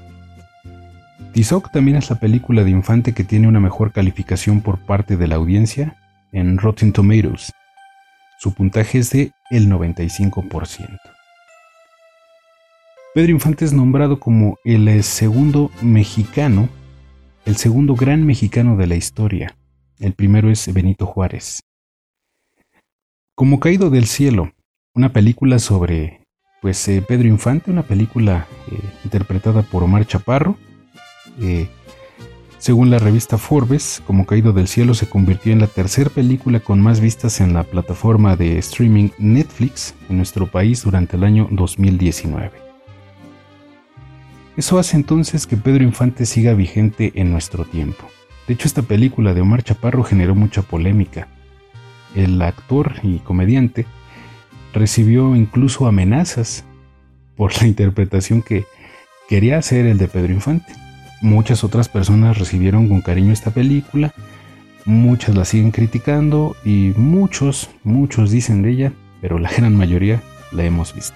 Tizoc 1.33 1.71
también 1.71 1.97
es 1.97 2.11
la 2.11 2.19
película 2.19 2.65
de 2.65 2.71
Infante 2.71 3.13
que 3.13 3.25
tiene 3.25 3.49
una 3.49 3.61
mejor 3.61 3.93
calificación 3.93 4.61
por 4.61 4.79
parte 4.79 5.17
de 5.17 5.29
la 5.29 5.37
audiencia 5.37 5.97
en 6.33 6.59
Rotten 6.59 6.93
Tomatoes. 6.93 7.53
Su 8.41 8.55
puntaje 8.55 8.99
es 8.99 9.11
de 9.11 9.33
el 9.51 9.69
95%. 9.71 10.99
Pedro 13.15 13.33
Infante 13.33 13.65
es 13.65 13.73
nombrado 13.73 14.21
como 14.21 14.59
el 14.65 15.03
segundo 15.03 15.71
mexicano, 15.83 16.69
el 17.49 17.57
segundo 17.57 17.95
gran 17.95 18.27
mexicano 18.27 18.77
de 18.77 18.87
la 18.87 18.95
historia. 18.95 19.57
El 19.99 20.13
primero 20.13 20.51
es 20.51 20.71
Benito 20.71 21.07
Juárez. 21.07 21.63
Como 23.35 23.59
Caído 23.59 23.89
del 23.89 24.05
Cielo, 24.05 24.53
una 24.95 25.15
película 25.15 25.59
sobre 25.59 26.21
pues 26.61 26.87
eh, 26.89 27.01
Pedro 27.01 27.27
Infante, 27.27 27.71
una 27.71 27.85
película 27.85 28.47
eh, 28.71 28.79
interpretada 29.03 29.63
por 29.63 29.83
Omar 29.83 30.07
Chaparro. 30.07 30.59
según 32.59 32.91
la 32.91 32.99
revista 32.99 33.39
Forbes, 33.39 34.03
Como 34.07 34.27
Caído 34.27 34.53
del 34.53 34.69
Cielo 34.69 34.93
se 34.93 35.09
convirtió 35.09 35.51
en 35.51 35.61
la 35.61 35.69
tercera 35.69 36.11
película 36.11 36.61
con 36.61 36.83
más 36.83 37.01
vistas 37.01 37.41
en 37.41 37.55
la 37.55 37.63
plataforma 37.63 38.37
de 38.37 38.59
streaming 38.59 39.09
Netflix 39.17 39.95
en 40.11 40.19
nuestro 40.19 40.49
país 40.49 40.83
durante 40.83 41.17
el 41.17 41.25
año 41.25 41.49
2019. 41.51 42.68
Eso 44.59 44.81
hace 44.81 44.97
entonces 44.97 45.47
que 45.47 45.57
Pedro 45.57 45.85
Infante 45.85 46.27
siga 46.27 46.53
vigente 46.53 47.13
en 47.15 47.31
nuestro 47.31 47.65
tiempo. 47.65 48.11
De 48.49 48.55
hecho, 48.55 48.67
esta 48.67 48.83
película 48.83 49.33
de 49.33 49.41
Omar 49.41 49.63
Chaparro 49.63 50.03
generó 50.03 50.35
mucha 50.35 50.63
polémica. 50.63 51.29
El 52.17 52.43
actor 52.43 52.95
y 53.05 53.21
comediante 53.21 53.87
recibió 54.73 55.37
incluso 55.37 55.87
amenazas 55.87 56.65
por 57.37 57.57
la 57.61 57.69
interpretación 57.69 58.43
que 58.43 58.65
quería 59.29 59.59
hacer 59.59 59.87
el 59.87 59.97
de 59.97 60.09
Pedro 60.09 60.33
Infante. 60.33 60.73
Muchas 61.23 61.63
otras 61.63 61.89
personas 61.89 62.37
recibieron 62.37 62.89
con 62.89 63.01
cariño 63.01 63.33
esta 63.33 63.53
película, 63.53 64.13
muchas 64.85 65.37
la 65.37 65.45
siguen 65.45 65.71
criticando 65.71 66.57
y 66.65 66.95
muchos, 66.97 67.71
muchos 67.85 68.33
dicen 68.33 68.63
de 68.63 68.71
ella, 68.71 68.93
pero 69.21 69.39
la 69.39 69.53
gran 69.53 69.77
mayoría 69.77 70.21
la 70.51 70.65
hemos 70.65 70.97
visto. 70.97 71.15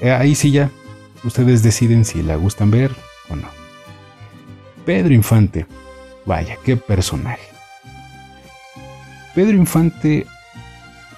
Eh, 0.00 0.10
ahí 0.10 0.34
sí 0.34 0.50
ya, 0.50 0.68
ustedes 1.24 1.62
deciden 1.62 2.04
si 2.04 2.22
la 2.22 2.36
gustan 2.36 2.70
ver 2.70 2.94
o 3.28 3.36
no. 3.36 3.48
Pedro 4.84 5.12
Infante, 5.14 5.66
vaya, 6.26 6.56
qué 6.64 6.76
personaje. 6.76 7.48
Pedro 9.34 9.56
Infante 9.56 10.26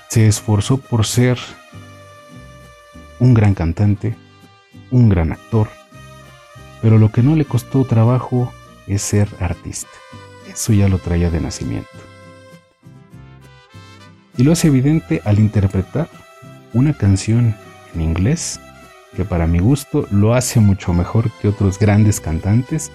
se 0.08 0.26
esforzó 0.26 0.78
por 0.78 1.06
ser 1.06 1.38
un 3.18 3.34
gran 3.34 3.54
cantante, 3.54 4.16
un 4.90 5.08
gran 5.08 5.32
actor, 5.32 5.68
pero 6.82 6.98
lo 6.98 7.10
que 7.10 7.22
no 7.22 7.36
le 7.36 7.44
costó 7.44 7.84
trabajo 7.84 8.52
es 8.86 9.02
ser 9.02 9.28
artista. 9.40 9.88
Eso 10.52 10.72
ya 10.72 10.88
lo 10.88 10.98
traía 10.98 11.30
de 11.30 11.40
nacimiento. 11.40 11.88
Y 14.36 14.42
lo 14.42 14.52
hace 14.52 14.68
evidente 14.68 15.22
al 15.24 15.38
interpretar 15.38 16.08
una 16.74 16.94
canción 16.94 17.54
en 17.94 18.00
inglés 18.00 18.60
que 19.16 19.24
para 19.24 19.46
mi 19.46 19.58
gusto 19.58 20.06
lo 20.10 20.34
hace 20.34 20.60
mucho 20.60 20.92
mejor 20.92 21.30
que 21.40 21.48
otros 21.48 21.78
grandes 21.78 22.20
cantantes, 22.20 22.90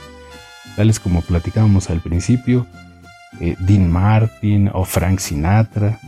tales 0.76 1.00
como 1.00 1.22
platicábamos 1.22 1.90
al 1.90 2.02
principio, 2.02 2.66
eh, 3.40 3.56
Dean 3.60 3.92
Martin 3.92 4.70
o 4.74 4.86
Frank 4.86 5.20
Sinatra, 5.20 6.00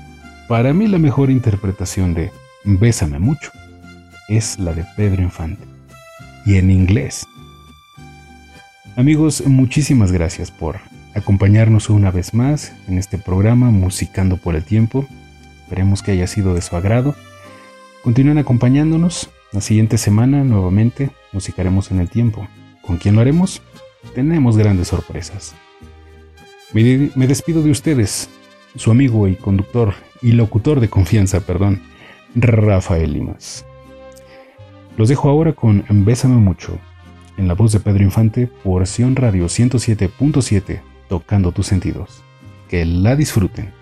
para 0.47 0.73
mí 0.73 0.87
la 0.87 0.97
mejor 0.97 1.29
interpretación 1.29 2.13
de 2.13 2.31
Bésame 2.63 3.19
mucho 3.19 3.51
es 4.27 4.59
la 4.59 4.73
de 4.73 4.85
Pedro 4.95 5.21
Infante. 5.21 5.63
Y 6.45 6.55
en 6.55 6.71
inglés. 6.71 7.27
Amigos, 8.95 9.45
muchísimas 9.45 10.11
gracias 10.11 10.51
por 10.51 10.79
acompañarnos 11.13 11.89
una 11.89 12.11
vez 12.11 12.33
más 12.33 12.73
en 12.87 12.97
este 12.97 13.17
programa 13.17 13.71
Musicando 13.71 14.37
por 14.37 14.55
el 14.55 14.63
Tiempo. 14.63 15.07
Esperemos 15.63 16.01
que 16.01 16.11
haya 16.11 16.27
sido 16.27 16.53
de 16.53 16.61
su 16.61 16.75
agrado. 16.75 17.15
Continúen 18.03 18.39
acompañándonos. 18.39 19.29
La 19.51 19.61
siguiente 19.61 19.97
semana 19.97 20.43
nuevamente 20.43 21.09
musicaremos 21.31 21.89
en 21.89 21.99
el 21.99 22.09
tiempo. 22.09 22.47
¿Con 22.83 22.97
quién 22.97 23.15
lo 23.15 23.21
haremos? 23.21 23.63
Tenemos 24.13 24.57
grandes 24.57 24.89
sorpresas. 24.89 25.55
Me, 26.71 27.09
despido 27.27 27.63
de 27.63 27.71
ustedes, 27.71 28.29
su 28.75 28.91
amigo 28.91 29.27
y 29.27 29.35
conductor 29.35 29.95
y 30.21 30.33
locutor 30.33 30.79
de 30.79 30.89
confianza, 30.89 31.39
perdón, 31.39 31.81
Rafael 32.35 33.11
Limas. 33.11 33.65
Los 34.97 35.09
dejo 35.09 35.29
ahora 35.29 35.53
con 35.53 35.83
Bésame 35.89 36.35
mucho, 36.35 36.77
en 37.37 37.47
la 37.47 37.55
voz 37.55 37.71
de 37.71 37.79
Pedro 37.79 38.03
Infante, 38.03 38.45
por 38.45 38.83
Radio 38.83 39.45
107.7, 39.45 40.81
tocando 41.07 41.51
tus 41.51 41.65
sentidos. 41.65 42.21
Que 42.69 42.85
la 42.85 43.15
disfruten. 43.15 43.78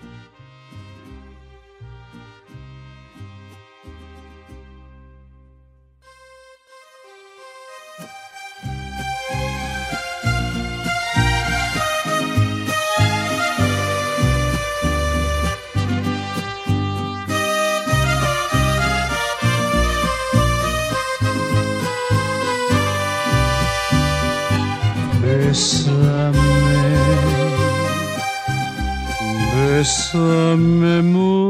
Bésame 29.78 31.02
mucho. 31.02 31.40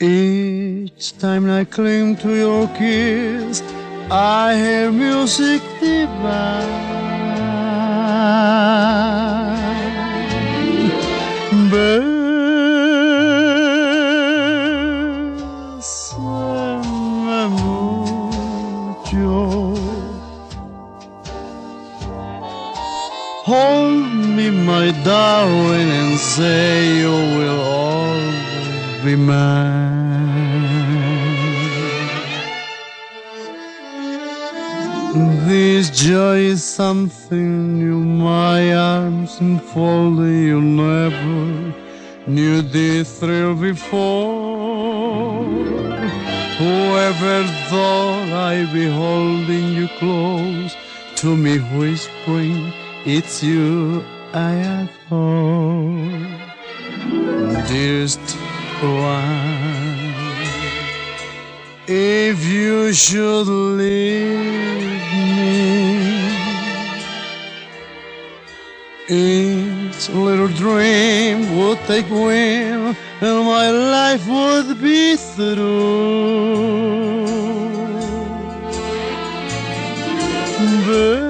Each 0.00 1.12
time 1.18 1.50
I 1.50 1.64
cling 1.64 2.14
to 2.18 2.36
your 2.36 2.68
kiss, 2.78 3.64
I 4.12 4.54
hear 4.54 4.92
music 4.92 5.60
divine. 5.80 6.98
Going 24.50 25.90
and 25.90 26.18
say 26.18 26.98
you 27.00 27.10
will 27.10 27.60
always 27.60 29.04
be 29.04 29.16
mine. 29.16 29.88
This 35.46 35.90
joy 35.90 36.38
is 36.54 36.62
something 36.62 37.78
new, 37.78 38.00
my 38.00 38.74
arms 38.74 39.40
enfolding 39.40 40.42
you 40.50 40.60
never 40.60 41.74
knew 42.26 42.62
this 42.62 43.18
thrill 43.18 43.54
before. 43.54 45.44
Whoever 46.58 47.44
thought 47.68 48.28
I'd 48.50 48.72
be 48.72 48.88
holding 48.88 49.72
you 49.72 49.88
close 49.98 50.74
to 51.16 51.36
me, 51.36 51.58
whispering, 51.78 52.72
It's 53.04 53.42
you 53.42 54.04
I 54.34 54.52
adore. 54.82 56.26
Dearest 57.66 58.20
one, 58.82 60.14
if 61.86 62.44
you 62.44 62.92
should 62.92 63.46
leave 63.46 65.00
me, 65.36 65.88
each 69.08 70.08
little 70.10 70.48
dream 70.48 71.56
would 71.56 71.78
take 71.86 72.08
wing 72.10 72.94
and 73.20 73.44
my 73.46 73.70
life 73.70 74.26
would 74.28 74.80
be 74.80 75.16
through. 75.16 76.68
Bésame 80.88 81.27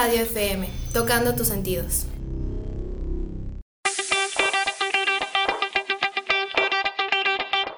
Radio 0.00 0.22
FM, 0.22 0.68
tocando 0.92 1.34
tus 1.34 1.48
sentidos. 1.48 2.06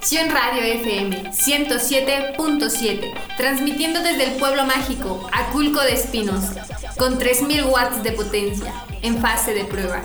Sion 0.03 0.29
Radio 0.29 0.61
FM 0.61 1.31
107.7, 1.31 3.15
transmitiendo 3.39 4.03
desde 4.03 4.25
el 4.25 4.33
pueblo 4.39 4.67
mágico, 4.67 5.31
Aculco 5.33 5.81
de 5.81 5.95
Espinos, 5.95 6.45
con 6.99 7.19
3000 7.19 7.65
watts 7.65 8.03
de 8.03 8.13
potencia, 8.13 8.75
en 9.01 9.17
fase 9.23 9.55
de 9.55 9.65
prueba. 9.65 10.03